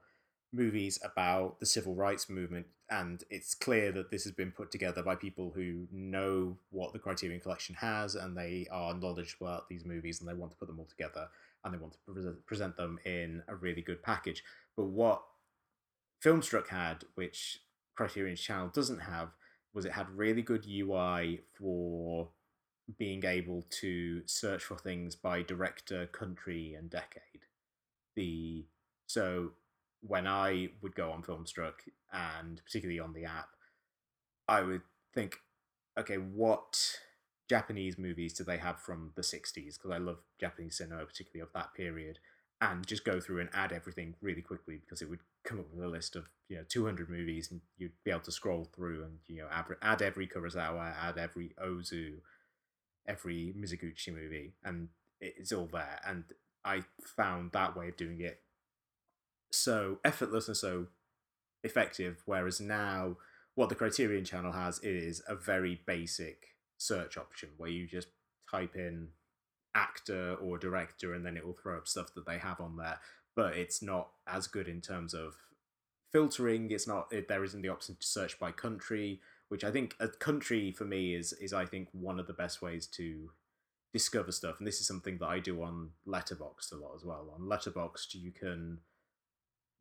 movies 0.51 0.99
about 1.03 1.59
the 1.59 1.65
civil 1.65 1.95
rights 1.95 2.29
movement. 2.29 2.67
And 2.89 3.23
it's 3.29 3.55
clear 3.55 3.91
that 3.93 4.11
this 4.11 4.23
has 4.23 4.33
been 4.33 4.51
put 4.51 4.71
together 4.71 5.01
by 5.01 5.15
people 5.15 5.51
who 5.55 5.87
know 5.91 6.57
what 6.69 6.93
the 6.93 6.99
Criterion 6.99 7.39
collection 7.39 7.75
has 7.75 8.13
and 8.15 8.37
they 8.37 8.67
are 8.71 8.93
knowledgeable 8.93 9.47
about 9.47 9.67
these 9.67 9.85
movies 9.85 10.19
and 10.19 10.29
they 10.29 10.33
want 10.33 10.51
to 10.51 10.57
put 10.57 10.67
them 10.67 10.79
all 10.79 10.85
together 10.85 11.27
and 11.63 11.73
they 11.73 11.77
want 11.77 11.93
to 11.93 11.99
pre- 12.05 12.31
present 12.45 12.77
them 12.77 12.99
in 13.05 13.41
a 13.47 13.55
really 13.55 13.81
good 13.81 14.03
package. 14.03 14.43
But 14.75 14.85
what 14.85 15.23
Filmstruck 16.23 16.67
had, 16.67 17.05
which 17.15 17.62
Criterion's 17.95 18.41
channel 18.41 18.69
doesn't 18.73 18.99
have, 18.99 19.29
was 19.73 19.85
it 19.85 19.91
had 19.91 20.09
really 20.09 20.41
good 20.41 20.65
UI 20.67 21.41
for 21.57 22.29
being 22.97 23.23
able 23.25 23.63
to 23.69 24.21
search 24.25 24.63
for 24.63 24.77
things 24.77 25.15
by 25.15 25.41
director, 25.41 26.05
country, 26.07 26.73
and 26.73 26.89
decade. 26.89 27.45
The 28.15 28.65
so 29.07 29.51
when 30.01 30.27
I 30.27 30.69
would 30.81 30.95
go 30.95 31.11
on 31.11 31.23
Filmstruck 31.23 31.73
and 32.11 32.61
particularly 32.63 32.99
on 32.99 33.13
the 33.13 33.25
app, 33.25 33.49
I 34.47 34.61
would 34.61 34.81
think, 35.13 35.37
okay, 35.97 36.17
what 36.17 36.77
Japanese 37.49 37.97
movies 37.97 38.33
do 38.33 38.43
they 38.43 38.57
have 38.57 38.79
from 38.79 39.11
the 39.15 39.21
60s? 39.21 39.77
Because 39.77 39.91
I 39.91 39.97
love 39.97 40.17
Japanese 40.39 40.77
cinema, 40.77 41.05
particularly 41.05 41.41
of 41.41 41.53
that 41.53 41.73
period 41.73 42.19
and 42.71 42.87
just 42.87 43.03
go 43.03 43.19
through 43.19 43.41
and 43.41 43.49
add 43.53 43.71
everything 43.71 44.15
really 44.21 44.41
quickly 44.41 44.77
because 44.77 45.01
it 45.01 45.09
would 45.09 45.19
come 45.43 45.59
up 45.59 45.65
with 45.73 45.83
a 45.83 45.87
list 45.87 46.15
of 46.15 46.25
you 46.47 46.55
know 46.55 46.63
200 46.67 47.09
movies 47.09 47.49
and 47.51 47.61
you'd 47.77 47.91
be 48.03 48.11
able 48.11 48.21
to 48.21 48.31
scroll 48.31 48.69
through 48.73 49.03
and 49.03 49.17
you 49.27 49.41
know 49.41 49.47
add, 49.51 49.65
add 49.81 50.01
every 50.01 50.27
Kurosawa, 50.27 50.93
add 50.95 51.17
every 51.17 51.53
Ozu, 51.63 52.15
every 53.07 53.53
Mizoguchi 53.57 54.13
movie, 54.13 54.53
and 54.63 54.89
it's 55.19 55.51
all 55.51 55.69
there. 55.71 55.99
And 56.05 56.23
I 56.63 56.83
found 57.17 57.51
that 57.51 57.75
way 57.75 57.89
of 57.89 57.97
doing 57.97 58.21
it 58.21 58.41
so 59.51 59.99
effortless 60.03 60.47
and 60.47 60.57
so 60.57 60.87
effective. 61.63 62.21
Whereas 62.25 62.61
now, 62.61 63.17
what 63.55 63.69
the 63.69 63.75
Criterion 63.75 64.25
channel 64.25 64.53
has 64.53 64.79
is 64.79 65.21
a 65.27 65.35
very 65.35 65.81
basic 65.85 66.55
search 66.77 67.17
option 67.17 67.49
where 67.57 67.69
you 67.69 67.87
just 67.87 68.07
type 68.49 68.75
in 68.75 69.09
actor 69.75 70.35
or 70.35 70.57
director 70.57 71.13
and 71.13 71.25
then 71.25 71.37
it 71.37 71.45
will 71.45 71.53
throw 71.53 71.77
up 71.77 71.87
stuff 71.87 72.13
that 72.15 72.25
they 72.25 72.37
have 72.37 72.59
on 72.59 72.77
there. 72.77 72.99
But 73.35 73.55
it's 73.57 73.81
not 73.81 74.09
as 74.27 74.47
good 74.47 74.67
in 74.67 74.81
terms 74.81 75.13
of 75.13 75.35
filtering. 76.11 76.71
It's 76.71 76.87
not 76.87 77.07
it, 77.11 77.27
there 77.27 77.43
isn't 77.43 77.61
the 77.61 77.69
option 77.69 77.95
to 77.99 78.05
search 78.05 78.39
by 78.39 78.51
country 78.51 79.19
which 79.49 79.63
i 79.63 79.69
think 79.69 79.93
a 79.99 80.07
country 80.07 80.71
for 80.71 80.85
me 80.85 81.13
is 81.13 81.31
is 81.33 81.53
i 81.53 81.63
think 81.63 81.87
one 81.91 82.19
of 82.19 82.25
the 82.25 82.33
best 82.33 82.59
ways 82.61 82.87
to 82.87 83.29
discover 83.93 84.31
stuff. 84.31 84.55
And 84.57 84.67
this 84.67 84.81
is 84.81 84.87
something 84.87 85.19
that 85.19 85.27
i 85.27 85.39
do 85.39 85.61
on 85.61 85.91
letterboxd 86.07 86.71
a 86.73 86.75
lot 86.75 86.95
as 86.95 87.05
well. 87.05 87.31
On 87.35 87.47
letterboxd 87.47 88.15
you 88.15 88.31
can 88.31 88.79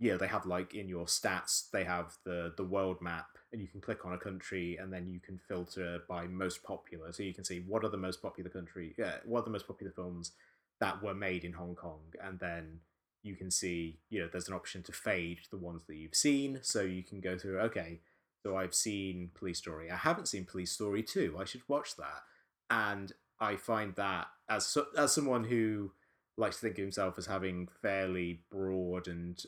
yeah 0.03 0.17
they 0.17 0.27
have 0.27 0.45
like 0.47 0.75
in 0.75 0.89
your 0.89 1.07
stats 1.07 1.71
they 1.71 1.85
have 1.85 2.17
the 2.25 2.53
the 2.57 2.65
world 2.65 3.01
map 3.01 3.39
and 3.53 3.61
you 3.61 3.69
can 3.69 3.81
click 3.81 4.05
on 4.05 4.13
a 4.13 4.19
country 4.19 4.77
and 4.77 4.93
then 4.93 5.07
you 5.07 5.21
can 5.21 5.39
filter 5.47 6.01
by 6.09 6.27
most 6.27 6.63
popular. 6.63 7.13
So 7.13 7.23
you 7.23 7.35
can 7.35 7.45
see 7.45 7.61
what 7.61 7.85
are 7.85 7.91
the 7.91 7.97
most 7.97 8.21
popular 8.21 8.51
country 8.51 8.95
yeah 8.99 9.17
what 9.25 9.41
are 9.41 9.45
the 9.45 9.51
most 9.51 9.69
popular 9.69 9.93
films 9.93 10.33
that 10.81 11.01
were 11.03 11.15
made 11.15 11.45
in 11.45 11.53
hong 11.53 11.77
kong 11.77 12.01
and 12.21 12.41
then 12.41 12.81
you 13.23 13.37
can 13.37 13.51
see 13.51 14.01
you 14.11 14.21
know 14.21 14.29
there's 14.31 14.49
an 14.49 14.55
option 14.55 14.83
to 14.83 14.93
fade 14.93 15.39
the 15.53 15.57
ones 15.57 15.83
that 15.87 15.97
you've 15.97 16.17
seen. 16.17 16.59
So 16.63 16.83
you 16.83 17.05
can 17.05 17.21
go 17.21 17.39
through 17.39 17.61
okay 17.61 18.01
so 18.43 18.57
i've 18.57 18.75
seen 18.75 19.31
police 19.35 19.59
story. 19.59 19.89
I 19.89 19.97
haven't 19.97 20.27
seen 20.27 20.45
police 20.45 20.73
story 20.73 21.05
2 21.05 21.37
i 21.39 21.45
should 21.45 21.63
watch 21.69 21.95
that. 21.97 22.23
And 22.71 23.13
i 23.39 23.55
find 23.55 23.95
that 23.95 24.27
as 24.49 24.77
as 24.99 25.13
someone 25.13 25.45
who 25.45 25.93
likes 26.37 26.57
to 26.57 26.63
think 26.63 26.79
of 26.79 26.83
himself 26.83 27.19
as 27.19 27.27
having 27.27 27.69
fairly 27.83 28.41
broad 28.51 29.07
and 29.07 29.45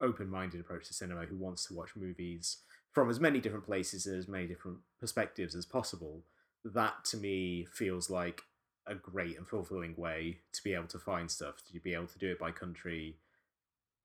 open-minded 0.00 0.60
approach 0.60 0.86
to 0.86 0.94
cinema 0.94 1.24
who 1.26 1.36
wants 1.36 1.66
to 1.66 1.74
watch 1.74 1.90
movies 1.96 2.58
from 2.92 3.10
as 3.10 3.20
many 3.20 3.40
different 3.40 3.66
places 3.66 4.06
and 4.06 4.16
as 4.16 4.28
many 4.28 4.46
different 4.46 4.78
perspectives 5.00 5.54
as 5.54 5.66
possible 5.66 6.22
that 6.64 7.04
to 7.04 7.16
me 7.16 7.66
feels 7.72 8.10
like 8.10 8.42
a 8.86 8.94
great 8.94 9.36
and 9.36 9.46
fulfilling 9.46 9.94
way 9.96 10.38
to 10.52 10.62
be 10.62 10.72
able 10.72 10.86
to 10.86 10.98
find 10.98 11.30
stuff 11.30 11.56
to 11.66 11.78
be 11.80 11.94
able 11.94 12.06
to 12.06 12.18
do 12.18 12.30
it 12.30 12.38
by 12.38 12.50
country 12.50 13.16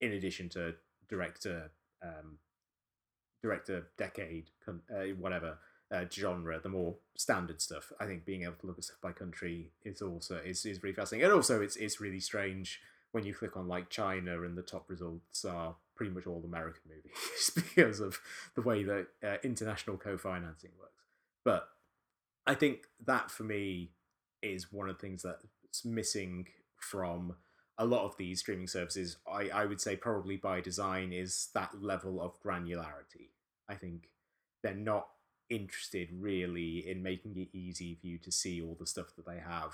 in 0.02 0.12
addition 0.12 0.50
to 0.50 0.74
director 1.08 1.72
um, 2.04 2.38
director 3.42 3.88
decade 3.98 4.50
uh, 4.68 5.04
whatever 5.18 5.58
uh, 5.94 6.06
genre 6.12 6.60
the 6.60 6.70
more 6.70 6.96
standard 7.16 7.62
stuff. 7.62 7.92
I 8.00 8.06
think 8.06 8.26
being 8.26 8.44
able 8.44 8.56
to 8.62 8.68
look 8.68 8.78
at 8.78 8.86
stuff 8.86 9.02
by 9.02 9.12
country 9.12 9.72
is 9.86 10.02
also 10.02 10.38
is, 10.44 10.66
is 10.66 10.82
really 10.82 10.96
fascinating. 10.96 11.26
And 11.26 11.34
also 11.34 11.62
it's 11.62 11.76
it's 11.76 12.02
really 12.02 12.20
strange 12.20 12.82
when 13.12 13.24
you 13.24 13.34
click 13.34 13.56
on 13.56 13.68
like 13.68 13.90
China 13.90 14.42
and 14.42 14.58
the 14.58 14.64
top 14.64 14.90
results 14.90 15.46
are 15.46 15.76
pretty 15.96 16.12
much 16.12 16.28
all 16.28 16.44
American 16.46 16.82
movies 16.88 17.52
because 17.56 18.00
of 18.00 18.20
the 18.56 18.62
way 18.62 18.84
that 18.84 19.08
uh, 19.24 19.36
international 19.44 19.98
co-financing 19.98 20.72
works. 20.80 21.04
But 21.44 21.68
I 22.46 22.56
think 22.56 22.88
that 23.06 23.32
for 23.32 23.44
me 23.44 23.92
is 24.42 24.72
one 24.72 24.90
of 24.90 24.98
the 24.98 25.02
things 25.02 25.24
that's 25.24 25.86
missing 25.86 26.48
from 26.78 27.36
a 27.78 27.86
lot 27.86 28.06
of 28.06 28.18
these 28.18 28.40
streaming 28.40 28.68
services. 28.68 29.18
I, 29.32 29.50
I 29.50 29.66
would 29.66 29.82
say 29.82 29.96
probably 29.96 30.38
by 30.38 30.62
design 30.62 31.12
is 31.12 31.50
that 31.54 31.82
level 31.82 32.22
of 32.22 32.42
granularity. 32.42 33.30
I 33.68 33.76
think 33.76 34.10
they're 34.62 34.76
not 34.76 35.08
interested 35.50 36.10
really 36.12 36.88
in 36.88 37.04
making 37.04 37.38
it 37.38 37.56
easy 37.56 37.96
for 37.96 38.08
you 38.08 38.18
to 38.20 38.32
see 38.32 38.62
all 38.62 38.78
the 38.80 38.88
stuff 38.88 39.16
that 39.16 39.26
they 39.26 39.40
have. 39.40 39.74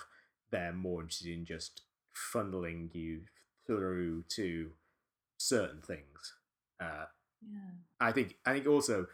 They're 0.52 0.74
more 0.74 1.02
interested 1.02 1.32
in 1.32 1.46
just 1.46 1.82
funneling 2.34 2.94
you 2.94 3.22
through 3.66 4.24
to 4.30 4.72
certain 5.40 5.82
things. 5.82 6.36
Uh, 6.80 7.06
Yeah. 7.42 7.72
I 8.00 8.12
think 8.12 8.36
I 8.46 8.54
think 8.54 8.68
also 8.68 9.08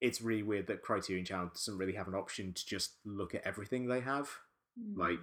it's 0.00 0.20
really 0.20 0.42
weird 0.42 0.66
that 0.66 0.82
Criterion 0.82 1.24
Channel 1.24 1.50
doesn't 1.54 1.78
really 1.78 1.94
have 1.94 2.08
an 2.08 2.14
option 2.14 2.52
to 2.52 2.66
just 2.66 2.96
look 3.04 3.34
at 3.34 3.42
everything 3.46 3.86
they 3.86 4.00
have. 4.00 4.30
Mm. 4.78 4.96
Like 4.96 5.22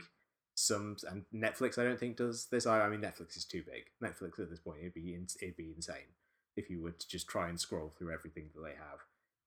some 0.55 0.97
and 1.09 1.25
Netflix, 1.33 1.77
I 1.77 1.83
don't 1.83 1.99
think 1.99 2.17
does 2.17 2.47
this. 2.51 2.65
I, 2.65 2.81
I 2.81 2.89
mean, 2.89 3.01
Netflix 3.01 3.37
is 3.37 3.45
too 3.45 3.63
big. 3.63 3.85
Netflix 4.03 4.39
at 4.39 4.49
this 4.49 4.59
point, 4.59 4.79
it'd 4.81 4.93
be 4.93 5.13
ins- 5.15 5.37
it'd 5.41 5.55
be 5.55 5.71
insane 5.75 6.13
if 6.55 6.69
you 6.69 6.81
were 6.81 6.91
to 6.91 7.07
just 7.07 7.27
try 7.27 7.49
and 7.49 7.59
scroll 7.59 7.89
through 7.89 8.11
everything 8.13 8.49
that 8.55 8.61
they 8.61 8.75
have. 8.75 8.99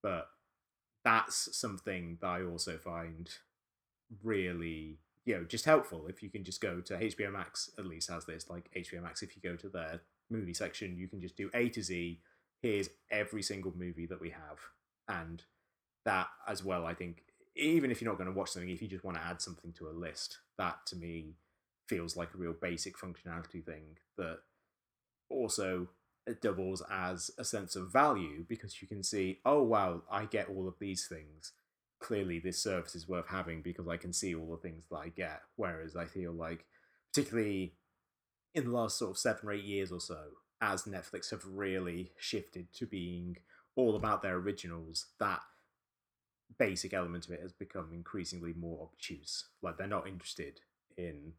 But 0.03 0.29
that's 1.05 1.57
something 1.57 2.19
that 2.21 2.27
I 2.29 2.43
also 2.45 2.77
find 2.79 3.29
really 4.23 4.99
you 5.25 5.37
know 5.37 5.45
just 5.45 5.65
helpful 5.65 6.07
if 6.09 6.23
you 6.23 6.29
can 6.31 6.45
just 6.45 6.61
go 6.61 6.81
to 6.81 6.95
HBO 6.97 7.33
Max 7.33 7.71
at 7.79 7.87
least 7.87 8.11
has 8.11 8.25
this 8.25 8.51
like 8.51 8.69
HBO 8.77 9.03
Max 9.03 9.23
if 9.23 9.37
you 9.37 9.43
go 9.43 9.57
to 9.57 9.69
their 9.69 10.01
movie 10.31 10.55
section 10.55 10.97
you 10.97 11.09
can 11.09 11.21
just 11.21 11.37
do 11.37 11.51
A 11.55 11.69
to 11.71 11.83
Z 11.83 12.21
here's 12.63 12.89
every 13.11 13.43
single 13.43 13.73
movie 13.77 14.07
that 14.07 14.21
we 14.21 14.31
have 14.31 14.59
and 15.09 15.43
that 16.05 16.29
as 16.49 16.65
well 16.65 16.87
I 16.87 16.95
think 16.95 17.23
even 17.57 17.91
if 17.91 18.01
you're 18.01 18.11
not 18.11 18.19
going 18.19 18.33
to 18.33 18.39
watch 18.39 18.51
something 18.51 18.71
if 18.71 18.81
you 18.81 18.89
just 18.89 19.05
want 19.05 19.17
to 19.17 19.25
add 19.25 19.41
something 19.41 19.73
to 19.75 19.89
a 19.89 19.91
list 19.91 20.39
that 20.59 20.87
to 20.87 20.97
me 20.97 21.35
feels 21.89 22.17
like 22.17 22.33
a 22.35 22.39
real 22.39 22.53
basic 22.53 22.97
functionality 22.97 23.65
thing 23.65 23.99
that 24.17 24.39
also 25.29 25.89
doubles 26.41 26.83
as 26.91 27.31
a 27.39 27.45
sense 27.45 27.77
of 27.77 27.93
value 27.93 28.45
because 28.49 28.81
you 28.81 28.89
can 28.89 29.03
see, 29.03 29.41
oh 29.45 29.63
wow, 29.63 30.03
I 30.11 30.27
get 30.27 30.49
all 30.49 30.69
of 30.69 30.75
these 30.79 31.07
things. 31.07 31.53
Clearly, 32.01 32.39
this 32.39 32.63
service 32.63 32.95
is 32.95 33.09
worth 33.09 33.29
having 33.29 33.63
because 33.63 33.89
I 33.89 33.97
can 33.97 34.13
see 34.13 34.35
all 34.35 34.51
the 34.51 34.57
things 34.57 34.85
that 34.91 34.97
I 34.97 35.09
get. 35.09 35.43
Whereas 35.57 35.97
I 35.97 36.07
feel 36.07 36.33
like, 36.33 36.65
particularly 37.13 37.75
in 38.55 38.65
the 38.65 38.71
last 38.71 38.99
sort 38.99 39.13
of 39.13 39.19
seven 39.19 39.49
or 39.49 39.53
eight 39.53 39.65
years 39.65 39.93
or 39.93 40.01
so, 40.01 40.19
as 40.61 40.85
Netflix 40.85 41.31
have 41.31 41.45
really 41.47 42.13
shifted 42.19 42.73
to 42.75 42.87
being 42.87 43.37
all 43.77 43.97
about 43.97 44.23
their 44.23 44.37
originals, 44.37 45.07
that 45.19 45.41
basic 46.59 46.93
element 46.93 47.27
of 47.27 47.33
it 47.33 47.41
has 47.41 47.53
become 47.53 47.91
increasingly 47.93 48.53
more 48.53 48.83
obtuse. 48.83 49.47
Like 49.63 49.79
they're 49.79 49.87
not 49.87 50.09
interested 50.09 50.61
in 50.97 51.33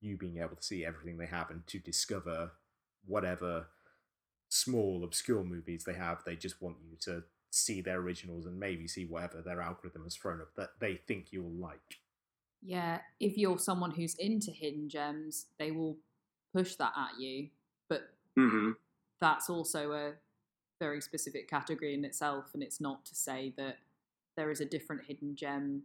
you 0.00 0.16
being 0.16 0.38
able 0.38 0.56
to 0.56 0.62
see 0.62 0.84
everything 0.84 1.16
they 1.16 1.26
have 1.26 1.50
and 1.50 1.66
to 1.68 1.78
discover 1.78 2.52
whatever 3.06 3.68
small 4.48 5.04
obscure 5.04 5.44
movies 5.44 5.84
they 5.84 5.94
have. 5.94 6.22
They 6.24 6.36
just 6.36 6.60
want 6.60 6.76
you 6.82 6.96
to 7.02 7.24
see 7.50 7.80
their 7.80 7.98
originals 7.98 8.46
and 8.46 8.58
maybe 8.58 8.86
see 8.86 9.04
whatever 9.04 9.40
their 9.40 9.60
algorithm 9.60 10.04
has 10.04 10.16
thrown 10.16 10.40
up 10.40 10.54
that 10.56 10.70
they 10.80 10.96
think 10.96 11.28
you'll 11.30 11.50
like. 11.50 12.00
Yeah, 12.62 13.00
if 13.20 13.36
you're 13.38 13.58
someone 13.58 13.92
who's 13.92 14.16
into 14.16 14.50
hidden 14.50 14.88
gems, 14.88 15.46
they 15.58 15.70
will 15.70 15.98
push 16.56 16.76
that 16.76 16.92
at 16.96 17.20
you. 17.20 17.48
But 17.88 18.10
hmm 18.36 18.72
that's 19.20 19.48
also 19.48 19.92
a 19.92 20.12
very 20.78 21.00
specific 21.00 21.48
category 21.48 21.94
in 21.94 22.04
itself, 22.04 22.50
and 22.52 22.62
it's 22.62 22.80
not 22.80 23.06
to 23.06 23.14
say 23.14 23.54
that 23.56 23.76
there 24.36 24.50
is 24.50 24.60
a 24.60 24.66
different 24.66 25.02
hidden 25.06 25.34
gem 25.34 25.84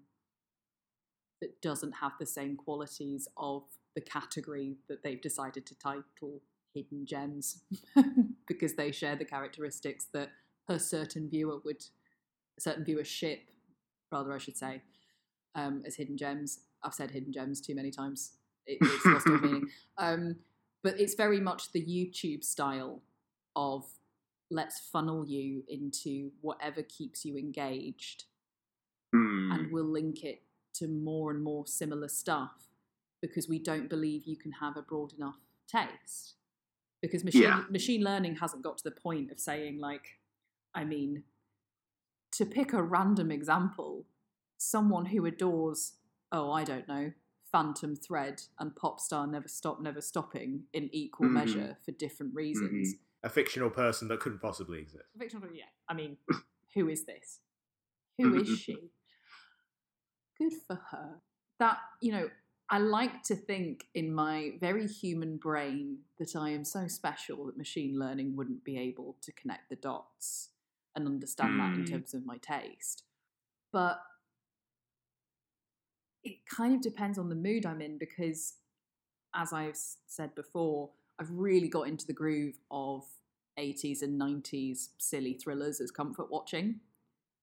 that 1.40 1.62
doesn't 1.62 1.94
have 1.94 2.12
the 2.20 2.26
same 2.26 2.58
qualities 2.58 3.28
of 3.38 3.64
the 3.96 4.02
category 4.02 4.76
that 4.90 5.02
they've 5.02 5.22
decided 5.22 5.66
to 5.66 5.76
title 5.76 6.42
hidden 6.74 7.06
gems 7.06 7.64
because 8.48 8.76
they 8.76 8.92
share 8.92 9.16
the 9.16 9.26
characteristics 9.26 10.08
that 10.14 10.30
a 10.70 10.78
certain 10.80 11.30
viewer 11.30 11.58
would 11.66 11.84
a 12.58 12.62
certain 12.62 12.86
viewership 12.86 13.40
rather 14.12 14.34
i 14.34 14.38
should 14.38 14.56
say 14.56 14.82
um, 15.56 15.84
as 15.86 15.96
hidden 15.96 16.18
gems. 16.18 16.60
I've 16.84 16.94
said 16.94 17.12
hidden 17.12 17.32
gems 17.34 17.62
too 17.62 17.76
many 17.76 17.92
times. 17.92 18.32
It, 18.66 18.78
it's 18.82 19.06
lost 19.06 19.28
all 19.28 19.40
meaning. 19.40 19.68
Um, 19.98 20.38
but 20.84 21.00
it's 21.00 21.14
very 21.16 21.40
much 21.40 21.72
the 21.72 21.84
youtube 21.84 22.44
style 22.44 23.02
of 23.56 23.86
let's 24.50 24.80
funnel 24.80 25.26
you 25.26 25.64
into 25.68 26.32
whatever 26.42 26.82
keeps 26.84 27.26
you 27.26 27.38
engaged 27.38 28.26
Mm. 29.14 29.54
and 29.54 29.72
we'll 29.74 29.84
link 29.92 30.24
it 30.24 30.42
to 30.76 30.88
more 30.88 31.32
and 31.32 31.44
more 31.44 31.68
similar 31.68 32.08
stuff 32.08 32.70
because 33.22 33.50
we 33.50 33.60
don't 33.60 33.90
believe 33.90 34.24
you 34.26 34.38
can 34.38 34.54
have 34.54 34.78
a 34.78 34.82
broad 34.82 35.12
enough 35.12 35.36
taste 35.68 36.36
because 37.02 37.26
machine 37.26 37.42
Yeah. 37.44 37.66
machine 37.70 38.04
learning 38.06 38.36
hasn't 38.38 38.62
got 38.64 38.78
to 38.78 38.84
the 38.86 38.92
point 38.92 39.30
of 39.30 39.38
saying 39.38 39.80
like 39.80 40.18
i 40.74 40.86
mean 40.86 41.24
to 42.32 42.46
pick 42.46 42.72
a 42.72 42.82
random 42.82 43.32
example 43.32 44.06
someone 44.58 45.08
who 45.08 45.26
adores 45.26 45.96
oh 46.32 46.52
i 46.54 46.64
don't 46.64 46.88
know 46.88 47.12
phantom 47.52 47.96
thread 47.96 48.42
and 48.60 48.76
pop 48.76 49.00
star 49.00 49.28
never 49.28 49.48
stop 49.48 49.82
never 49.82 50.02
stopping 50.02 50.64
in 50.74 50.90
equal 50.94 51.28
Mhm. 51.28 51.34
measure 51.34 51.78
for 51.84 51.92
different 51.92 52.34
reasons. 52.34 52.96
A 53.24 53.30
fictional 53.30 53.70
person 53.70 54.08
that 54.08 54.20
couldn't 54.20 54.40
possibly 54.40 54.80
exist. 54.80 55.06
fictional 55.18 55.52
yeah. 55.54 55.66
I 55.88 55.94
mean 55.94 56.18
who 56.74 56.88
is 56.90 57.06
this? 57.06 57.40
Who 58.18 58.36
is 58.36 58.48
she? 58.60 58.92
Good 60.38 60.54
for 60.68 60.76
her. 60.76 61.22
That 61.60 61.78
you 62.02 62.12
know 62.12 62.30
i 62.70 62.78
like 62.80 63.22
to 63.24 63.36
think 63.36 63.88
in 63.94 64.14
my 64.14 64.58
very 64.62 64.88
human 64.88 65.36
brain 65.38 66.06
that 66.18 66.36
i 66.38 66.50
am 66.52 66.64
so 66.64 66.88
special 66.88 67.46
that 67.48 67.58
machine 67.58 68.00
learning 68.00 68.34
wouldn't 68.38 68.64
be 68.64 68.78
able 68.78 69.18
to 69.22 69.32
connect 69.34 69.70
the 69.70 69.76
dots 69.76 70.50
and 70.96 71.06
understand 71.06 71.60
that 71.60 71.74
in 71.76 71.84
Mm. 71.84 71.90
terms 71.90 72.14
of 72.14 72.26
my 72.26 72.38
taste. 72.38 73.04
But 73.72 74.02
it 76.24 76.38
kind 76.50 76.76
of 76.76 76.82
depends 76.82 77.18
on 77.18 77.30
the 77.30 77.36
mood 77.36 77.66
i'm 77.66 77.82
in 77.82 77.98
because 77.98 78.56
as 79.36 79.54
i've 79.54 79.78
said 80.08 80.34
before 80.36 80.90
i've 81.20 81.32
really 81.32 81.68
got 81.68 81.88
into 81.88 82.06
the 82.06 82.14
groove 82.14 82.58
of 82.70 83.04
80s 83.60 84.02
and 84.02 84.20
90s 84.20 84.90
silly 84.98 85.34
thrillers 85.34 85.82
as 85.82 85.92
comfort 85.92 86.32
watching 86.32 86.80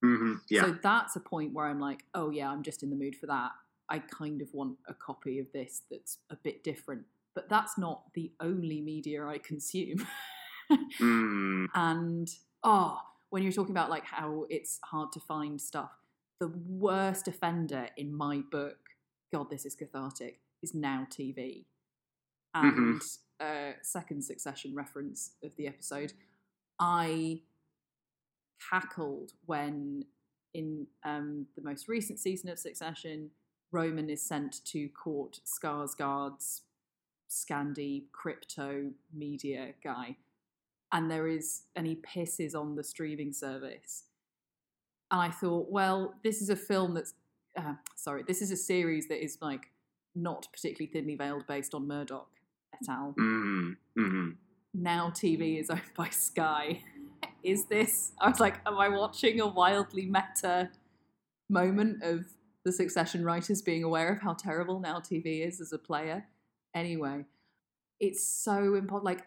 hmm 0.03 0.35
Yeah. 0.49 0.63
so 0.67 0.77
that's 0.83 1.17
a 1.17 1.21
point 1.21 1.53
where 1.55 1.67
I'm 1.67 1.81
like, 1.81 2.05
oh 2.15 2.31
yeah, 2.31 2.49
I'm 2.51 2.63
just 2.63 2.83
in 2.83 2.91
the 2.91 2.97
mood 2.97 3.17
for 3.17 3.27
that. 3.27 3.51
I 3.89 3.99
kind 3.99 4.41
of 4.43 4.49
want 4.53 4.77
a 4.87 4.95
copy 4.95 5.39
of 5.39 5.51
this 5.53 5.83
that's 5.91 6.19
a 6.31 6.37
bit 6.37 6.63
different. 6.63 7.03
But 7.35 7.49
that's 7.49 7.77
not 7.79 8.13
the 8.15 8.33
only 8.41 8.81
media 8.81 9.27
I 9.27 9.39
consume. 9.39 10.07
Mm. 11.01 11.67
and 11.75 12.29
oh, 12.63 13.01
when 13.31 13.43
you're 13.43 13.53
talking 13.53 13.75
about 13.75 13.91
like 13.91 14.05
how 14.05 14.47
it's 14.49 14.79
hard 14.85 15.13
to 15.13 15.21
find 15.21 15.61
stuff, 15.61 15.91
the 16.41 16.53
worst 16.69 17.29
offender 17.29 17.89
in 17.97 18.15
my 18.15 18.43
book, 18.51 18.79
God, 19.33 19.51
this 19.51 19.67
is 19.67 19.75
cathartic, 19.75 20.41
is 20.63 20.75
now 20.75 21.07
TV. 21.11 21.65
And 22.55 23.01
uh, 23.41 23.73
second 23.83 24.23
succession 24.23 24.75
reference 24.75 25.33
of 25.43 25.55
the 25.57 25.67
episode, 25.67 26.13
I 26.79 27.41
cackled 28.71 29.33
when 29.47 30.05
in 30.55 30.87
um, 31.05 31.47
the 31.57 31.63
most 31.63 31.89
recent 31.89 32.19
season 32.19 32.49
of 32.49 32.59
Succession, 32.59 33.31
Roman 33.71 34.09
is 34.09 34.23
sent 34.23 34.65
to 34.67 34.89
court 34.89 35.41
Skarsgård's 35.45 36.63
Scandi 37.31 38.05
crypto 38.13 38.91
media 39.15 39.75
guy, 39.85 40.17
and 40.93 41.11
there 41.11 41.29
is 41.29 41.63
and 41.77 41.87
he 41.87 41.97
pisses 41.97 42.55
on 42.55 42.77
the 42.77 42.85
streaming 42.85 43.33
service. 43.33 44.05
And 45.11 45.21
I 45.21 45.31
thought, 45.31 45.71
well, 45.71 46.15
this 46.23 46.43
is 46.43 46.51
a 46.51 46.57
film 46.57 46.95
that's 46.95 47.15
uh, 47.57 47.75
sorry, 47.97 48.23
this 48.27 48.41
is 48.41 48.51
a 48.51 48.57
series 48.57 49.09
that 49.09 49.23
is 49.23 49.39
like 49.41 49.71
not 50.15 50.49
particularly 50.53 50.91
thinly 50.93 51.17
veiled, 51.17 51.47
based 51.47 51.75
on 51.75 51.87
Murdoch 51.87 52.29
et 52.75 52.89
al. 52.89 53.15
Mm. 53.19 53.77
hmm 53.97 54.31
Now 54.75 55.11
TV 55.11 55.61
is 55.61 55.71
owned 55.71 55.83
by 55.97 56.09
Sky. 56.11 56.83
is 57.43 57.67
this? 57.67 58.13
I 58.21 58.29
was 58.29 58.41
like, 58.41 58.57
am 58.67 58.79
I 58.79 58.89
watching 58.89 59.41
a 59.41 59.47
wildly 59.47 60.07
meta 60.07 60.71
moment 61.49 62.03
of 62.03 62.27
the 62.65 62.73
Succession 62.73 63.25
writers 63.25 63.63
being 63.63 63.83
aware 63.83 64.13
of 64.13 64.21
how 64.21 64.35
terrible 64.35 64.81
Now 64.81 65.01
TV 65.01 65.47
is 65.47 65.61
as 65.61 65.73
a 65.73 65.79
player? 65.79 66.27
Anyway, 66.75 67.25
it's 68.01 68.27
so 68.27 68.75
important. 68.75 69.05
Like 69.05 69.27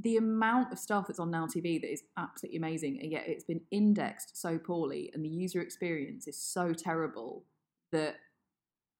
the 0.00 0.16
amount 0.16 0.72
of 0.72 0.78
stuff 0.78 1.06
that's 1.08 1.18
on 1.18 1.30
Now 1.30 1.46
TV 1.46 1.80
that 1.80 1.92
is 1.92 2.02
absolutely 2.16 2.58
amazing, 2.58 3.00
and 3.02 3.10
yet 3.10 3.24
it's 3.26 3.44
been 3.44 3.62
indexed 3.70 4.40
so 4.40 4.58
poorly, 4.58 5.10
and 5.12 5.24
the 5.24 5.28
user 5.28 5.60
experience 5.60 6.28
is 6.28 6.40
so 6.40 6.72
terrible 6.72 7.44
that 7.90 8.16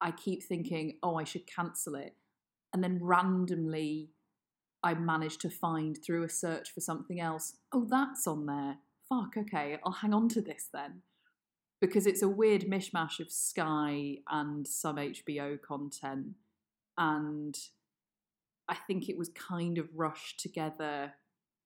I 0.01 0.11
keep 0.11 0.43
thinking, 0.43 0.99
oh, 1.03 1.17
I 1.17 1.25
should 1.25 1.47
cancel 1.47 1.95
it. 1.95 2.15
And 2.73 2.83
then 2.83 2.99
randomly, 3.03 4.11
I 4.83 4.95
managed 4.95 5.41
to 5.43 5.51
find 5.51 5.97
through 5.97 6.25
a 6.25 6.29
search 6.29 6.73
for 6.73 6.81
something 6.81 7.21
else, 7.21 7.55
oh, 7.73 7.87
that's 7.89 8.27
on 8.27 8.47
there. 8.47 8.79
Fuck, 9.09 9.37
okay, 9.37 9.79
I'll 9.85 9.93
hang 9.93 10.15
on 10.15 10.29
to 10.31 10.41
this 10.41 10.69
then. 10.73 11.03
Because 11.81 12.07
it's 12.07 12.23
a 12.23 12.29
weird 12.29 12.63
mishmash 12.63 13.21
of 13.21 13.31
Sky 13.31 14.19
and 14.29 14.67
some 14.67 14.97
HBO 14.97 15.61
content. 15.61 16.35
And 16.97 17.57
I 18.69 18.75
think 18.75 19.09
it 19.09 19.17
was 19.17 19.31
kind 19.31 19.79
of 19.79 19.89
rushed 19.95 20.41
together 20.41 21.13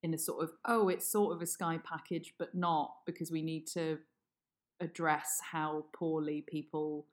in 0.03 0.15
a 0.15 0.19
sort 0.19 0.43
of, 0.43 0.51
oh, 0.67 0.89
it's 0.89 1.11
sort 1.11 1.35
of 1.35 1.43
a 1.43 1.47
Sky 1.47 1.79
package, 1.85 2.35
but 2.39 2.55
not 2.55 2.95
because 3.07 3.31
we 3.31 3.43
need 3.43 3.67
to 3.69 3.99
address 4.81 5.41
how 5.53 5.85
poorly 5.93 6.45
people 6.47 7.07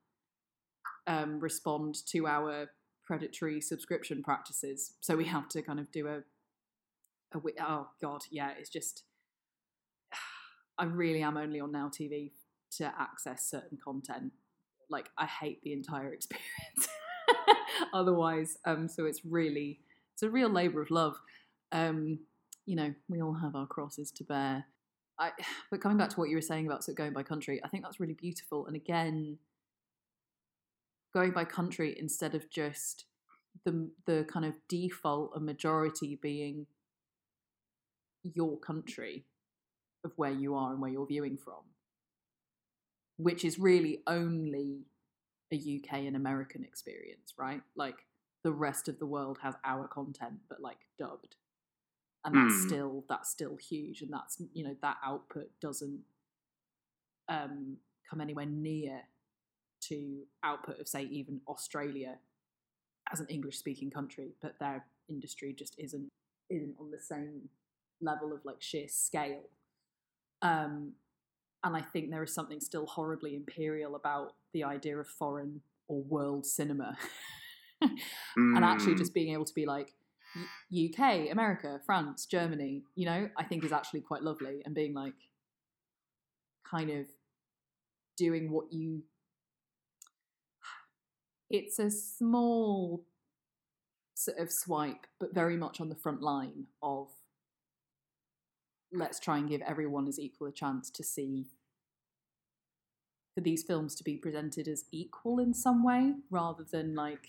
um, 1.07 1.39
respond 1.39 1.95
to 2.07 2.27
our 2.27 2.69
predatory 3.05 3.61
subscription 3.61 4.23
practices. 4.23 4.93
So 5.01 5.15
we 5.15 5.25
have 5.25 5.49
to 5.49 5.61
kind 5.61 5.79
of 5.79 5.91
do 5.91 6.07
a, 6.07 6.17
a 7.35 7.41
oh 7.61 7.87
god, 8.01 8.21
yeah, 8.31 8.51
it's 8.57 8.69
just 8.69 9.03
I 10.77 10.85
really 10.85 11.21
am 11.21 11.37
only 11.37 11.59
on 11.59 11.71
Now 11.71 11.89
TV 11.89 12.31
to 12.77 12.91
access 12.99 13.49
certain 13.49 13.77
content. 13.83 14.31
Like 14.89 15.09
I 15.17 15.25
hate 15.25 15.63
the 15.63 15.73
entire 15.73 16.13
experience. 16.13 16.87
Otherwise, 17.93 18.57
um, 18.65 18.87
so 18.87 19.05
it's 19.05 19.25
really 19.25 19.79
it's 20.13 20.23
a 20.23 20.29
real 20.29 20.49
labor 20.49 20.81
of 20.81 20.91
love. 20.91 21.19
Um, 21.71 22.19
you 22.65 22.75
know, 22.75 22.93
we 23.07 23.21
all 23.21 23.33
have 23.33 23.55
our 23.55 23.67
crosses 23.67 24.11
to 24.11 24.23
bear. 24.23 24.65
I, 25.19 25.31
but 25.71 25.81
coming 25.81 25.97
back 25.97 26.09
to 26.09 26.19
what 26.19 26.29
you 26.29 26.35
were 26.35 26.41
saying 26.41 26.67
about 26.67 26.83
sort 26.83 26.93
of 26.93 26.97
going 26.97 27.13
by 27.13 27.23
country, 27.23 27.61
I 27.63 27.67
think 27.67 27.83
that's 27.83 27.99
really 27.99 28.13
beautiful. 28.13 28.67
And 28.67 28.75
again, 28.75 29.37
going 31.13 31.31
by 31.31 31.45
country 31.45 31.95
instead 31.99 32.35
of 32.35 32.49
just 32.49 33.05
the 33.65 33.89
the 34.05 34.25
kind 34.31 34.45
of 34.45 34.53
default 34.67 35.31
and 35.35 35.45
majority 35.45 36.17
being 36.21 36.67
your 38.23 38.57
country 38.59 39.25
of 40.03 40.11
where 40.15 40.31
you 40.31 40.55
are 40.55 40.71
and 40.71 40.81
where 40.81 40.91
you're 40.91 41.07
viewing 41.07 41.37
from, 41.37 41.63
which 43.17 43.43
is 43.43 43.59
really 43.59 44.01
only 44.07 44.85
a 45.51 45.55
UK 45.55 45.99
and 46.05 46.15
American 46.15 46.63
experience, 46.63 47.33
right? 47.37 47.61
Like 47.75 48.05
the 48.43 48.51
rest 48.51 48.87
of 48.87 48.99
the 48.99 49.05
world 49.05 49.37
has 49.43 49.55
our 49.65 49.87
content 49.87 50.35
but 50.47 50.61
like 50.61 50.77
dubbed 50.97 51.35
and 52.25 52.35
that's 52.35 52.55
Mm. 52.55 52.67
still 52.67 53.03
that's 53.09 53.29
still 53.29 53.55
huge 53.57 54.01
and 54.01 54.11
that's 54.11 54.41
you 54.53 54.63
know 54.63 54.75
that 54.81 54.97
output 55.03 55.49
doesn't 55.61 56.01
um 57.27 57.77
come 58.09 58.21
anywhere 58.21 58.45
near 58.45 59.01
to 59.81 60.23
output 60.43 60.79
of 60.79 60.87
say 60.87 61.03
even 61.03 61.41
australia 61.47 62.17
as 63.11 63.19
an 63.19 63.27
english 63.27 63.57
speaking 63.57 63.89
country 63.89 64.33
but 64.41 64.57
their 64.59 64.85
industry 65.09 65.53
just 65.53 65.75
isn't 65.77 66.09
isn't 66.49 66.75
on 66.79 66.91
the 66.91 66.99
same 66.99 67.49
level 68.01 68.33
of 68.33 68.43
like 68.45 68.61
sheer 68.61 68.87
scale 68.87 69.43
um 70.41 70.93
and 71.63 71.75
i 71.75 71.81
think 71.81 72.09
there 72.09 72.23
is 72.23 72.33
something 72.33 72.59
still 72.59 72.85
horribly 72.85 73.35
imperial 73.35 73.95
about 73.95 74.33
the 74.53 74.63
idea 74.63 74.97
of 74.97 75.07
foreign 75.07 75.61
or 75.87 76.01
world 76.03 76.45
cinema 76.45 76.97
and 78.35 78.63
actually 78.65 78.93
Mm. 78.93 78.97
just 78.97 79.13
being 79.13 79.33
able 79.33 79.45
to 79.45 79.53
be 79.53 79.65
like 79.65 79.93
UK, 80.71 81.31
America, 81.31 81.81
France, 81.87 82.27
Germany, 82.27 82.83
you 82.93 83.05
know, 83.07 83.29
I 83.35 83.43
think 83.43 83.63
is 83.63 83.71
actually 83.71 84.01
quite 84.01 84.21
lovely 84.21 84.61
and 84.63 84.75
being 84.75 84.93
like 84.93 85.15
kind 86.69 86.91
of 86.91 87.07
doing 88.15 88.51
what 88.51 88.71
you 88.71 89.01
it's 91.49 91.79
a 91.79 91.89
small 91.89 93.03
sort 94.13 94.37
of 94.37 94.51
swipe 94.51 95.07
but 95.19 95.33
very 95.33 95.57
much 95.57 95.81
on 95.81 95.89
the 95.89 95.95
front 95.95 96.21
line 96.21 96.65
of 96.83 97.07
let's 98.91 99.19
try 99.19 99.37
and 99.37 99.49
give 99.49 99.61
everyone 99.61 100.07
as 100.07 100.19
equal 100.19 100.47
a 100.47 100.51
chance 100.51 100.89
to 100.89 101.03
see 101.03 101.47
for 103.35 103.41
these 103.41 103.63
films 103.63 103.95
to 103.95 104.03
be 104.03 104.17
presented 104.17 104.67
as 104.67 104.85
equal 104.91 105.39
in 105.39 105.53
some 105.53 105.83
way 105.83 106.13
rather 106.29 106.65
than 106.71 106.95
like 106.95 107.27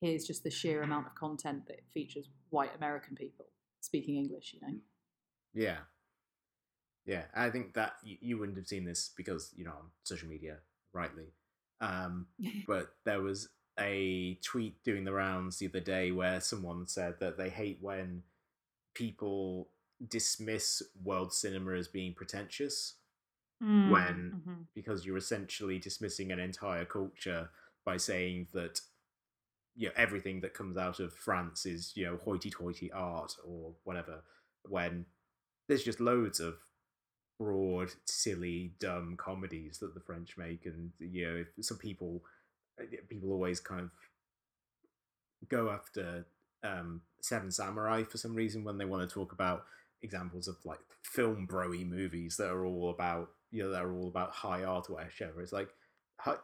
here's 0.00 0.24
just 0.24 0.44
the 0.44 0.50
sheer 0.50 0.82
amount 0.82 1.06
of 1.06 1.14
content 1.14 1.66
that 1.66 1.80
features 1.92 2.28
white 2.50 2.74
American 2.76 3.14
people 3.16 3.46
speaking 3.80 4.16
English, 4.16 4.54
you 4.54 4.60
know. 4.66 4.74
Yeah. 5.52 5.78
Yeah, 7.06 7.24
I 7.34 7.50
think 7.50 7.74
that 7.74 7.94
you, 8.02 8.16
you 8.20 8.38
wouldn't 8.38 8.56
have 8.56 8.66
seen 8.66 8.84
this 8.84 9.10
because, 9.14 9.52
you 9.56 9.64
know, 9.64 9.72
on 9.72 9.90
social 10.04 10.28
media, 10.28 10.58
rightly. 10.92 11.32
Um, 11.80 12.26
but 12.66 12.94
there 13.04 13.20
was 13.20 13.48
a 13.78 14.38
tweet 14.42 14.82
doing 14.84 15.04
the 15.04 15.12
rounds 15.12 15.58
the 15.58 15.68
other 15.68 15.80
day 15.80 16.12
where 16.12 16.40
someone 16.40 16.86
said 16.86 17.16
that 17.20 17.36
they 17.36 17.50
hate 17.50 17.78
when 17.80 18.22
people 18.94 19.68
dismiss 20.08 20.82
world 21.02 21.32
cinema 21.32 21.72
as 21.72 21.88
being 21.88 22.14
pretentious 22.14 22.94
when 23.60 24.36
Mhm. 24.46 24.66
because 24.74 25.06
you're 25.06 25.16
essentially 25.16 25.78
dismissing 25.78 26.32
an 26.32 26.38
entire 26.40 26.84
culture 26.84 27.50
by 27.84 27.96
saying 27.96 28.48
that 28.52 28.80
you 29.76 29.88
know 29.88 29.94
everything 29.96 30.40
that 30.40 30.54
comes 30.54 30.76
out 30.76 31.00
of 31.00 31.14
France 31.14 31.66
is 31.66 31.92
you 31.96 32.04
know 32.04 32.16
hoity-toity 32.16 32.90
art 32.92 33.36
or 33.44 33.74
whatever 33.84 34.22
when 34.68 35.06
there's 35.68 35.84
just 35.84 36.00
loads 36.00 36.40
of 36.40 36.58
broad 37.38 37.90
silly 38.04 38.74
dumb 38.78 39.16
comedies 39.16 39.78
that 39.78 39.94
the 39.94 40.00
French 40.00 40.36
make 40.36 40.66
and 40.66 40.92
you 40.98 41.26
know 41.26 41.36
if 41.36 41.64
some 41.64 41.78
people 41.78 42.24
uh, 42.80 42.84
people 43.08 43.32
always 43.32 43.60
kind 43.60 43.80
of 43.82 43.90
go 45.48 45.70
after 45.70 46.26
um 46.62 47.02
Seven 47.20 47.50
Samurai 47.50 48.02
for 48.04 48.18
some 48.18 48.34
reason 48.34 48.64
when 48.64 48.78
they 48.78 48.84
want 48.84 49.08
to 49.08 49.12
talk 49.12 49.32
about 49.32 49.64
examples 50.04 50.46
of 50.46 50.56
like 50.64 50.78
film 51.02 51.46
broy 51.50 51.84
movies 51.88 52.36
that 52.36 52.48
are 52.50 52.64
all 52.64 52.90
about 52.90 53.30
you 53.50 53.62
know 53.64 53.70
they're 53.70 53.92
all 53.92 54.08
about 54.08 54.30
high 54.30 54.62
art 54.64 54.88
or 54.88 54.94
whatever. 54.94 55.42
It's 55.42 55.52
like 55.52 55.70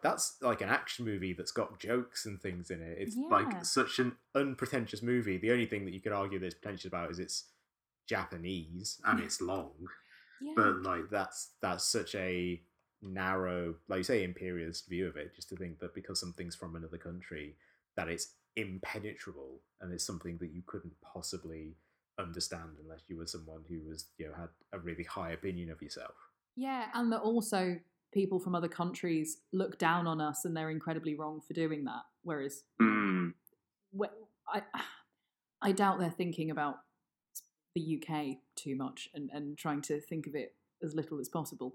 that's 0.03 0.37
like 0.43 0.61
an 0.61 0.69
action 0.69 1.05
movie 1.05 1.33
that's 1.33 1.53
got 1.53 1.79
jokes 1.79 2.27
and 2.27 2.41
things 2.41 2.71
in 2.71 2.83
it. 2.83 2.99
It's 2.99 3.17
Yeah. 3.17 3.29
like 3.29 3.65
such 3.65 3.99
an 3.99 4.17
unpretentious 4.35 5.01
movie. 5.03 5.39
The 5.39 5.53
only 5.53 5.67
thing 5.67 5.85
that 5.85 5.95
you 5.95 6.01
could 6.01 6.13
argue 6.13 6.39
that's 6.39 6.55
pretentious 6.55 6.87
about 6.87 7.11
is 7.11 7.19
it's 7.19 7.45
Japanese 8.07 9.01
and 9.05 9.21
it's 9.25 9.41
long. 9.41 9.73
Yeah. 10.41 10.53
But 10.57 10.83
like 10.83 11.11
that's 11.11 11.51
that's 11.63 11.85
such 11.85 12.15
a 12.15 12.61
narrow, 13.03 13.77
like 13.89 13.99
you 13.99 14.05
say, 14.05 14.25
imperialist 14.25 14.89
view 14.89 15.07
of 15.09 15.17
it. 15.17 15.35
Just 15.35 15.49
to 15.51 15.57
think 15.57 15.79
that 15.81 15.95
because 15.95 16.21
something's 16.21 16.57
from 16.57 16.77
another 16.77 16.99
country, 16.99 17.57
that 17.97 18.09
it's 18.09 18.35
impenetrable 18.57 19.61
and 19.81 19.93
it's 19.93 20.05
something 20.05 20.37
that 20.39 20.53
you 20.53 20.63
couldn't 20.67 20.95
possibly 21.01 21.77
understand 22.19 22.71
unless 22.83 23.03
you 23.09 23.17
were 23.17 23.27
someone 23.27 23.63
who 23.69 23.81
was 23.89 24.07
you 24.19 24.27
know 24.27 24.35
had 24.35 24.49
a 24.73 24.79
really 24.79 25.05
high 25.05 25.31
opinion 25.33 25.71
of 25.71 25.81
yourself. 25.83 26.15
yeah, 26.57 26.87
and 26.95 27.13
that 27.13 27.21
also 27.21 27.79
people 28.13 28.41
from 28.41 28.55
other 28.55 28.69
countries 28.69 29.39
look 29.53 29.79
down 29.79 30.07
on 30.07 30.21
us 30.21 30.45
and 30.45 30.57
they're 30.57 30.71
incredibly 30.71 31.15
wrong 31.15 31.41
for 31.41 31.55
doing 31.55 31.85
that. 31.85 32.03
Whereas 32.23 32.65
Mm. 32.81 33.35
wh- 33.99 34.07
I, 34.53 34.63
I 35.63 35.73
doubt 35.73 36.01
they're 36.01 36.11
thinking 36.11 36.51
about 36.51 36.77
the 37.77 38.03
UK 38.03 38.39
too 38.57 38.75
much 38.75 39.09
and, 39.15 39.31
and 39.33 39.57
trying 39.57 39.81
to 39.83 40.01
think 40.01 40.27
of 40.27 40.35
it 40.35 40.57
as 40.83 40.95
little 40.95 41.21
as 41.21 41.29
possible. 41.29 41.73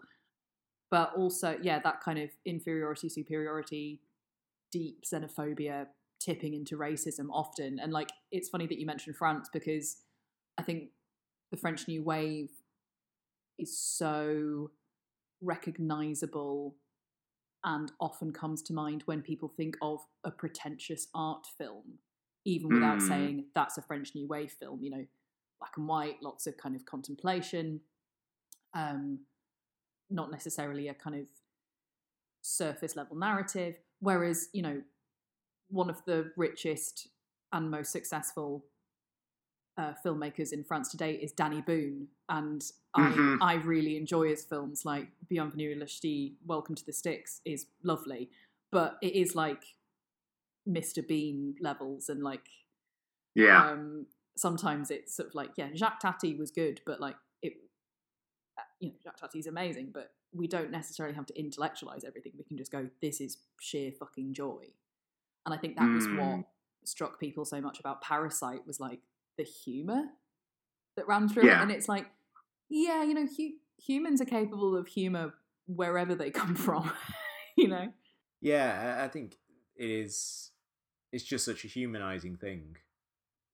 But 0.91 1.13
also, 1.15 1.57
yeah, 1.61 1.79
that 1.79 2.01
kind 2.01 2.19
of 2.19 2.29
inferiority, 2.45 3.07
superiority, 3.07 4.01
deep 4.73 5.03
xenophobia 5.05 5.87
tipping 6.19 6.53
into 6.53 6.77
racism 6.77 7.27
often. 7.31 7.79
And 7.79 7.93
like, 7.93 8.09
it's 8.31 8.49
funny 8.49 8.67
that 8.67 8.77
you 8.77 8.85
mentioned 8.85 9.15
France 9.15 9.49
because 9.53 9.97
I 10.57 10.63
think 10.63 10.89
the 11.51 11.57
French 11.57 11.87
New 11.87 12.03
Wave 12.03 12.51
is 13.57 13.77
so 13.77 14.71
recognizable 15.41 16.75
and 17.63 17.91
often 17.99 18.31
comes 18.31 18.61
to 18.63 18.73
mind 18.73 19.03
when 19.05 19.21
people 19.21 19.49
think 19.49 19.75
of 19.81 19.99
a 20.23 20.31
pretentious 20.31 21.07
art 21.13 21.47
film, 21.57 21.99
even 22.45 22.69
without 22.69 22.99
Mm. 22.99 23.07
saying 23.07 23.51
that's 23.55 23.77
a 23.77 23.81
French 23.81 24.13
New 24.13 24.27
Wave 24.27 24.51
film, 24.51 24.83
you 24.83 24.91
know, 24.91 25.07
black 25.59 25.75
and 25.77 25.87
white, 25.87 26.21
lots 26.21 26.47
of 26.47 26.57
kind 26.57 26.75
of 26.75 26.85
contemplation, 26.85 27.81
um, 28.73 29.25
not 30.09 30.31
necessarily 30.31 30.87
a 30.87 30.93
kind 30.93 31.15
of 31.15 31.27
surface 32.41 32.95
level 32.95 33.17
narrative. 33.17 33.79
Whereas, 33.99 34.49
you 34.53 34.61
know, 34.61 34.83
one 35.69 35.89
of 35.89 36.03
the 36.05 36.31
richest 36.35 37.07
and 37.51 37.71
most 37.71 37.91
successful 37.91 38.65
uh, 39.77 39.93
filmmakers 40.05 40.53
in 40.53 40.63
France 40.63 40.89
today 40.89 41.15
is 41.15 41.33
Dany 41.33 41.65
Boon, 41.65 42.07
and 42.29 42.61
Mhm. 42.97 43.37
I 43.41 43.53
I 43.53 43.53
really 43.55 43.97
enjoy 43.97 44.29
his 44.29 44.43
films. 44.45 44.85
Like 44.85 45.09
Bienvenue 45.29 45.75
à 45.75 45.83
Ch'ti, 45.87 46.35
Welcome 46.45 46.75
to 46.75 46.85
the 46.85 46.93
Sticks 46.93 47.41
is 47.43 47.67
lovely, 47.83 48.29
but 48.71 48.97
it 49.01 49.13
is 49.15 49.35
like 49.35 49.75
Mr. 50.67 51.05
Bean 51.05 51.55
levels, 51.59 52.09
and 52.09 52.23
like 52.23 52.47
Yeah. 53.33 53.69
um, 53.71 54.07
sometimes 54.37 54.89
it's 54.91 55.13
sort 55.13 55.27
of 55.29 55.35
like 55.35 55.51
yeah, 55.57 55.71
Jacques 55.73 55.99
Tati 55.99 56.35
was 56.35 56.51
good, 56.51 56.81
but 56.85 56.99
like 57.01 57.17
it, 57.41 57.69
uh, 58.57 58.61
you 58.79 58.89
know, 58.91 58.95
Jacques 59.03 59.17
Tati's 59.19 59.47
amazing, 59.47 59.91
but 59.91 60.13
we 60.31 60.47
don't 60.47 60.71
necessarily 60.71 61.15
have 61.15 61.25
to 61.25 61.37
intellectualize 61.37 62.03
everything. 62.05 62.33
We 62.37 62.43
can 62.45 62.57
just 62.57 62.71
go, 62.71 62.89
this 63.01 63.19
is 63.21 63.37
sheer 63.59 63.91
fucking 63.91 64.33
joy, 64.33 64.73
and 65.45 65.53
I 65.53 65.57
think 65.57 65.75
that 65.77 65.93
was 65.93 66.07
Mm. 66.07 66.17
what 66.17 66.45
struck 66.85 67.19
people 67.19 67.43
so 67.45 67.59
much 67.59 67.79
about 67.79 68.01
Parasite 68.01 68.65
was 68.65 68.79
like 68.79 69.01
the 69.37 69.43
humor 69.43 70.03
that 70.97 71.07
ran 71.07 71.27
through 71.29 71.45
Yeah. 71.45 71.59
it, 71.59 71.63
and 71.63 71.71
it's 71.71 71.89
like, 71.89 72.07
yeah, 72.69 73.03
you 73.03 73.13
know, 73.13 73.25
hu- 73.25 73.57
humans 73.77 74.21
are 74.21 74.25
capable 74.25 74.75
of 74.77 74.87
humor 74.87 75.33
wherever 75.67 76.15
they 76.15 76.31
come 76.41 76.55
from, 76.55 76.91
you 77.57 77.67
know. 77.67 77.91
Yeah, 78.41 79.01
I- 79.03 79.07
think 79.07 79.37
it 79.75 79.89
is. 79.89 80.51
It's 81.11 81.23
just 81.23 81.45
such 81.45 81.63
a 81.63 81.67
humanizing 81.69 82.35
thing, 82.37 82.75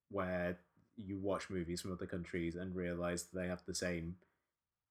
where 0.10 0.58
you 0.96 1.18
watch 1.18 1.50
movies 1.50 1.82
from 1.82 1.92
other 1.92 2.06
countries 2.08 2.56
and 2.56 2.76
realize 2.76 3.24
that 3.24 3.40
they 3.40 3.48
have 3.48 3.64
the 3.66 3.76
same 3.76 4.16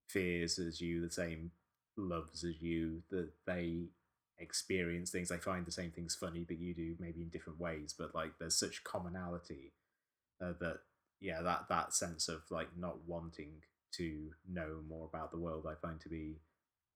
fears 0.08 0.58
as 0.58 0.80
you, 0.80 1.00
the 1.00 1.10
same 1.12 1.50
loves 1.96 2.44
as 2.44 2.60
you, 2.62 3.02
that 3.10 3.30
they 3.46 3.86
experience 4.38 5.10
things. 5.10 5.28
They 5.28 5.36
find 5.38 5.66
the 5.66 5.72
same 5.72 5.90
things 5.90 6.14
funny 6.14 6.44
that 6.44 6.58
you 6.58 6.74
do, 6.74 6.96
maybe 6.98 7.22
in 7.22 7.28
different 7.28 7.60
ways. 7.60 7.94
But 7.96 8.14
like, 8.14 8.38
there's 8.38 8.56
such 8.56 8.84
commonality 8.84 9.72
uh, 10.40 10.52
that 10.60 10.78
yeah, 11.20 11.42
that 11.42 11.66
that 11.68 11.92
sense 11.94 12.28
of 12.28 12.42
like 12.50 12.68
not 12.76 12.98
wanting 13.06 13.62
to 13.92 14.30
know 14.48 14.80
more 14.88 15.08
about 15.12 15.30
the 15.30 15.38
world, 15.38 15.66
I 15.68 15.74
find 15.74 16.00
to 16.00 16.08
be 16.08 16.40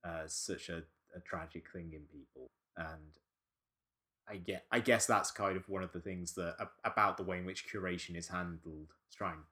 uh, 0.04 0.26
such 0.26 0.68
a, 0.68 0.82
a 1.14 1.20
tragic 1.24 1.64
thing 1.72 1.92
in 1.92 2.02
people, 2.02 2.50
and 2.76 3.18
I 4.28 4.36
get 4.36 4.64
I 4.70 4.80
guess 4.80 5.06
that's 5.06 5.30
kind 5.30 5.56
of 5.56 5.68
one 5.68 5.82
of 5.82 5.92
the 5.92 6.00
things 6.00 6.32
that 6.34 6.56
about 6.84 7.16
the 7.16 7.22
way 7.22 7.38
in 7.38 7.44
which 7.44 7.68
curation 7.68 8.16
is 8.16 8.28
handled. 8.28 8.88
Let's 9.06 9.16
try 9.16 9.32
and 9.32 9.42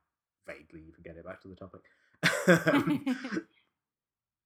vaguely 0.47 0.81
even 0.81 1.03
get 1.05 1.17
it 1.17 1.27
back 1.27 1.43
to 1.43 1.49
the 1.49 1.57
topic. 1.57 1.83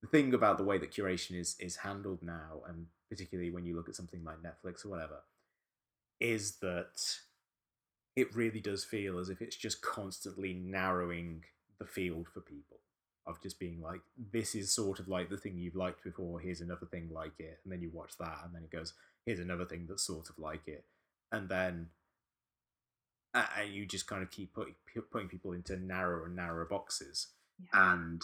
the 0.02 0.08
thing 0.10 0.34
about 0.34 0.58
the 0.58 0.64
way 0.64 0.78
that 0.78 0.92
curation 0.92 1.38
is 1.38 1.56
is 1.60 1.76
handled 1.76 2.22
now, 2.22 2.62
and 2.68 2.86
particularly 3.08 3.50
when 3.50 3.64
you 3.64 3.76
look 3.76 3.88
at 3.88 3.94
something 3.94 4.24
like 4.24 4.38
Netflix 4.38 4.84
or 4.84 4.88
whatever, 4.88 5.22
is 6.20 6.56
that 6.56 7.00
it 8.16 8.34
really 8.34 8.60
does 8.60 8.82
feel 8.84 9.18
as 9.18 9.28
if 9.28 9.40
it's 9.42 9.56
just 9.56 9.82
constantly 9.82 10.54
narrowing 10.54 11.44
the 11.78 11.84
field 11.86 12.26
for 12.32 12.40
people 12.40 12.78
of 13.26 13.40
just 13.42 13.58
being 13.58 13.80
like 13.82 14.00
this 14.32 14.54
is 14.54 14.72
sort 14.72 14.98
of 14.98 15.08
like 15.08 15.28
the 15.28 15.36
thing 15.36 15.56
you've 15.58 15.74
liked 15.76 16.02
before 16.02 16.40
here's 16.40 16.60
another 16.60 16.86
thing 16.86 17.08
like 17.12 17.38
it 17.38 17.58
and 17.64 17.72
then 17.72 17.82
you 17.82 17.90
watch 17.92 18.16
that 18.18 18.38
and 18.44 18.54
then 18.54 18.62
it 18.62 18.70
goes 18.70 18.94
here's 19.26 19.40
another 19.40 19.64
thing 19.64 19.84
that's 19.88 20.02
sort 20.06 20.28
of 20.30 20.38
like 20.38 20.66
it 20.66 20.84
and 21.32 21.48
then 21.48 21.88
uh, 23.34 23.44
and 23.60 23.72
you 23.72 23.84
just 23.84 24.06
kind 24.06 24.22
of 24.22 24.30
keep 24.30 24.54
putting 24.54 24.74
putting 25.10 25.28
people 25.28 25.52
into 25.52 25.76
narrower 25.76 26.24
and 26.24 26.36
narrower 26.36 26.64
boxes, 26.64 27.26
Yeah. 27.60 27.92
and 27.94 28.22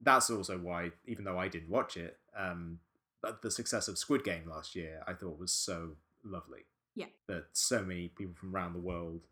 that's 0.00 0.30
also 0.30 0.58
why, 0.58 0.92
even 1.06 1.24
though 1.24 1.38
I 1.38 1.48
didn't 1.48 1.70
watch 1.70 1.96
it, 1.96 2.18
um, 2.36 2.78
but 3.20 3.42
the 3.42 3.50
success 3.50 3.88
of 3.88 3.98
Squid 3.98 4.22
Game 4.22 4.48
last 4.48 4.76
year 4.76 5.02
I 5.08 5.14
thought 5.14 5.40
was 5.40 5.52
so 5.52 5.96
lovely. 6.22 6.60
Yeah. 6.94 7.06
that 7.28 7.46
so 7.52 7.82
many 7.82 8.08
people 8.08 8.34
from 8.34 8.54
around 8.54 8.74
the 8.74 8.78
world 8.80 9.22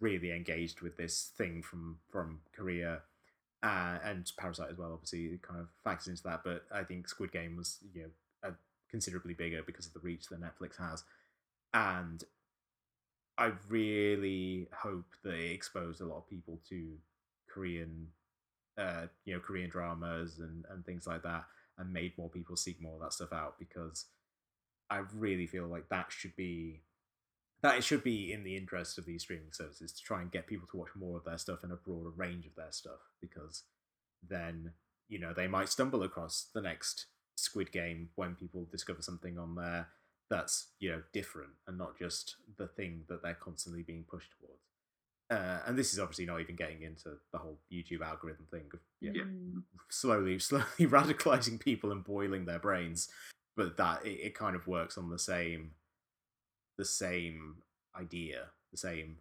really 0.00 0.32
engaged 0.32 0.80
with 0.80 0.96
this 0.96 1.30
thing 1.36 1.62
from 1.62 1.98
from 2.10 2.40
Korea. 2.54 3.02
Uh, 3.62 3.98
and 4.04 4.30
Parasite 4.38 4.70
as 4.70 4.78
well, 4.78 4.92
obviously, 4.92 5.26
it 5.26 5.42
kind 5.42 5.60
of 5.60 5.68
factors 5.84 6.08
into 6.08 6.22
that. 6.24 6.42
But 6.44 6.64
I 6.72 6.82
think 6.84 7.08
Squid 7.08 7.32
Game 7.32 7.56
was, 7.56 7.78
you 7.94 8.10
know, 8.44 8.54
considerably 8.90 9.34
bigger 9.34 9.62
because 9.62 9.86
of 9.86 9.92
the 9.92 10.00
reach 10.00 10.26
that 10.28 10.40
Netflix 10.40 10.78
has, 10.78 11.04
and 11.74 12.24
I 13.38 13.52
really 13.68 14.68
hope 14.72 15.06
that 15.24 15.34
it 15.34 15.52
exposed 15.52 16.00
a 16.00 16.04
lot 16.04 16.18
of 16.18 16.28
people 16.28 16.60
to 16.68 16.92
Korean, 17.48 18.08
uh, 18.78 19.06
you 19.24 19.34
know, 19.34 19.40
Korean 19.40 19.70
dramas 19.70 20.38
and 20.40 20.64
and 20.70 20.84
things 20.84 21.06
like 21.06 21.22
that, 21.22 21.44
and 21.78 21.92
made 21.92 22.16
more 22.18 22.28
people 22.28 22.56
seek 22.56 22.80
more 22.82 22.94
of 22.94 23.00
that 23.00 23.12
stuff 23.14 23.32
out 23.32 23.58
because 23.58 24.06
I 24.90 25.02
really 25.14 25.46
feel 25.46 25.66
like 25.68 25.88
that 25.90 26.12
should 26.12 26.36
be 26.36 26.82
that 27.62 27.76
it 27.76 27.84
should 27.84 28.02
be 28.02 28.32
in 28.32 28.42
the 28.44 28.56
interest 28.56 28.98
of 28.98 29.04
these 29.06 29.22
streaming 29.22 29.52
services 29.52 29.92
to 29.92 30.02
try 30.02 30.20
and 30.20 30.32
get 30.32 30.46
people 30.46 30.66
to 30.70 30.76
watch 30.76 30.90
more 30.94 31.18
of 31.18 31.24
their 31.24 31.38
stuff 31.38 31.62
and 31.62 31.72
a 31.72 31.76
broader 31.76 32.10
range 32.10 32.46
of 32.46 32.54
their 32.56 32.70
stuff 32.72 33.00
because 33.20 33.64
then 34.28 34.72
you 35.08 35.18
know 35.18 35.32
they 35.34 35.46
might 35.46 35.68
stumble 35.68 36.02
across 36.02 36.48
the 36.54 36.60
next 36.60 37.06
Squid 37.36 37.72
Game 37.72 38.10
when 38.16 38.34
people 38.34 38.66
discover 38.70 39.02
something 39.02 39.38
on 39.38 39.54
there 39.54 39.88
that's 40.28 40.68
you 40.78 40.90
know 40.90 41.02
different 41.12 41.50
and 41.66 41.76
not 41.76 41.98
just 41.98 42.36
the 42.56 42.66
thing 42.68 43.02
that 43.08 43.22
they're 43.22 43.34
constantly 43.34 43.82
being 43.82 44.04
pushed 44.08 44.30
towards. 44.38 44.62
Uh, 45.30 45.60
and 45.66 45.78
this 45.78 45.92
is 45.92 46.00
obviously 46.00 46.26
not 46.26 46.40
even 46.40 46.56
getting 46.56 46.82
into 46.82 47.10
the 47.32 47.38
whole 47.38 47.56
YouTube 47.72 48.00
algorithm 48.02 48.46
thing 48.50 48.64
of 48.74 48.80
you 49.00 49.12
know, 49.12 49.24
Mm. 49.24 49.62
slowly, 49.88 50.38
slowly 50.40 50.64
radicalizing 50.80 51.60
people 51.60 51.92
and 51.92 52.02
boiling 52.04 52.46
their 52.46 52.58
brains. 52.58 53.08
But 53.56 53.76
that 53.76 54.04
it, 54.04 54.18
it 54.20 54.34
kind 54.34 54.56
of 54.56 54.66
works 54.66 54.98
on 54.98 55.08
the 55.08 55.18
same, 55.20 55.72
the 56.80 56.84
same 56.86 57.56
idea, 57.94 58.46
the 58.72 58.78
same 58.78 59.18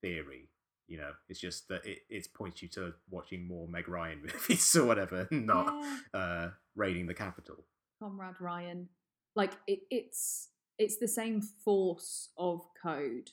theory. 0.00 0.48
You 0.88 0.98
know, 0.98 1.12
it's 1.28 1.40
just 1.40 1.68
that 1.68 1.84
it, 1.86 1.98
it 2.10 2.26
points 2.34 2.62
you 2.62 2.68
to 2.70 2.94
watching 3.10 3.46
more 3.46 3.68
Meg 3.68 3.88
Ryan 3.88 4.22
movies 4.32 4.74
or 4.76 4.84
whatever, 4.86 5.28
not 5.30 5.66
Yeah. 5.72 5.98
uh, 6.20 6.50
raiding 6.74 7.06
the 7.06 7.14
Capitol. 7.14 7.64
Comrade 8.02 8.40
Ryan. 8.40 8.88
Like 9.36 9.52
it, 9.66 9.80
it's 9.90 10.48
it's 10.78 10.98
the 10.98 11.08
same 11.08 11.40
force 11.64 12.30
of 12.36 12.62
code, 12.82 13.30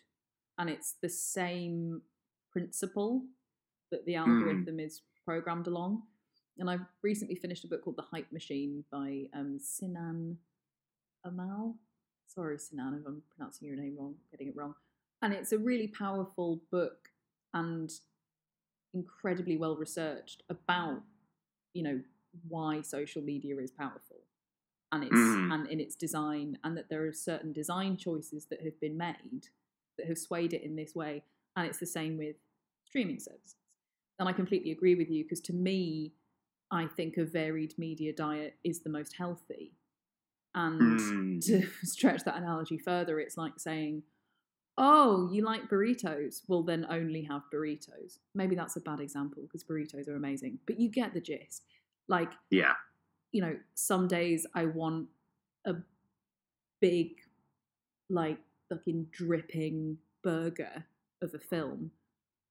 and 0.58 0.70
it's 0.70 0.96
the 1.02 1.10
same 1.10 2.02
principle 2.52 3.24
that 3.92 4.06
the 4.06 4.16
algorithm 4.16 4.80
is 4.80 5.02
programmed 5.26 5.68
along. 5.68 6.04
And 6.60 6.70
I've 6.70 6.86
recently 7.04 7.36
finished 7.36 7.64
a 7.64 7.68
book 7.68 7.84
called 7.84 7.96
The 7.98 8.04
Hype 8.12 8.32
Machine 8.32 8.84
by 8.92 9.24
um, 9.34 9.58
Sinan 9.60 10.38
Aral. 11.26 11.76
Sorry, 12.30 12.60
Sinan, 12.60 12.94
if 12.94 13.08
I'm 13.08 13.24
pronouncing 13.36 13.68
your 13.68 13.76
name 13.76 13.96
wrong, 13.98 14.16
getting 14.30 14.50
it 14.50 14.56
wrong. 14.56 14.76
And 15.22 15.34
it's 15.34 15.52
a 15.52 15.58
really 15.58 15.88
powerful 15.88 16.62
book 16.72 17.10
and 17.54 17.92
incredibly 18.94 19.58
well 19.58 19.76
researched 19.76 20.44
about, 20.48 21.02
you 21.74 21.84
know, 21.84 22.02
why 22.48 22.82
social 22.82 23.22
media 23.24 23.58
is 23.58 23.72
powerful 23.72 24.22
and 24.92 25.04
its 25.04 25.14
Mhm. 25.14 25.52
and 25.52 25.68
in 25.68 25.80
its 25.80 25.96
design, 25.96 26.60
and 26.64 26.78
that 26.78 26.90
there 26.90 27.06
are 27.06 27.12
certain 27.14 27.52
design 27.52 27.98
choices 27.98 28.46
that 28.46 28.62
have 28.62 28.80
been 28.80 28.96
made 28.98 29.50
that 29.98 30.06
have 30.08 30.18
swayed 30.20 30.54
it 30.54 30.62
in 30.62 30.76
this 30.76 30.96
way. 30.96 31.24
And 31.56 31.68
it's 31.68 31.80
the 31.80 31.88
same 31.88 32.18
with 32.18 32.38
streaming 32.86 33.20
services. 33.20 33.56
And 34.20 34.30
I 34.30 34.34
completely 34.34 34.72
agree 34.72 34.96
with 34.96 35.10
you 35.10 35.24
because 35.24 35.42
to 35.42 35.54
me, 35.54 36.14
I 36.72 36.86
think 36.88 37.18
a 37.18 37.26
varied 37.26 37.78
media 37.80 38.14
diet 38.14 38.60
is 38.64 38.82
the 38.82 38.90
most 38.90 39.14
healthy. 39.14 39.79
And 40.56 41.00
Mm. 41.00 41.46
to 41.46 41.68
stretch 41.86 42.24
that 42.24 42.38
analogy 42.38 42.78
further, 42.78 43.20
it's 43.20 43.38
like 43.38 43.60
saying, 43.60 44.04
Oh, 44.82 45.30
you 45.32 45.44
like 45.44 45.70
burritos? 45.70 46.42
Well, 46.48 46.64
then 46.64 46.86
only 46.90 47.24
have 47.24 47.42
burritos. 47.54 48.20
Maybe 48.34 48.56
that's 48.56 48.78
a 48.78 48.82
bad 48.82 49.02
example 49.02 49.44
because 49.44 49.62
burritos 49.64 50.08
are 50.08 50.16
amazing, 50.16 50.60
but 50.66 50.80
you 50.80 50.90
get 50.90 51.14
the 51.14 51.20
gist. 51.20 51.66
Like, 52.08 52.32
Yeah. 52.50 52.74
you 53.34 53.42
know, 53.42 53.58
some 53.76 54.08
days 54.08 54.46
I 54.56 54.66
want 54.66 55.10
a 55.66 55.76
big, 56.80 57.10
like, 58.10 58.40
fucking 58.70 59.08
dripping 59.12 59.98
burger 60.24 60.86
of 61.22 61.34
a 61.34 61.40
film, 61.40 61.92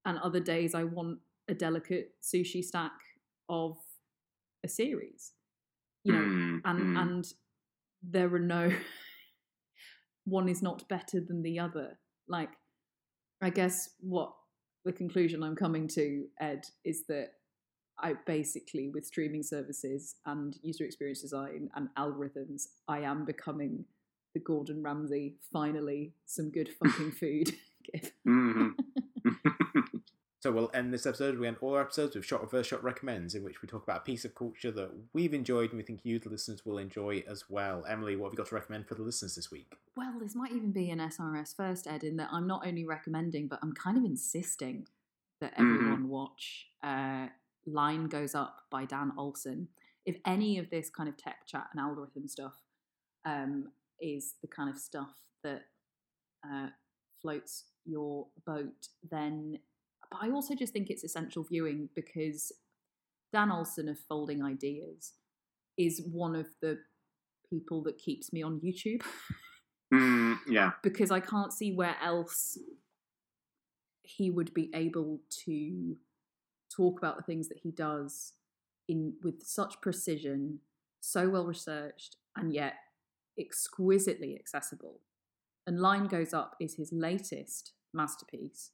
and 0.05 0.19
other 0.19 0.41
days 0.41 0.75
I 0.75 0.85
want 0.85 1.21
a 1.49 1.55
delicate 1.55 2.15
sushi 2.23 2.63
stack 2.63 2.93
of 3.49 3.79
a 4.63 4.69
series. 4.69 5.33
You 6.05 6.13
know, 6.13 6.19
Mm, 6.19 6.61
and 6.65 6.81
mm. 6.81 7.01
and 7.03 7.33
there 8.03 8.33
are 8.35 8.39
no 8.41 8.71
one 10.25 10.49
is 10.49 10.63
not 10.63 10.89
better 10.89 11.21
than 11.21 11.43
the 11.43 11.59
other 11.59 11.99
like 12.29 12.51
i 13.43 13.51
guess 13.51 13.91
what 14.01 14.33
the 14.85 14.93
conclusion 14.93 15.43
i'm 15.43 15.57
coming 15.57 15.89
to 15.89 16.27
ed 16.41 16.65
is 16.85 17.05
that 17.07 17.29
i 18.01 18.15
basically 18.27 18.89
with 18.89 19.07
streaming 19.07 19.43
services 19.43 20.17
and 20.27 20.57
user 20.63 20.85
experience 20.85 21.23
design 21.23 21.69
and 21.75 21.89
algorithms 21.99 22.65
i 22.89 22.99
am 23.01 23.25
becoming 23.25 23.85
the 24.35 24.41
gordon 24.41 24.83
ramsay 24.83 25.35
finally 25.53 26.13
some 26.27 26.51
good 26.51 26.69
fucking 26.83 27.13
food 27.21 27.53
Mhm. 28.27 28.75
So 30.41 30.53
we'll 30.53 30.71
end 30.73 30.95
this 30.95 31.05
episode. 31.05 31.37
We 31.37 31.49
end 31.49 31.57
all 31.61 31.75
our 31.75 31.81
episodes 31.81 32.15
with 32.15 32.25
shot 32.25 32.43
reverse 32.43 32.69
shot 32.69 32.85
recommends, 32.85 33.35
in 33.35 33.43
which 33.43 33.61
we 33.61 33.67
talk 33.69 33.83
about 33.83 33.99
a 33.99 34.05
piece 34.05 34.25
of 34.25 34.37
culture 34.37 34.71
that 34.71 34.91
we've 35.13 35.35
enjoyed 35.35 35.71
and 35.71 35.79
we 35.79 35.83
think 35.83 36.01
you, 36.05 36.21
the 36.21 36.29
listeners, 36.29 36.65
will 36.65 36.79
enjoy 36.79 37.25
as 37.27 37.45
well. 37.49 37.85
Emily, 37.89 38.15
what 38.15 38.27
have 38.27 38.33
you 38.35 38.37
got 38.37 38.47
to 38.49 38.55
recommend 38.55 38.87
for 38.87 38.95
the 38.95 39.03
listeners 39.03 39.35
this 39.35 39.51
week? 39.51 39.75
Well, 39.97 40.15
this 40.21 40.37
might 40.37 40.53
even 40.53 40.71
be 40.71 40.91
an 40.91 41.01
SRS 41.01 41.57
first, 41.57 41.89
Ed, 41.89 42.05
in 42.05 42.17
that 42.19 42.29
I'm 42.31 42.47
not 42.47 42.65
only 42.65 42.85
recommending, 42.85 43.49
but 43.49 43.59
I'm 43.63 43.73
kind 43.73 43.99
of 43.99 44.05
insisting 44.05 44.87
that 45.41 45.57
Mhm. 45.57 45.75
everyone 45.75 46.09
watch 46.09 46.69
uh, 46.85 47.29
Line 47.67 48.07
Goes 48.07 48.37
Up 48.37 48.67
by 48.71 48.85
Dan 48.85 49.13
Olson. 49.19 49.69
If 50.07 50.19
any 50.25 50.59
of 50.59 50.71
this 50.71 50.89
kind 50.89 51.09
of 51.09 51.17
tech 51.17 51.47
chat 51.47 51.67
and 51.73 51.81
algorithm 51.81 52.29
stuff 52.29 52.63
um, 53.25 53.73
is 54.01 54.35
the 54.41 54.47
kind 54.47 54.71
of 54.71 54.79
stuff 54.79 55.15
that 55.43 55.63
uh, 56.49 56.69
floats 57.21 57.65
your 57.85 58.29
boat, 58.47 58.87
then. 59.11 59.59
But 60.11 60.21
I 60.23 60.31
also 60.31 60.55
just 60.55 60.73
think 60.73 60.91
it's 60.91 61.05
essential 61.05 61.45
viewing 61.45 61.89
because 61.95 62.53
Dan 63.33 63.53
Olson 63.53 63.89
of 63.89 63.99
Folding 63.99 64.43
Ideas 64.43 65.13
is 65.77 66.03
one 66.11 66.35
of 66.35 66.47
the 66.61 66.79
people 67.51 67.83
that 67.85 67.99
keeps 67.99 68.33
me 68.33 68.43
on 68.43 68.61
YouTube. 68.61 69.03
Mm, 69.91 70.37
yeah. 70.47 70.73
because 70.83 71.11
I 71.11 71.21
can't 71.21 71.51
see 71.51 71.73
where 71.73 71.97
else 72.05 72.59
he 74.03 74.31
would 74.31 74.53
be 74.53 74.71
able 74.75 75.21
to 75.47 75.97
talk 76.75 76.99
about 76.99 77.17
the 77.17 77.23
things 77.23 77.49
that 77.49 77.61
he 77.63 77.71
does 77.71 78.35
in 78.87 79.15
with 79.23 79.43
such 79.45 79.81
precision, 79.81 80.61
so 81.01 81.31
well 81.31 81.47
researched, 81.47 82.17
and 82.37 82.53
yet 82.53 82.75
exquisitely 83.39 84.37
accessible. 84.39 85.01
And 85.67 85.81
Line 85.81 86.07
Goes 86.07 86.35
Up 86.35 86.55
is 86.61 86.75
his 86.75 86.93
latest 86.93 87.73
masterpiece, 87.95 88.73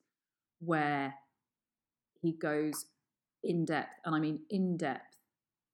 where 0.61 1.15
he 2.25 2.33
goes 2.33 2.87
in 3.43 3.65
depth, 3.65 4.01
and 4.05 4.15
I 4.15 4.19
mean 4.19 4.41
in 4.51 4.77
depth, 4.77 5.19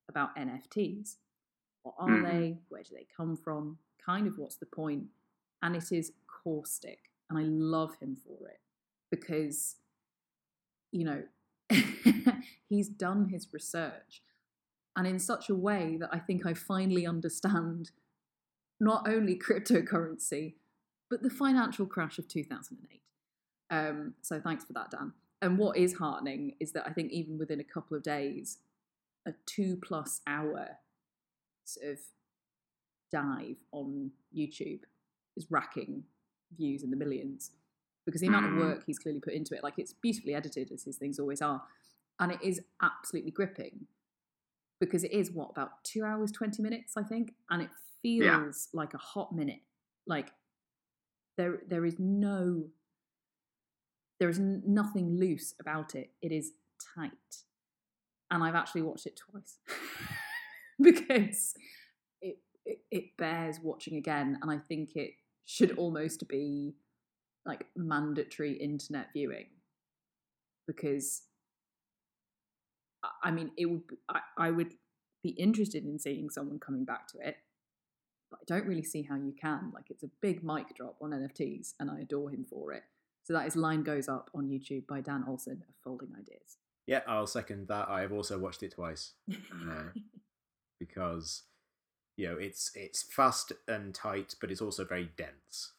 about 0.09 0.35
NFTs. 0.37 1.17
What 1.83 1.95
are 1.99 2.09
Mhm. 2.09 2.23
they? 2.25 2.59
Where 2.69 2.83
do 2.83 2.95
they 2.95 3.05
come 3.17 3.37
from? 3.37 3.79
Kind 4.05 4.27
of 4.27 4.37
what's 4.37 4.57
the 4.57 4.67
point? 4.67 5.09
And 5.63 5.77
it 5.77 5.93
is 5.93 6.13
caustic. 6.27 7.13
And 7.29 7.39
I 7.39 7.45
love 7.45 7.95
him 7.97 8.17
for 8.17 8.49
it 8.49 8.61
because, 9.09 9.77
you 10.91 11.05
know, 11.05 11.29
he's 12.69 12.89
done 12.89 13.29
his 13.29 13.53
research 13.53 14.25
and 14.97 15.07
in 15.07 15.21
such 15.21 15.49
a 15.49 15.55
way 15.55 15.97
that 15.99 16.13
I 16.13 16.19
think 16.19 16.45
I 16.45 16.55
finally 16.55 17.07
understand 17.07 17.93
not 18.81 19.07
only 19.07 19.39
cryptocurrency, 19.39 20.57
but 21.09 21.23
the 21.23 21.31
financial 21.31 21.87
crash 21.87 22.19
of 22.19 22.27
2008. 22.27 23.03
Um, 23.71 24.17
so 24.23 24.41
thanks 24.41 24.65
for 24.65 24.73
that, 24.73 24.91
Dan. 24.91 25.13
And 25.43 25.57
what 25.59 25.77
is 25.77 25.95
heartening 25.95 26.57
is 26.61 26.73
that 26.73 26.87
I 26.87 26.93
think 26.93 27.13
even 27.13 27.39
within 27.39 27.61
a 27.61 27.65
couple 27.65 27.97
of 27.97 28.03
days, 28.03 28.59
a 29.27 29.33
two 29.47 29.77
plus 29.83 30.21
hour 30.27 30.79
sort 31.65 31.93
of 31.93 31.99
dive 33.13 33.57
on 33.73 34.11
YouTube 34.37 34.81
is 35.37 35.51
racking 35.51 36.05
views 36.57 36.83
in 36.83 36.91
the 36.91 36.97
millions 36.97 37.53
because 38.05 38.21
the 38.21 38.27
amount 38.27 38.47
of 38.47 38.53
Mm. 38.53 38.59
work 38.59 38.85
he's 38.87 38.99
clearly 38.99 39.21
put 39.21 39.33
into 39.35 39.55
it, 39.55 39.63
like 39.63 39.79
it's 39.79 39.93
beautifully 39.93 40.35
edited 40.35 40.71
as 40.73 40.85
his 40.85 40.97
things 40.97 41.19
always 41.19 41.41
are, 41.43 41.63
and 42.19 42.33
it 42.33 42.43
is 42.43 42.61
absolutely 42.83 43.31
gripping 43.31 43.87
because 44.79 45.05
it 45.05 45.13
is 45.13 45.31
what 45.31 45.51
about 45.51 45.83
two 45.85 46.05
hours 46.05 46.33
twenty 46.33 46.63
minutes, 46.63 46.97
I 46.97 47.03
think, 47.03 47.35
and 47.51 47.63
it 47.63 47.71
feels 48.03 48.69
Yeah. 48.73 48.79
like 48.79 48.95
a 48.95 48.99
hot 48.99 49.35
minute. 49.35 49.63
Like 50.07 50.33
there, 51.37 51.63
there 51.67 51.85
is 51.85 51.99
no 51.99 52.71
there 54.21 54.29
is 54.29 54.39
nothing 54.39 55.19
loose 55.19 55.55
about 55.59 55.95
it. 55.95 56.11
It 56.23 56.31
is 56.31 56.53
tight, 56.95 57.11
and 58.31 58.45
I've 58.45 58.55
actually 58.55 58.83
watched 58.83 59.07
it 59.07 59.19
twice. 59.19 59.59
Because 60.83 61.53
it, 62.23 62.39
it 62.65 62.79
it 62.91 63.05
bears 63.19 63.59
watching 63.63 63.97
again, 63.97 64.39
and 64.41 64.51
I 64.51 64.57
think 64.67 64.97
it 64.97 65.11
should 65.45 65.77
almost 65.77 66.27
be 66.27 66.75
like 67.45 67.67
mandatory 67.77 68.55
internet 68.55 69.09
viewing. 69.13 69.49
Because 70.67 71.23
I- 73.23 73.31
mean 73.31 73.51
it 73.59 73.67
would 73.67 73.83
I, 74.09 74.21
I 74.39 74.51
would 74.51 74.73
be 75.23 75.31
interested 75.31 75.85
in 75.85 75.99
seeing 75.99 76.31
someone 76.31 76.59
coming 76.59 76.87
back 76.87 77.09
to 77.09 77.19
it 77.19 77.37
but 78.31 78.41
I 78.41 78.45
don't 78.47 78.67
really 78.67 78.85
see 78.85 79.03
how 79.03 79.17
you 79.17 79.35
can. 79.39 79.73
Like 79.75 79.91
it's 79.91 80.05
a 80.05 80.11
big 80.23 80.43
mic 80.45 80.75
drop 80.77 80.97
on 81.03 81.11
NFTs 81.11 81.75
and 81.81 81.91
I 81.91 82.01
adore 82.01 82.31
him 82.31 82.47
for 82.49 82.73
it 82.73 82.85
so 83.23 83.33
that 83.33 83.47
is 83.47 83.57
line 83.57 83.83
goes 83.83 84.09
up 84.09 84.31
on 84.35 84.49
YouTube 84.49 84.87
by 84.87 85.01
Dan 85.01 85.25
Olson 85.29 85.63
of 85.69 85.75
Folding 85.85 86.11
Ideas 86.19 86.57
Yeah, 86.87 87.01
I'll 87.07 87.27
second 87.27 87.69
that. 87.69 87.89
I've 87.89 88.13
also 88.13 88.39
watched 88.39 88.63
it 88.63 88.73
twice 88.73 89.13
uh, 89.31 89.91
because 90.81 91.45
you 92.17 92.29
know 92.29 92.37
it's 92.37 92.71
it's 92.75 93.03
fast 93.03 93.53
and 93.69 93.95
tight, 93.95 94.35
but 94.41 94.51
it's 94.51 94.61
also 94.61 94.85
very 94.85 95.11
dense, 95.17 95.73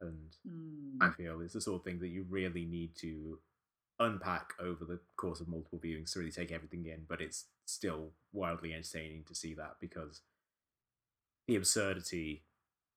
and 0.00 0.36
Mm. 0.46 0.98
I 1.00 1.10
feel 1.10 1.40
it's 1.40 1.54
the 1.54 1.60
sort 1.60 1.80
of 1.80 1.84
thing 1.84 2.00
that 2.00 2.08
you 2.08 2.24
really 2.28 2.64
need 2.64 2.96
to 3.00 3.38
unpack 4.00 4.52
over 4.60 4.84
the 4.84 5.00
course 5.16 5.40
of 5.40 5.48
multiple 5.48 5.78
viewings 5.84 6.12
to 6.12 6.20
really 6.20 6.30
take 6.32 6.52
everything 6.52 6.86
in. 6.86 7.04
But 7.08 7.20
it's 7.20 7.46
still 7.66 8.12
wildly 8.32 8.72
entertaining 8.74 9.24
to 9.24 9.34
see 9.34 9.54
that 9.54 9.76
because 9.80 10.22
the 11.46 11.56
absurdity 11.56 12.44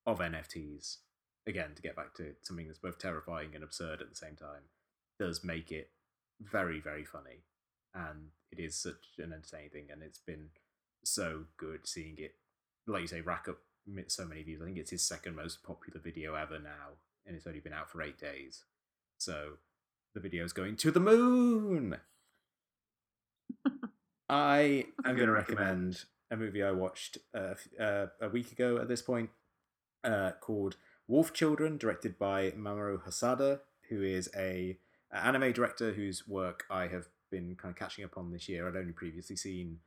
of 0.06 0.18
NFTs, 0.20 0.98
again, 1.46 1.70
to 1.74 1.82
get 1.82 1.96
back 1.96 2.14
to 2.14 2.34
something 2.42 2.66
that's 2.66 2.78
both 2.78 2.98
terrifying 2.98 3.50
and 3.54 3.64
absurd 3.64 4.00
at 4.00 4.08
the 4.08 4.16
same 4.16 4.36
time, 4.36 4.62
does 5.18 5.44
make 5.44 5.70
it 5.70 5.90
very, 6.40 6.80
very 6.80 7.04
funny. 7.04 7.44
And 7.94 8.28
it 8.50 8.58
is 8.58 8.74
such 8.74 9.18
an 9.18 9.32
entertaining 9.32 9.70
thing, 9.70 9.86
and 9.92 10.02
it's 10.02 10.18
been 10.18 10.48
so 11.04 11.44
good 11.56 11.86
seeing 11.86 12.16
it, 12.18 12.36
like 12.86 13.02
you 13.02 13.08
say, 13.08 13.20
rack 13.20 13.46
up 13.48 13.58
so 14.06 14.24
many 14.24 14.42
views. 14.42 14.62
I 14.62 14.66
think 14.66 14.78
it's 14.78 14.90
his 14.90 15.02
second 15.02 15.36
most 15.36 15.62
popular 15.62 16.00
video 16.00 16.34
ever 16.34 16.58
now, 16.58 16.96
and 17.26 17.36
it's 17.36 17.46
only 17.46 17.60
been 17.60 17.72
out 17.72 17.90
for 17.90 18.02
eight 18.02 18.18
days. 18.18 18.64
So 19.18 19.54
the 20.14 20.20
video 20.20 20.44
is 20.44 20.52
going 20.52 20.76
to 20.76 20.90
the 20.90 21.00
moon. 21.00 21.96
I 24.28 24.86
am 25.04 25.16
going 25.16 25.28
to 25.28 25.32
recommend 25.32 26.04
a 26.30 26.36
movie 26.36 26.62
I 26.62 26.70
watched 26.70 27.18
uh, 27.34 27.54
uh, 27.78 28.06
a 28.20 28.28
week 28.28 28.52
ago 28.52 28.78
at 28.78 28.88
this 28.88 29.02
point 29.02 29.30
uh, 30.04 30.32
called 30.40 30.76
Wolf 31.08 31.32
Children, 31.32 31.78
directed 31.78 32.18
by 32.18 32.52
Mamoru 32.52 33.02
Hosoda, 33.04 33.60
who 33.88 34.02
is 34.02 34.30
a, 34.36 34.78
a 35.12 35.24
anime 35.24 35.52
director 35.52 35.92
whose 35.92 36.26
work 36.26 36.64
I 36.70 36.86
have 36.86 37.06
been 37.30 37.56
kind 37.56 37.72
of 37.72 37.78
catching 37.78 38.04
up 38.04 38.16
on 38.16 38.30
this 38.30 38.48
year. 38.48 38.68
I'd 38.68 38.76
only 38.76 38.92
previously 38.92 39.36
seen 39.36 39.78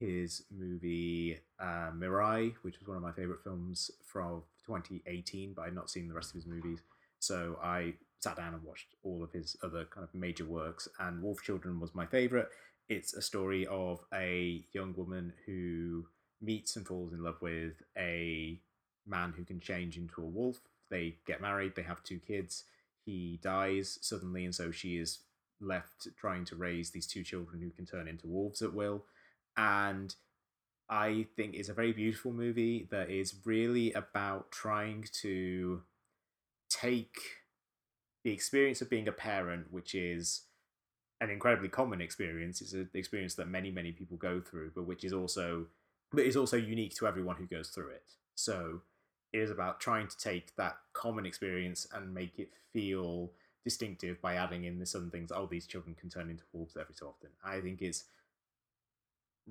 his 0.00 0.44
movie 0.50 1.38
uh, 1.60 1.90
Mirai, 1.96 2.54
which 2.62 2.78
was 2.78 2.88
one 2.88 2.96
of 2.96 3.02
my 3.02 3.12
favorite 3.12 3.42
films 3.44 3.90
from 4.04 4.42
2018, 4.66 5.52
but 5.54 5.62
I'd 5.62 5.74
not 5.74 5.90
seen 5.90 6.08
the 6.08 6.14
rest 6.14 6.30
of 6.30 6.36
his 6.36 6.46
movies. 6.46 6.80
So 7.18 7.58
I 7.62 7.94
sat 8.20 8.36
down 8.36 8.54
and 8.54 8.62
watched 8.62 8.94
all 9.02 9.22
of 9.22 9.32
his 9.32 9.56
other 9.62 9.84
kind 9.84 10.04
of 10.04 10.14
major 10.14 10.44
works, 10.44 10.88
and 10.98 11.22
Wolf 11.22 11.42
Children 11.42 11.78
was 11.78 11.94
my 11.94 12.06
favorite. 12.06 12.48
It's 12.88 13.14
a 13.14 13.22
story 13.22 13.66
of 13.66 14.00
a 14.12 14.64
young 14.72 14.94
woman 14.96 15.34
who 15.46 16.06
meets 16.40 16.76
and 16.76 16.86
falls 16.86 17.12
in 17.12 17.22
love 17.22 17.36
with 17.40 17.74
a 17.96 18.60
man 19.06 19.34
who 19.36 19.44
can 19.44 19.60
change 19.60 19.96
into 19.96 20.22
a 20.22 20.26
wolf. 20.26 20.60
They 20.90 21.16
get 21.26 21.40
married, 21.40 21.74
they 21.74 21.82
have 21.82 22.02
two 22.02 22.18
kids. 22.18 22.64
He 23.04 23.38
dies 23.42 23.98
suddenly, 24.00 24.44
and 24.44 24.54
so 24.54 24.70
she 24.70 24.96
is 24.96 25.20
left 25.60 26.08
trying 26.16 26.44
to 26.46 26.56
raise 26.56 26.90
these 26.90 27.06
two 27.06 27.22
children 27.22 27.60
who 27.60 27.70
can 27.70 27.86
turn 27.86 28.08
into 28.08 28.26
wolves 28.26 28.62
at 28.62 28.74
will. 28.74 29.04
And 29.56 30.14
I 30.88 31.26
think 31.36 31.54
it's 31.54 31.68
a 31.68 31.74
very 31.74 31.92
beautiful 31.92 32.32
movie 32.32 32.88
that 32.90 33.10
is 33.10 33.34
really 33.44 33.92
about 33.92 34.50
trying 34.50 35.06
to 35.22 35.82
take 36.68 37.16
the 38.22 38.32
experience 38.32 38.80
of 38.80 38.90
being 38.90 39.08
a 39.08 39.12
parent, 39.12 39.66
which 39.70 39.94
is 39.94 40.42
an 41.20 41.30
incredibly 41.30 41.68
common 41.68 42.00
experience. 42.00 42.60
It's 42.60 42.72
an 42.72 42.90
experience 42.94 43.34
that 43.36 43.48
many, 43.48 43.70
many 43.70 43.92
people 43.92 44.16
go 44.16 44.40
through, 44.40 44.72
but 44.74 44.86
which 44.86 45.04
is 45.04 45.12
also 45.12 45.66
but 46.12 46.24
is 46.24 46.36
also 46.36 46.56
unique 46.56 46.94
to 46.94 47.06
everyone 47.08 47.36
who 47.36 47.46
goes 47.46 47.70
through 47.70 47.88
it. 47.88 48.04
So 48.36 48.82
is 49.34 49.50
about 49.50 49.80
trying 49.80 50.06
to 50.06 50.16
take 50.16 50.54
that 50.56 50.76
common 50.92 51.26
experience 51.26 51.86
and 51.92 52.14
make 52.14 52.38
it 52.38 52.50
feel 52.72 53.32
distinctive 53.64 54.20
by 54.20 54.34
adding 54.34 54.64
in 54.64 54.78
the 54.78 54.86
sudden 54.86 55.10
things. 55.10 55.32
Oh, 55.34 55.48
these 55.50 55.66
children 55.66 55.96
can 55.98 56.08
turn 56.08 56.30
into 56.30 56.44
wolves 56.52 56.76
every 56.80 56.94
so 56.94 57.08
often. 57.08 57.30
I 57.44 57.60
think 57.60 57.82
it's 57.82 58.04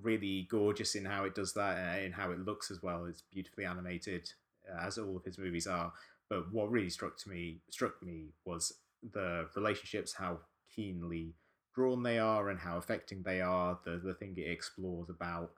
really 0.01 0.47
gorgeous 0.49 0.95
in 0.95 1.05
how 1.05 1.25
it 1.25 1.35
does 1.35 1.53
that 1.53 1.77
and 1.77 2.05
in 2.05 2.11
how 2.13 2.31
it 2.31 2.39
looks 2.39 2.71
as 2.71 2.81
well. 2.81 3.05
It's 3.05 3.23
beautifully 3.23 3.65
animated, 3.65 4.31
uh, 4.71 4.85
as 4.85 4.97
all 4.97 5.17
of 5.17 5.25
his 5.25 5.37
movies 5.37 5.67
are. 5.67 5.91
But 6.29 6.51
what 6.53 6.71
really 6.71 6.89
struck 6.89 7.17
to 7.17 7.29
me 7.29 7.59
struck 7.69 8.01
me 8.01 8.29
was 8.45 8.73
the 9.11 9.47
relationships, 9.55 10.13
how 10.13 10.39
keenly 10.73 11.35
drawn 11.75 12.03
they 12.03 12.19
are, 12.19 12.49
and 12.49 12.59
how 12.59 12.77
affecting 12.77 13.21
they 13.23 13.41
are. 13.41 13.77
The 13.83 13.99
the 14.03 14.13
thing 14.13 14.35
it 14.37 14.49
explores 14.49 15.09
about 15.09 15.51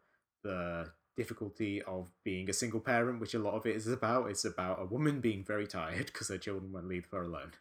the 0.43 0.91
difficulty 1.15 1.81
of 1.83 2.11
being 2.23 2.49
a 2.49 2.53
single 2.53 2.79
parent, 2.79 3.19
which 3.19 3.33
a 3.33 3.39
lot 3.39 3.53
of 3.53 3.65
it 3.65 3.75
is 3.75 3.87
about. 3.87 4.29
It's 4.29 4.45
about 4.45 4.81
a 4.81 4.85
woman 4.85 5.21
being 5.21 5.43
very 5.43 5.67
tired 5.67 6.05
because 6.07 6.29
her 6.29 6.37
children 6.37 6.71
won't 6.71 6.87
leave 6.87 7.07
her 7.11 7.23
alone. 7.23 7.51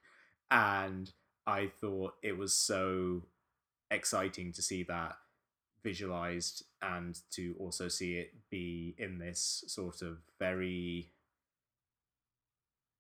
And 0.51 1.13
I 1.47 1.67
thought 1.67 2.15
it 2.23 2.37
was 2.37 2.55
so 2.55 3.23
exciting 3.91 4.53
to 4.53 4.63
see 4.63 4.83
that 4.85 5.17
visualized 5.83 6.65
and 6.81 7.21
to 7.31 7.55
also 7.59 7.89
see 7.89 8.15
it 8.15 8.33
be 8.51 8.95
in 8.99 9.19
this 9.19 9.65
sort 9.69 10.01
of 10.01 10.19
very 10.39 11.11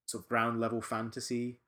sort 0.07 0.23
of 0.23 0.29
ground 0.29 0.61
level 0.61 0.83
fantasy 0.83 1.59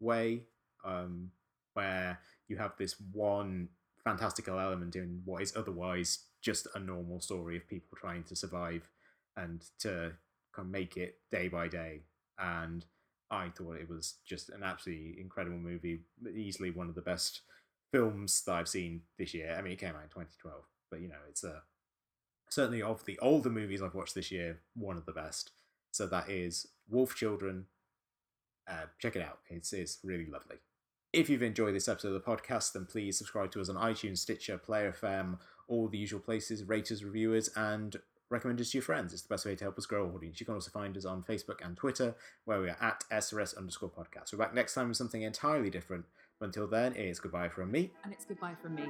way 0.00 0.42
um 0.84 1.30
where 1.74 2.18
you 2.48 2.56
have 2.56 2.72
this 2.76 2.96
one 3.12 3.68
fantastical 4.02 4.58
element 4.58 4.96
in 4.96 5.22
what 5.24 5.40
is 5.40 5.56
otherwise 5.56 6.18
just 6.44 6.68
a 6.74 6.78
normal 6.78 7.20
story 7.20 7.56
of 7.56 7.68
people 7.68 7.96
trying 7.96 8.22
to 8.24 8.36
survive 8.36 8.90
and 9.36 9.64
to 9.78 10.12
kind 10.54 10.66
of 10.66 10.70
make 10.70 10.96
it 10.96 11.16
day 11.30 11.48
by 11.48 11.68
day. 11.68 12.02
And 12.38 12.84
i 13.30 13.48
thought 13.48 13.76
it 13.76 13.88
was 13.88 14.16
just 14.26 14.50
an 14.50 14.62
absolutely 14.62 15.16
incredible 15.18 15.56
movie 15.56 16.00
easily 16.36 16.70
one 16.70 16.90
of 16.90 16.94
the 16.94 17.00
best 17.00 17.40
films 17.90 18.42
that 18.44 18.52
i've 18.52 18.68
seen 18.68 19.00
this 19.18 19.32
year. 19.32 19.56
I 19.58 19.62
mean 19.62 19.72
it 19.72 19.78
came 19.78 19.96
out 19.96 20.02
in 20.02 20.08
2012 20.08 20.62
but 20.90 21.00
you 21.00 21.08
know 21.08 21.24
it's 21.28 21.42
a 21.42 21.62
certainly 22.50 22.82
of 22.82 23.04
the 23.06 23.18
older 23.20 23.48
movies 23.48 23.80
i've 23.80 23.94
watched 23.94 24.14
this 24.14 24.30
year 24.30 24.60
one 24.74 24.98
of 24.98 25.06
the 25.06 25.12
best. 25.12 25.52
So 25.90 26.06
that 26.08 26.28
is 26.28 26.66
wolf 26.88 27.14
children. 27.14 27.66
Uh, 28.68 28.86
check 28.98 29.14
it 29.14 29.22
out. 29.22 29.38
It's, 29.48 29.72
it's 29.72 29.98
really 30.02 30.26
lovely. 30.26 30.56
If 31.12 31.30
you've 31.30 31.42
enjoyed 31.42 31.74
this 31.74 31.88
episode 31.88 32.08
of 32.08 32.14
the 32.14 32.20
podcast, 32.20 32.72
then 32.72 32.86
please 32.86 33.16
subscribe 33.16 33.52
to 33.52 33.60
us 33.60 33.68
on 33.68 33.76
iTunes, 33.76 34.18
Stitcher, 34.18 34.58
Player 34.58 34.92
FM, 35.00 35.38
all 35.68 35.88
the 35.88 35.98
usual 35.98 36.20
places, 36.20 36.64
raters, 36.64 37.04
reviewers, 37.04 37.48
and 37.56 37.96
recommend 38.30 38.60
us 38.60 38.70
to 38.70 38.78
your 38.78 38.82
friends. 38.82 39.12
It's 39.12 39.22
the 39.22 39.28
best 39.28 39.46
way 39.46 39.54
to 39.56 39.64
help 39.64 39.78
us 39.78 39.86
grow 39.86 40.06
our 40.06 40.14
audience. 40.14 40.40
You 40.40 40.46
can 40.46 40.54
also 40.54 40.70
find 40.70 40.96
us 40.96 41.04
on 41.04 41.22
Facebook 41.22 41.64
and 41.64 41.76
Twitter, 41.76 42.14
where 42.44 42.60
we 42.60 42.68
are 42.68 42.78
at 42.80 43.04
SRS 43.12 43.56
underscore 43.56 43.90
podcast. 43.90 44.32
We're 44.32 44.38
back 44.38 44.54
next 44.54 44.74
time 44.74 44.88
with 44.88 44.96
something 44.96 45.22
entirely 45.22 45.70
different. 45.70 46.04
But 46.38 46.46
until 46.46 46.66
then, 46.66 46.94
it's 46.96 47.20
goodbye 47.20 47.48
from 47.48 47.70
me. 47.70 47.92
and 48.02 48.12
it's 48.12 48.24
goodbye 48.24 48.54
from 48.60 48.74
me 48.74 48.84